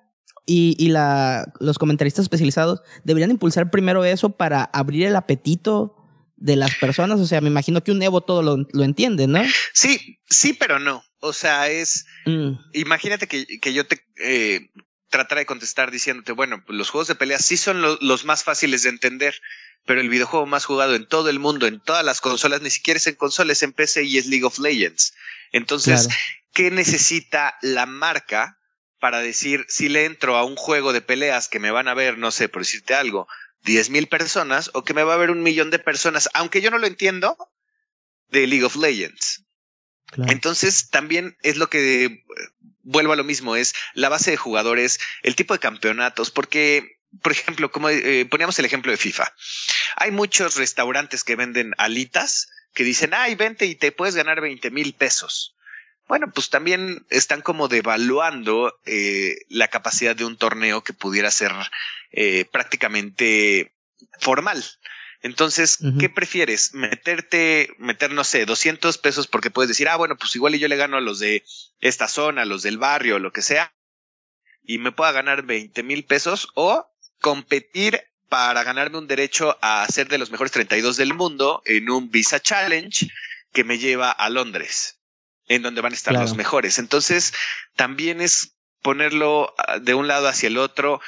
[0.47, 5.97] y, y la, los comentaristas especializados deberían impulsar primero eso para abrir el apetito
[6.37, 7.21] de las personas?
[7.21, 9.43] O sea, me imagino que un Evo todo lo, lo entiende, ¿no?
[9.75, 11.03] Sí, sí, pero no.
[11.21, 12.07] O sea, es.
[12.27, 12.53] Mm.
[12.75, 14.71] Imagínate que, que, yo te eh,
[15.09, 18.91] tratara de contestar diciéndote, bueno, los juegos de pelea sí son los más fáciles de
[18.91, 19.41] entender,
[19.85, 22.99] pero el videojuego más jugado en todo el mundo, en todas las consolas, ni siquiera
[22.99, 25.15] es en consolas, en PC y es League of Legends.
[25.51, 26.09] Entonces,
[26.53, 28.59] ¿qué necesita la marca
[29.01, 32.19] para decir si le entro a un juego de peleas que me van a ver,
[32.19, 33.29] no sé, por decirte algo,
[33.63, 36.71] diez mil personas o que me va a ver un millón de personas, aunque yo
[36.71, 37.37] no lo entiendo,
[38.29, 39.45] de League of Legends?
[40.17, 42.25] Entonces, también es lo que eh,
[42.83, 47.33] vuelvo a lo mismo, es la base de jugadores, el tipo de campeonatos, porque, por
[47.33, 49.33] ejemplo, como eh, poníamos el ejemplo de FIFA,
[49.97, 54.71] hay muchos restaurantes que venden alitas que dicen, ay, vente y te puedes ganar 20
[54.71, 55.55] mil pesos.
[56.07, 61.53] Bueno, pues también están como devaluando eh, la capacidad de un torneo que pudiera ser
[62.51, 63.75] prácticamente
[64.19, 64.65] formal.
[65.21, 66.75] Entonces, ¿qué prefieres?
[66.75, 70.69] Meterte, meter, no sé, 200 pesos porque puedes decir, ah, bueno, pues igual y yo
[70.69, 71.45] le gano a los de
[71.81, 73.75] esta zona, a los del barrio, lo que sea,
[74.63, 76.87] y me pueda ganar 20 mil pesos o
[77.21, 82.11] competir para ganarme un derecho a ser de los mejores 32 del mundo en un
[82.11, 83.09] Visa Challenge
[83.53, 85.01] que me lleva a Londres,
[85.49, 86.79] en donde van a estar los mejores.
[86.79, 87.33] Entonces,
[87.75, 91.01] también es ponerlo ah, de un lado hacia el otro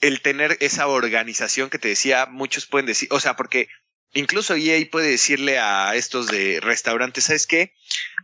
[0.00, 3.68] el tener esa organización que te decía, muchos pueden decir, o sea, porque
[4.12, 7.72] incluso EA puede decirle a estos de restaurantes, ¿sabes qué?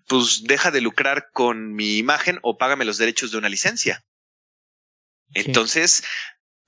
[0.07, 4.05] Pues deja de lucrar con mi imagen o págame los derechos de una licencia.
[5.35, 6.05] Entonces,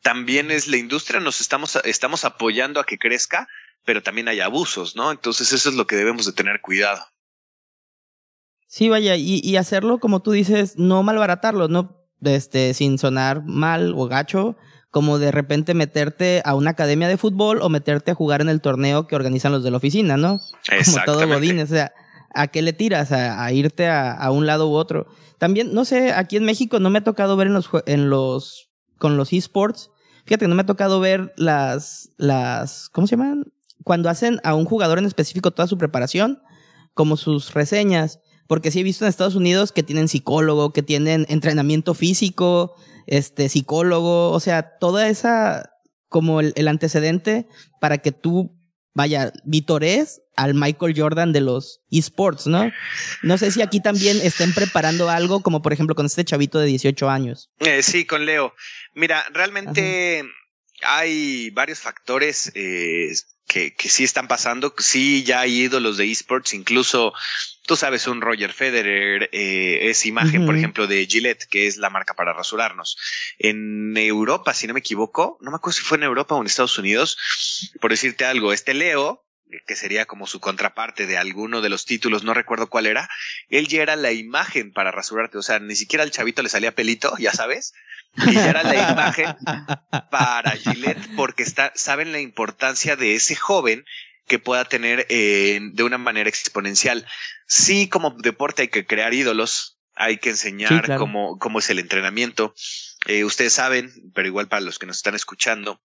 [0.03, 3.47] también es la industria, nos estamos, estamos apoyando a que crezca,
[3.85, 5.11] pero también hay abusos, ¿no?
[5.11, 7.07] Entonces eso es lo que debemos de tener cuidado.
[8.67, 13.93] Sí, vaya, y, y hacerlo, como tú dices, no malbaratarlo, no este, sin sonar mal
[13.95, 14.57] o gacho,
[14.95, 18.61] como de repente meterte a una academia de fútbol o meterte a jugar en el
[18.61, 20.41] torneo que organizan los de la oficina, ¿no?
[20.85, 21.93] Como todo Godín, o sea,
[22.33, 23.11] ¿a qué le tiras?
[23.11, 25.09] ¿A, irte a, un lado u otro?
[25.39, 28.71] También, no sé, aquí en México no me ha tocado ver en los, en los,
[28.97, 29.91] con los esports,
[30.27, 33.47] fíjate, no me ha tocado ver las, las, ¿cómo se llaman?
[33.83, 36.41] Cuando hacen a un jugador en específico toda su preparación,
[36.93, 41.27] como sus reseñas, porque sí he visto en Estados Unidos que tienen psicólogo, que tienen
[41.29, 45.71] entrenamiento físico, este, psicólogo, o sea, toda esa,
[46.09, 47.47] como el, antecedente
[47.81, 48.57] para que tú,
[48.95, 52.71] vaya, vitores al Michael Jordan de los esports, ¿no?
[53.23, 56.67] No sé si aquí también estén preparando algo, como por ejemplo con este chavito de
[56.67, 57.51] 18 años.
[57.61, 58.53] Eh, sí, con Leo.
[58.95, 60.25] Mira, realmente
[60.83, 63.13] hay varios factores eh,
[63.47, 64.75] que, que sí están pasando.
[64.79, 67.13] Sí, ya hay ídolos de esports, incluso
[67.67, 71.91] tú sabes, un Roger Federer, eh, es imagen, por ejemplo, de Gillette, que es la
[71.91, 72.97] marca para rasurarnos.
[73.39, 76.47] En Europa, si no me equivoco, no me acuerdo si fue en Europa o en
[76.47, 77.17] Estados Unidos,
[77.81, 79.25] por decirte algo, este Leo,
[79.67, 83.09] que sería como su contraparte de alguno de los títulos, no recuerdo cuál era,
[83.49, 86.75] él ya era la imagen para rasurarte, o sea, ni siquiera al chavito le salía
[86.75, 87.73] pelito, ya sabes,
[88.17, 89.37] y ya era la imagen
[90.11, 93.85] para Gillette porque está, saben la importancia de ese joven
[94.27, 97.07] que pueda tener eh, de una manera exponencial.
[97.47, 102.55] Sí, como deporte hay que crear ídolos, hay que enseñar cómo, cómo es el entrenamiento.
[103.07, 105.83] Eh, ustedes saben, pero igual para los que nos están escuchando,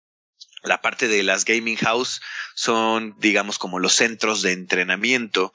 [0.62, 2.20] la parte de las gaming house
[2.54, 5.52] son, digamos, como los centros de entrenamiento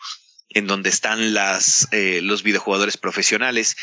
[0.50, 3.76] en donde están las, eh, los videojugadores profesionales.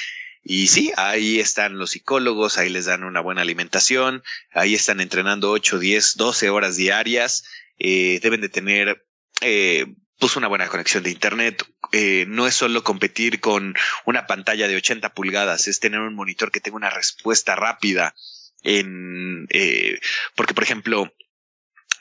[0.48, 5.50] Y sí, ahí están los psicólogos, ahí les dan una buena alimentación, ahí están entrenando
[5.50, 7.44] 8, 10, 12 horas diarias
[7.78, 9.04] eh, deben de tener
[9.40, 9.86] eh,
[10.18, 11.62] pues una buena conexión de internet.
[11.92, 13.74] Eh, no es solo competir con
[14.04, 18.14] una pantalla de 80 pulgadas, es tener un monitor que tenga una respuesta rápida
[18.62, 20.00] en, eh,
[20.34, 21.12] porque por ejemplo,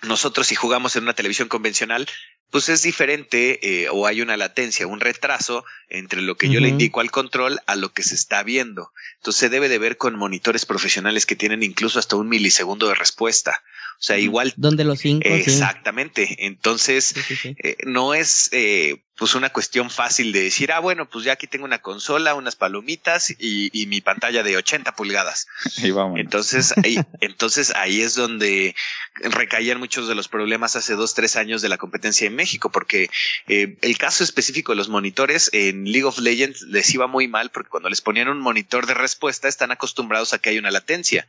[0.06, 2.08] nosotros si jugamos en una televisión convencional,
[2.50, 6.70] pues es diferente eh, o hay una latencia, un retraso entre lo que yo le
[6.70, 8.92] indico al control a lo que se está viendo.
[9.18, 12.96] Entonces se debe de ver con monitores profesionales que tienen incluso hasta un milisegundo de
[12.96, 13.64] respuesta.
[13.98, 14.54] O sea, igual.
[14.58, 15.28] Donde los cinco.
[15.28, 16.46] Exactamente.
[16.46, 21.34] Entonces, eh, no es eh, pues una cuestión fácil de decir, ah, bueno, pues ya
[21.34, 25.48] aquí tengo una consola, unas palomitas y, y mi pantalla de 80 pulgadas.
[25.78, 26.20] Y vamos.
[26.20, 28.76] Entonces, ahí, entonces ahí es donde
[29.22, 33.10] recaían muchos de los problemas hace dos, tres años de la competencia en México, porque
[33.48, 37.52] eh, el caso específico de los monitores en League of Legends les iba muy mal
[37.52, 41.26] porque cuando les ponían un monitor de respuesta están acostumbrados a que hay una latencia.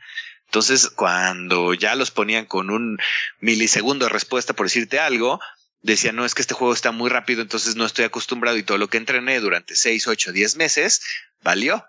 [0.46, 2.98] Entonces, cuando ya los ponían con un
[3.40, 5.40] milisegundo de respuesta, por decirte algo,
[5.82, 8.78] decían, no, es que este juego está muy rápido, entonces no estoy acostumbrado y todo
[8.78, 11.02] lo que entrené durante seis, ocho, diez meses
[11.42, 11.84] valió.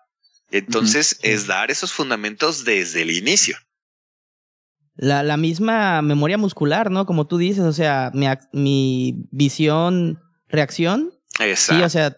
[0.49, 3.57] Entonces, es dar esos fundamentos desde el inicio.
[4.95, 7.05] La, la misma memoria muscular, ¿no?
[7.05, 11.13] Como tú dices, o sea, mi, mi visión, reacción.
[11.39, 11.75] Exacto.
[11.75, 12.17] Sí, o sea,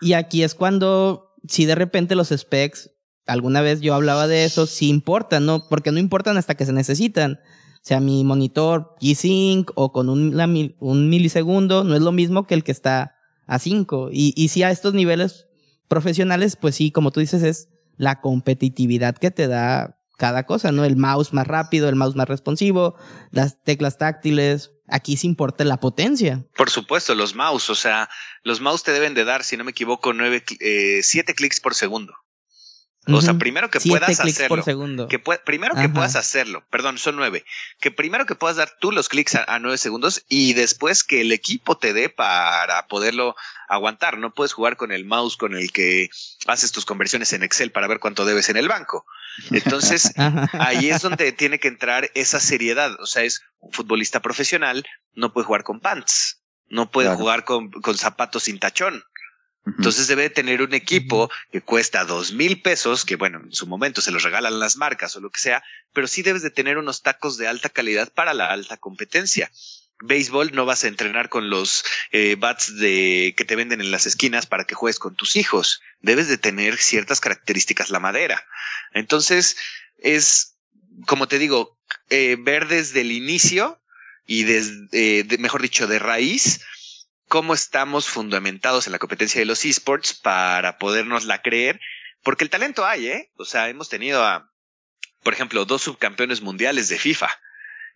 [0.00, 2.90] y aquí es cuando, si de repente los specs
[3.26, 5.68] alguna vez yo hablaba de eso, sí importan, ¿no?
[5.68, 7.40] Porque no importan hasta que se necesitan.
[7.76, 12.54] O sea, mi monitor G-Sync o con un, un milisegundo no es lo mismo que
[12.54, 13.16] el que está
[13.46, 14.10] a 5.
[14.12, 15.46] Y, y sí a estos niveles
[15.88, 20.84] profesionales, pues sí, como tú dices, es la competitividad que te da cada cosa, ¿no?
[20.84, 22.94] El mouse más rápido, el mouse más responsivo,
[23.32, 24.70] las teclas táctiles.
[24.86, 26.46] Aquí sí importa la potencia.
[26.56, 28.08] Por supuesto, los mouse, o sea,
[28.44, 31.74] los mouse te deben de dar, si no me equivoco, nueve, eh, siete clics por
[31.74, 32.14] segundo.
[33.08, 34.56] O sea, primero que Siete puedas clics hacerlo.
[34.56, 35.08] por segundo.
[35.08, 37.44] Que pue- primero que puedas hacerlo, perdón, son nueve.
[37.80, 41.20] Que primero que puedas dar tú los clics a, a nueve segundos y después que
[41.20, 43.34] el equipo te dé para poderlo
[43.68, 44.18] aguantar.
[44.18, 46.10] No puedes jugar con el mouse con el que
[46.46, 49.04] haces tus conversiones en Excel para ver cuánto debes en el banco.
[49.50, 50.12] Entonces,
[50.52, 52.92] ahí es donde tiene que entrar esa seriedad.
[53.00, 54.84] O sea, es un futbolista profesional,
[55.14, 57.18] no puede jugar con pants, no puede Claro.
[57.18, 59.02] jugar con, con zapatos sin tachón.
[59.64, 63.66] Entonces debe de tener un equipo que cuesta dos mil pesos, que bueno, en su
[63.66, 65.62] momento se los regalan las marcas o lo que sea,
[65.92, 69.50] pero sí debes de tener unos tacos de alta calidad para la alta competencia.
[70.04, 74.04] Béisbol no vas a entrenar con los eh, bats de que te venden en las
[74.06, 75.80] esquinas para que juegues con tus hijos.
[76.00, 78.44] Debes de tener ciertas características la madera.
[78.94, 79.56] Entonces
[79.98, 80.56] es,
[81.06, 81.78] como te digo,
[82.10, 83.80] eh, ver desde el inicio
[84.26, 86.62] y desde, de- mejor dicho, de raíz,
[87.32, 91.80] cómo estamos fundamentados en la competencia de los esports para podernos la creer,
[92.22, 93.30] porque el talento hay, ¿eh?
[93.36, 94.52] O sea, hemos tenido a,
[95.22, 97.30] por ejemplo, dos subcampeones mundiales de FIFA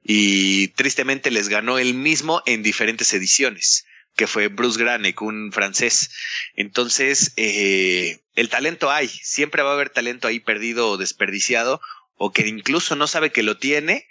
[0.02, 3.84] y tristemente les ganó el mismo en diferentes ediciones,
[4.14, 6.14] que fue Bruce Granek, un francés.
[6.54, 11.82] Entonces, eh, el talento hay, siempre va a haber talento ahí perdido o desperdiciado,
[12.14, 14.08] o que incluso no sabe que lo tiene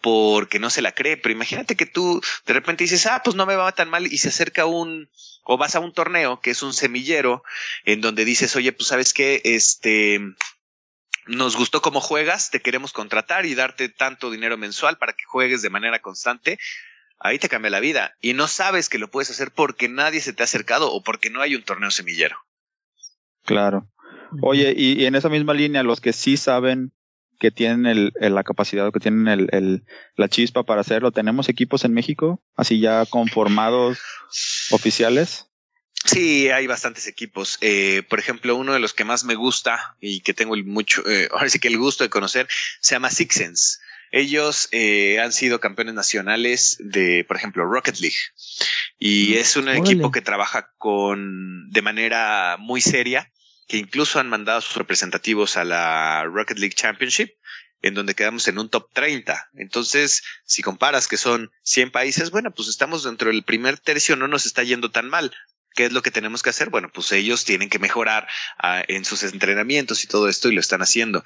[0.00, 1.16] porque no se la cree.
[1.16, 4.18] Pero imagínate que tú de repente dices, ah, pues no me va tan mal y
[4.18, 5.10] se acerca un,
[5.44, 7.42] o vas a un torneo que es un semillero
[7.84, 10.20] en donde dices, oye, pues sabes qué, este,
[11.26, 15.62] nos gustó cómo juegas, te queremos contratar y darte tanto dinero mensual para que juegues
[15.62, 16.58] de manera constante.
[17.20, 20.32] Ahí te cambia la vida y no sabes que lo puedes hacer porque nadie se
[20.32, 22.36] te ha acercado o porque no hay un torneo semillero.
[23.44, 23.90] Claro.
[24.42, 26.92] Oye, y, y en esa misma línea, los que sí saben
[27.38, 29.84] que tienen el, el- la capacidad o que tienen el, el-
[30.16, 32.42] la chispa para hacerlo, ¿tenemos equipos en México?
[32.56, 33.98] Así ya conformados
[34.70, 35.46] oficiales.
[36.04, 37.58] Sí, hay bastantes equipos.
[37.60, 41.02] Eh, por ejemplo, uno de los que más me gusta y que tengo el mucho,
[41.08, 42.48] eh, ahora sí que el gusto de conocer,
[42.80, 43.80] se llama Sixens.
[44.10, 48.16] Ellos eh, han sido campeones nacionales de, por ejemplo, Rocket League.
[48.98, 49.80] Y es un Órale.
[49.80, 53.30] equipo que trabaja con de manera muy seria,
[53.68, 57.34] que incluso han mandado a sus representativos a la Rocket League Championship,
[57.82, 59.50] en donde quedamos en un top 30.
[59.54, 64.26] Entonces, si comparas que son 100 países, bueno, pues estamos dentro del primer tercio, no
[64.26, 65.32] nos está yendo tan mal.
[65.74, 66.70] ¿Qué es lo que tenemos que hacer?
[66.70, 68.26] Bueno, pues ellos tienen que mejorar
[68.58, 71.22] ah, en sus entrenamientos y todo esto y lo están haciendo.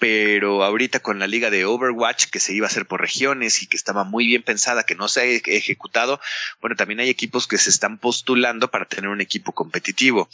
[0.00, 3.66] Pero ahorita con la liga de Overwatch que se iba a hacer por regiones y
[3.66, 6.20] que estaba muy bien pensada, que no se ha e- ejecutado,
[6.60, 10.28] bueno, también hay equipos que se están postulando para tener un equipo competitivo.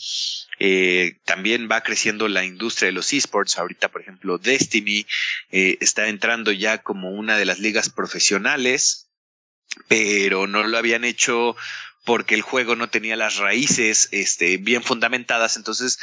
[0.61, 3.59] Eh, también va creciendo la industria de los esports.
[3.59, 5.05] Ahorita, por ejemplo, Destiny
[5.51, 9.09] eh, está entrando ya como una de las ligas profesionales,
[9.89, 11.57] pero no lo habían hecho
[12.07, 15.57] porque el juego no tenía las raíces este, bien fundamentadas.
[15.57, 15.99] Entonces,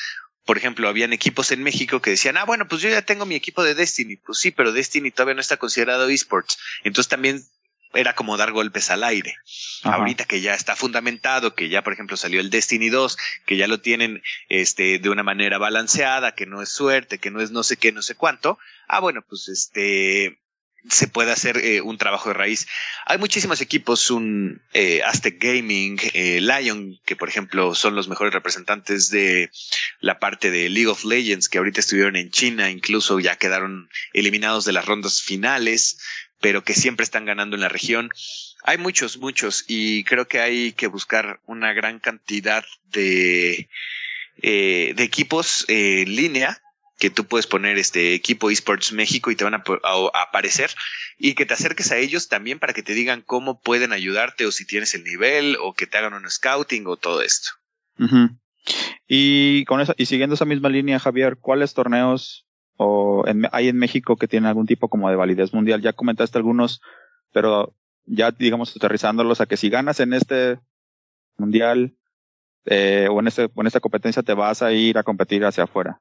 [0.45, 3.35] por ejemplo, habían equipos en México que decían, ah, bueno, pues yo ya tengo mi
[3.35, 4.17] equipo de Destiny.
[4.17, 6.57] Pues sí, pero Destiny todavía no está considerado esports.
[6.83, 7.45] Entonces también
[7.93, 9.35] era como dar golpes al aire.
[9.83, 9.95] Ajá.
[9.97, 13.67] Ahorita que ya está fundamentado, que ya, por ejemplo, salió el Destiny 2, que ya
[13.67, 17.63] lo tienen este, de una manera balanceada, que no es suerte, que no es no
[17.63, 18.57] sé qué, no sé cuánto.
[18.87, 20.39] Ah, bueno, pues este
[20.89, 22.67] se puede hacer eh, un trabajo de raíz.
[23.05, 28.33] Hay muchísimos equipos, un eh, Aztec Gaming, eh, Lion, que por ejemplo son los mejores
[28.33, 29.49] representantes de
[29.99, 34.65] la parte de League of Legends, que ahorita estuvieron en China, incluso ya quedaron eliminados
[34.65, 35.97] de las rondas finales,
[36.41, 38.09] pero que siempre están ganando en la región.
[38.63, 43.69] Hay muchos, muchos, y creo que hay que buscar una gran cantidad de,
[44.41, 46.62] eh, de equipos eh, en línea
[47.03, 49.63] que tú puedes poner este equipo esports México y te van a,
[50.13, 50.69] aparecer
[51.17, 54.53] y que te acerques a ellos también para que te digan cómo pueden ayudarte o
[54.53, 57.49] si tienes el nivel o que te hagan un scouting o todo esto.
[59.05, 62.47] Y con eso, y siguiendo esa misma línea, Javier, ¿cuáles torneos
[62.77, 65.81] o en- hay en México que tienen algún tipo como de validez mundial?
[65.81, 66.79] Ya comentaste algunos,
[67.33, 67.75] pero
[68.05, 70.57] ya digamos aterrizándolos a que si ganas en este
[71.35, 71.97] mundial
[72.63, 75.65] eh, o en este o en esta competencia te vas a ir a competir hacia
[75.65, 75.99] afuera.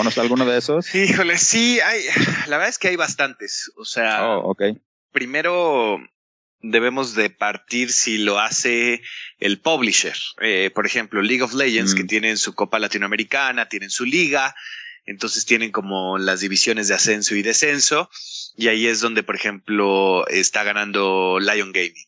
[0.00, 0.94] ¿Conoces alguno de esos?
[0.94, 2.02] Híjole, sí, hay,
[2.48, 3.70] la verdad es que hay bastantes.
[3.76, 4.56] O sea, Oh,
[5.12, 5.98] primero
[6.62, 9.02] debemos de partir si lo hace
[9.38, 10.16] el publisher.
[10.40, 11.96] Eh, por ejemplo, League of Legends, Mm.
[11.96, 14.54] que tienen su Copa Latinoamericana, tienen su liga,
[15.04, 18.08] entonces tienen como las divisiones de ascenso y descenso,
[18.56, 22.06] y ahí es donde, por ejemplo, está ganando Lion Gaming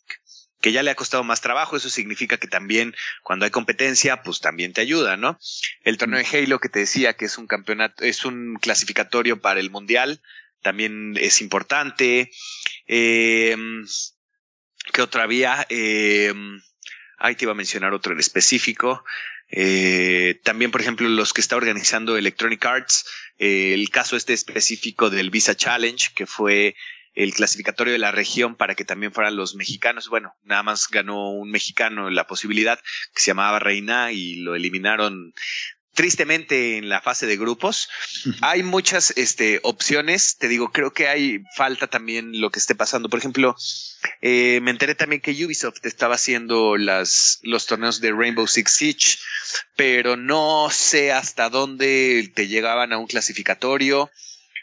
[0.63, 4.41] que ya le ha costado más trabajo, eso significa que también cuando hay competencia, pues
[4.41, 5.39] también te ayuda, ¿no?
[5.83, 9.61] El torneo de Halo que te decía que es un campeonato, es un clasificatorio para
[9.61, 10.23] el mundial,
[10.63, 12.31] también es importante.
[12.87, 13.57] Eh,
[14.93, 15.67] ¿Qué otra vía?
[15.69, 16.33] Eh,
[17.19, 19.05] ahí te iba a mencionar otro en específico.
[19.49, 23.05] Eh, también, por ejemplo, los que está organizando Electronic Arts
[23.39, 26.77] eh, el caso este específico del Visa Challenge, que fue
[27.15, 30.09] el clasificatorio de la región para que también fueran los mexicanos.
[30.09, 32.79] Bueno, nada más ganó un mexicano la posibilidad
[33.15, 35.35] que se llamaba Reina y lo eliminaron
[35.95, 37.89] tristemente en la fase de grupos.
[38.41, 40.37] Hay muchas este, opciones.
[40.39, 43.09] Te digo, creo que hay falta también lo que esté pasando.
[43.09, 43.55] Por ejemplo,
[44.21, 49.19] eh, me enteré también que Ubisoft estaba haciendo las, los torneos de Rainbow Six Siege,
[49.77, 54.11] pero no sé hasta dónde te llegaban a un clasificatorio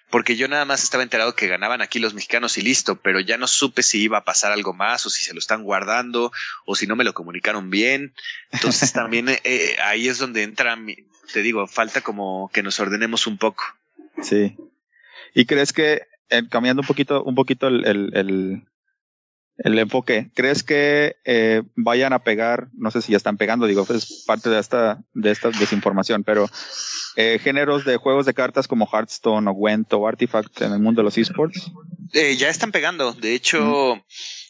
[0.09, 3.37] porque yo nada más estaba enterado que ganaban aquí los mexicanos y listo, pero ya
[3.37, 6.31] no supe si iba a pasar algo más o si se lo están guardando
[6.65, 8.13] o si no me lo comunicaron bien.
[8.51, 10.95] Entonces también eh, eh, ahí es donde entra, mi,
[11.31, 13.63] te digo, falta como que nos ordenemos un poco.
[14.21, 14.57] Sí.
[15.33, 18.63] ¿Y crees que, eh, cambiando un poquito, un poquito el, el, el,
[19.63, 23.85] el enfoque, crees que eh, vayan a pegar, no sé si ya están pegando, digo,
[23.93, 26.49] es parte de esta, de esta desinformación, pero
[27.15, 31.01] eh, géneros de juegos de cartas como Hearthstone o Gwent o Artifact en el mundo
[31.01, 31.71] de los esports?
[32.13, 33.13] Eh, ya están pegando.
[33.13, 34.01] De hecho,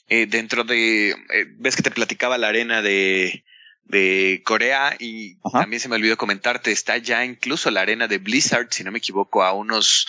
[0.07, 1.09] eh, dentro de.
[1.09, 1.15] eh,
[1.57, 3.43] ves que te platicaba la arena de,
[3.85, 5.61] de Corea y Ajá.
[5.61, 8.99] también se me olvidó comentarte, está ya incluso la arena de Blizzard, si no me
[8.99, 10.07] equivoco, a unos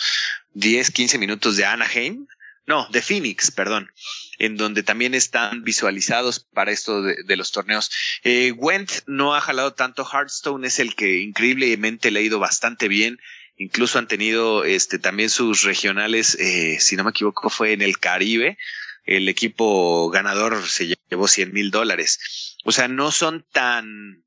[0.53, 2.27] 10, 15 minutos de Anaheim.
[2.71, 3.91] No, de Phoenix, perdón,
[4.39, 7.91] en donde también están visualizados para esto de, los torneos.
[8.23, 12.87] Eh, Gwent no ha jalado tanto, Hearthstone es el que increíblemente le ha ido bastante
[12.87, 13.19] bien.
[13.57, 17.99] Incluso han tenido este también sus regionales, eh, si no me equivoco, fue en el
[17.99, 18.57] Caribe.
[19.03, 22.55] El equipo ganador se llevó 100 mil dólares.
[22.63, 24.23] O sea, no son tan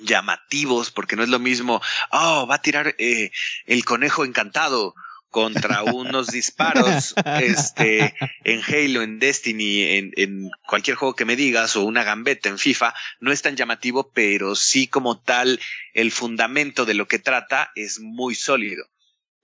[0.00, 1.82] llamativos porque no es lo mismo,
[2.12, 3.32] oh, va a tirar eh,
[3.66, 4.94] el conejo encantado
[5.30, 8.14] contra unos disparos este
[8.44, 12.58] en Halo, en Destiny, en, en cualquier juego que me digas o una gambeta en
[12.58, 15.60] FIFA, no es tan llamativo, pero sí como tal
[15.94, 18.86] el fundamento de lo que trata es muy sólido.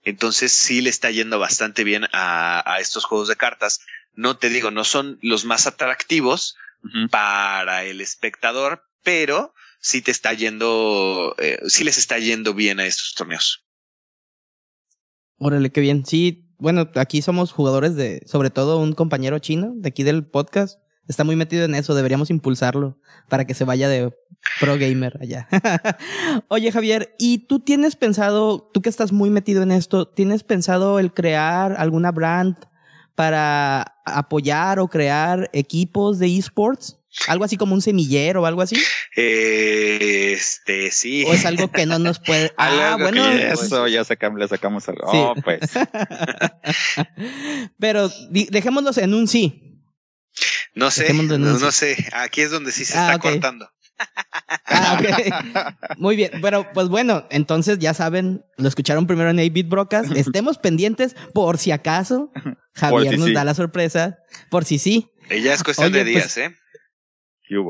[0.03, 3.81] Entonces sí le está yendo bastante bien a, a estos juegos de cartas.
[4.13, 6.55] No te digo, no son los más atractivos
[7.09, 12.85] para el espectador, pero sí te está yendo, eh, sí les está yendo bien a
[12.85, 13.64] estos torneos.
[15.37, 16.05] Órale, qué bien.
[16.05, 20.79] Sí, bueno, aquí somos jugadores de, sobre todo un compañero chino de aquí del podcast.
[21.07, 22.97] Está muy metido en eso, deberíamos impulsarlo
[23.29, 24.11] para que se vaya de
[24.59, 25.47] pro gamer allá.
[26.47, 30.97] Oye, Javier, ¿y tú tienes pensado, tú que estás muy metido en esto, tienes pensado
[30.97, 32.55] el crear alguna brand
[33.13, 36.99] para apoyar o crear equipos de esports?
[37.27, 38.75] Algo así como un semillero o algo así.
[39.15, 41.23] Eh, este, sí.
[41.27, 42.51] ¿O es algo que no nos puede...
[42.57, 43.25] Ah, que bueno.
[43.29, 45.11] Eso ya sacamos, le sacamos algo.
[45.11, 45.17] Sí.
[45.17, 45.59] Oh, pues.
[47.79, 49.61] Pero dejémoslos en un sí.
[50.73, 51.95] No sé, no, sé.
[52.11, 53.69] Aquí es donde sí se Ah, está cortando.
[54.65, 55.73] Ah.
[55.97, 56.31] Muy bien.
[56.41, 60.11] Bueno, pues bueno, entonces ya saben, lo escucharon primero en 8-Bit Broadcast.
[60.17, 62.31] Estemos pendientes por si acaso
[62.73, 63.33] Javier si nos sí.
[63.33, 64.17] da la sorpresa.
[64.49, 65.09] Por si sí.
[65.29, 66.55] Eh, Ya es cuestión Oye, de pues- días, ¿eh?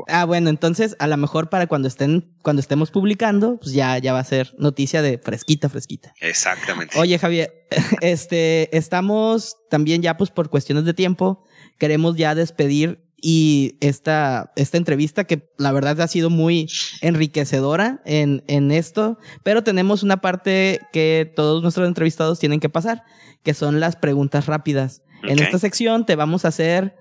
[0.08, 4.12] Ah, bueno, entonces a lo mejor para cuando estén, cuando estemos publicando, pues ya, ya
[4.12, 6.14] va a ser noticia de fresquita, fresquita.
[6.20, 6.98] Exactamente.
[6.98, 7.66] Oye, Javier,
[8.00, 11.44] este, estamos también ya pues por cuestiones de tiempo,
[11.78, 16.68] queremos ya despedir y esta, esta entrevista que la verdad ha sido muy
[17.00, 23.04] enriquecedora en, en esto, pero tenemos una parte que todos nuestros entrevistados tienen que pasar,
[23.42, 25.02] que son las preguntas rápidas.
[25.22, 26.94] En esta sección te vamos a hacer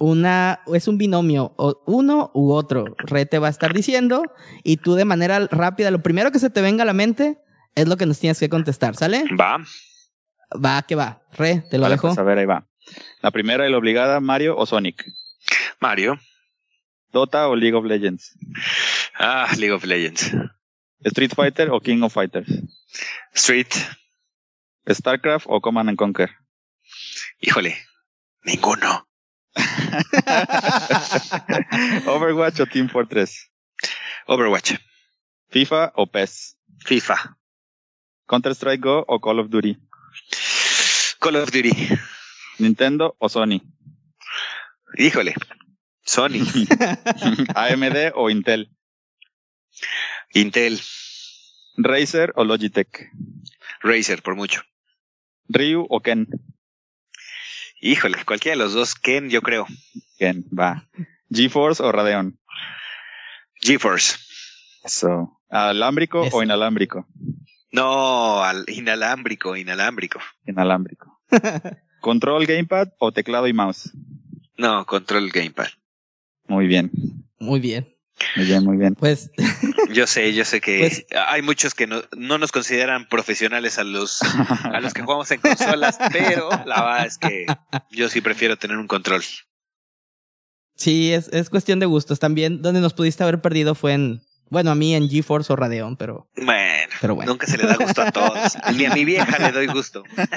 [0.00, 2.86] una, es un binomio, o uno u otro.
[2.98, 4.22] Re te va a estar diciendo
[4.64, 7.38] y tú de manera rápida, lo primero que se te venga a la mente
[7.74, 9.24] es lo que nos tienes que contestar, ¿sale?
[9.38, 9.58] Va.
[10.52, 11.22] Va, que va.
[11.32, 12.08] Re, te lo Vale, dejo.
[12.08, 12.66] pues a ver, ahí va.
[13.22, 15.04] La primera y la obligada, Mario o Sonic.
[15.80, 16.18] Mario.
[17.12, 18.32] Dota o League of Legends.
[19.18, 20.32] Ah, League of Legends.
[21.04, 22.48] Street Fighter o King of Fighters.
[23.34, 23.68] Street.
[24.88, 26.30] StarCraft o Command and Conquer.
[27.40, 27.76] Híjole.
[28.44, 29.06] Ninguno.
[32.06, 33.50] Overwatch o Team Fortress.
[34.26, 34.78] Overwatch.
[35.50, 36.56] FIFA o PES.
[36.86, 37.36] FIFA.
[38.28, 39.76] Counter Strike Go o Call of Duty.
[41.18, 41.72] Call of Duty.
[42.58, 43.60] Nintendo o Sony.
[44.96, 45.34] Híjole.
[46.04, 46.40] Sony.
[47.54, 48.68] AMD o Intel.
[50.34, 50.78] Intel.
[51.76, 53.10] Razer o Logitech.
[53.82, 54.62] Razer, por mucho.
[55.48, 56.26] Ryu o Ken.
[57.80, 58.94] Híjole, cualquiera de los dos.
[58.94, 59.66] Ken, yo creo.
[60.18, 60.86] Ken, va.
[61.30, 62.38] GeForce o Radeon.
[63.62, 64.16] GeForce.
[64.84, 65.40] Eso.
[65.48, 66.36] ¿Alámbrico Eso.
[66.36, 67.06] o inalámbrico?
[67.72, 70.20] No, al inalámbrico, inalámbrico.
[70.46, 71.20] Inalámbrico.
[72.00, 73.90] ¿Control Gamepad o teclado y mouse?
[74.56, 75.68] No, control gamepad.
[76.46, 76.90] Muy bien.
[77.38, 77.96] Muy bien.
[78.36, 78.94] Muy bien, muy bien.
[78.94, 79.30] Pues
[79.92, 83.84] Yo sé, yo sé que Pues- hay muchos que no, no nos consideran profesionales a
[83.84, 87.46] los, a los que jugamos en consolas, pero la verdad es que
[87.90, 89.22] yo sí prefiero tener un control.
[90.76, 92.18] Sí, es, es cuestión de gustos.
[92.20, 95.96] También donde nos pudiste haber perdido fue en, bueno, a mí en GeForce o Radeon,
[95.96, 97.32] pero, Bueno, pero bueno.
[97.32, 98.56] nunca se le da gusto a todos.
[98.74, 100.02] Ni a mi vieja le doy gusto.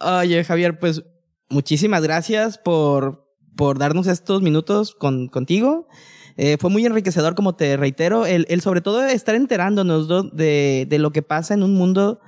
[0.00, 1.02] Oye, Javier, pues
[1.48, 3.26] muchísimas gracias por,
[3.56, 5.88] por darnos estos minutos con, contigo.
[6.42, 10.22] Eh, fue muy enriquecedor, como te reitero, el, el sobre todo estar enterándonos ¿no?
[10.22, 12.18] de, de lo que pasa en un mundo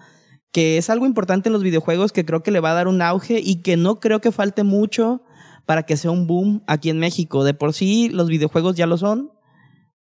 [0.53, 3.01] que es algo importante en los videojuegos que creo que le va a dar un
[3.01, 5.23] auge y que no creo que falte mucho
[5.65, 7.43] para que sea un boom aquí en México.
[7.43, 9.33] De por sí los videojuegos ya lo son,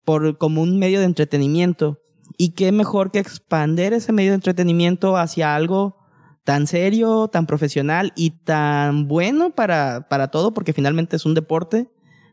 [0.05, 2.01] por como un medio de entretenimiento.
[2.37, 5.99] Y qué mejor que expander ese medio de entretenimiento hacia algo
[6.43, 11.89] tan serio, tan profesional y tan bueno para, para todo, porque finalmente es un deporte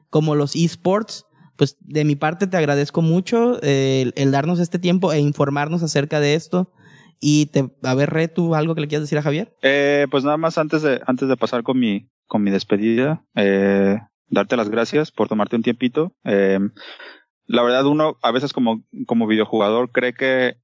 [0.10, 1.27] como los esports.
[1.58, 6.20] Pues de mi parte te agradezco mucho eh, el, darnos este tiempo e informarnos acerca
[6.20, 6.72] de esto.
[7.20, 9.56] Y te, a ver, Re, ¿tú algo que le quieras decir a Javier?
[9.64, 14.00] Eh, pues nada más antes de, antes de pasar con mi, con mi despedida, eh,
[14.28, 16.14] darte las gracias por tomarte un tiempito.
[16.24, 20.58] La verdad, uno a veces como, como videojugador cree que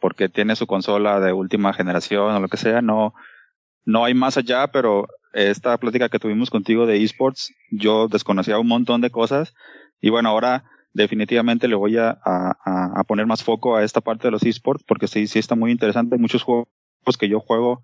[0.00, 3.14] porque tiene su consola de última generación o lo que sea, no,
[3.86, 8.68] no hay más allá, pero esta plática que tuvimos contigo de esports, yo desconocía un
[8.68, 9.54] montón de cosas
[10.00, 14.28] y bueno, ahora definitivamente le voy a, a, a poner más foco a esta parte
[14.28, 16.16] de los esports porque sí, sí está muy interesante.
[16.16, 16.68] Muchos juegos
[17.18, 17.82] que yo juego,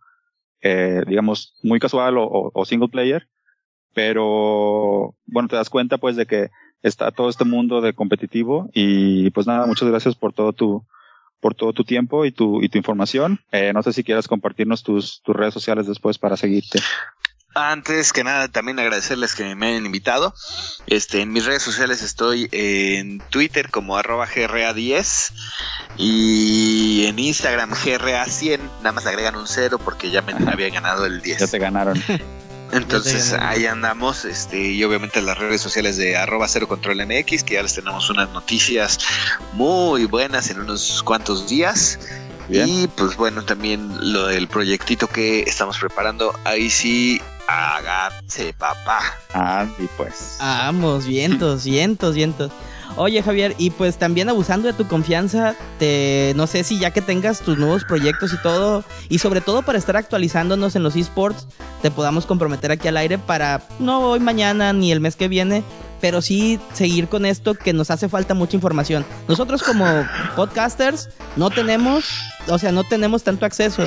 [0.62, 3.28] eh, digamos, muy casual o single player,
[3.94, 6.50] pero bueno, te das cuenta pues de que
[6.82, 10.84] está todo este mundo de competitivo y pues nada, muchas gracias por todo tu,
[11.40, 13.40] por todo tu tiempo y tu, y tu información.
[13.50, 16.80] Eh, no sé si quieras compartirnos tus, tus redes sociales después para seguirte.
[17.54, 20.34] Antes que nada, también agradecerles que me hayan invitado.
[20.86, 25.32] Este, en mis redes sociales estoy en Twitter como arroba GRA10
[25.98, 28.58] y en Instagram GRA100.
[28.78, 31.40] Nada más agregan un cero porque ya me había ganado el 10.
[31.40, 32.02] Ya te ganaron.
[32.72, 37.54] Entonces ahí andamos, este, y obviamente las redes sociales de arroba cero control MX, que
[37.54, 38.98] ya les tenemos unas noticias
[39.52, 41.98] muy buenas en unos cuantos días.
[42.48, 42.68] Bien.
[42.68, 49.00] Y pues bueno, también lo del proyectito que estamos preparando, ahí sí, hágase papá.
[49.34, 50.36] Ah, y pues.
[50.40, 52.52] Vamos, vientos, vientos, vientos.
[52.96, 57.00] Oye, Javier, y pues también abusando de tu confianza, te, no sé si ya que
[57.00, 61.46] tengas tus nuevos proyectos y todo, y sobre todo para estar actualizándonos en los esports,
[61.80, 65.64] te podamos comprometer aquí al aire para no hoy, mañana ni el mes que viene,
[66.02, 69.06] pero sí seguir con esto que nos hace falta mucha información.
[69.28, 69.86] Nosotros como
[70.36, 72.04] podcasters no tenemos,
[72.48, 73.84] o sea, no tenemos tanto acceso,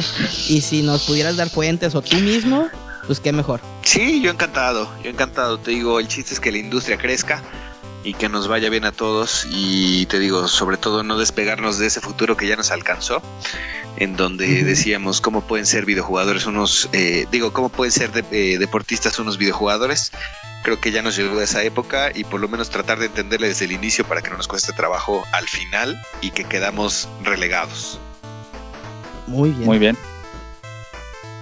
[0.48, 2.70] y si nos pudieras dar fuentes o tú mismo,
[3.06, 3.60] pues qué mejor.
[3.84, 5.60] Sí, yo encantado, yo encantado.
[5.60, 7.44] Te digo, el chiste es que la industria crezca
[8.06, 11.88] y que nos vaya bien a todos y te digo, sobre todo no despegarnos de
[11.88, 13.22] ese futuro que ya nos alcanzó,
[13.98, 18.58] en donde decíamos cómo pueden ser videojugadores unos, eh, digo, cómo pueden ser de- eh,
[18.60, 20.12] deportistas unos videojugadores.
[20.64, 23.66] Creo que ya nos llegó esa época y por lo menos tratar de entenderle desde
[23.66, 28.00] el inicio para que no nos cueste trabajo al final y que quedamos relegados.
[29.28, 29.66] Muy bien.
[29.66, 29.98] Muy bien.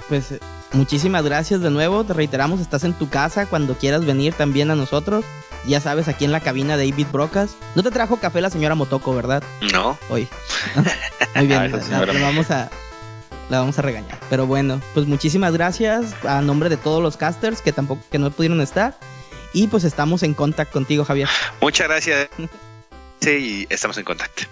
[0.10, 0.40] Pues eh,
[0.73, 2.03] muchísimas gracias de nuevo.
[2.03, 5.26] Te reiteramos, estás en tu casa cuando quieras venir también a nosotros.
[5.65, 7.56] Ya sabes, aquí en la cabina de David Brocas.
[7.76, 9.44] No te trajo café la señora Motoko, ¿verdad?
[9.72, 9.98] ¿No?
[10.10, 10.27] Hoy.
[11.35, 12.69] Muy bien, Ah, la, vamos a
[13.49, 14.19] la vamos a regañar.
[14.30, 18.31] Pero bueno, pues muchísimas gracias a nombre de todos los casters que tampoco que no
[18.31, 18.98] pudieron estar
[19.53, 21.30] y pues estamos en contacto contigo, Javier.
[21.61, 22.30] Muchas gracias.
[23.22, 24.44] Sí, estamos en contacto.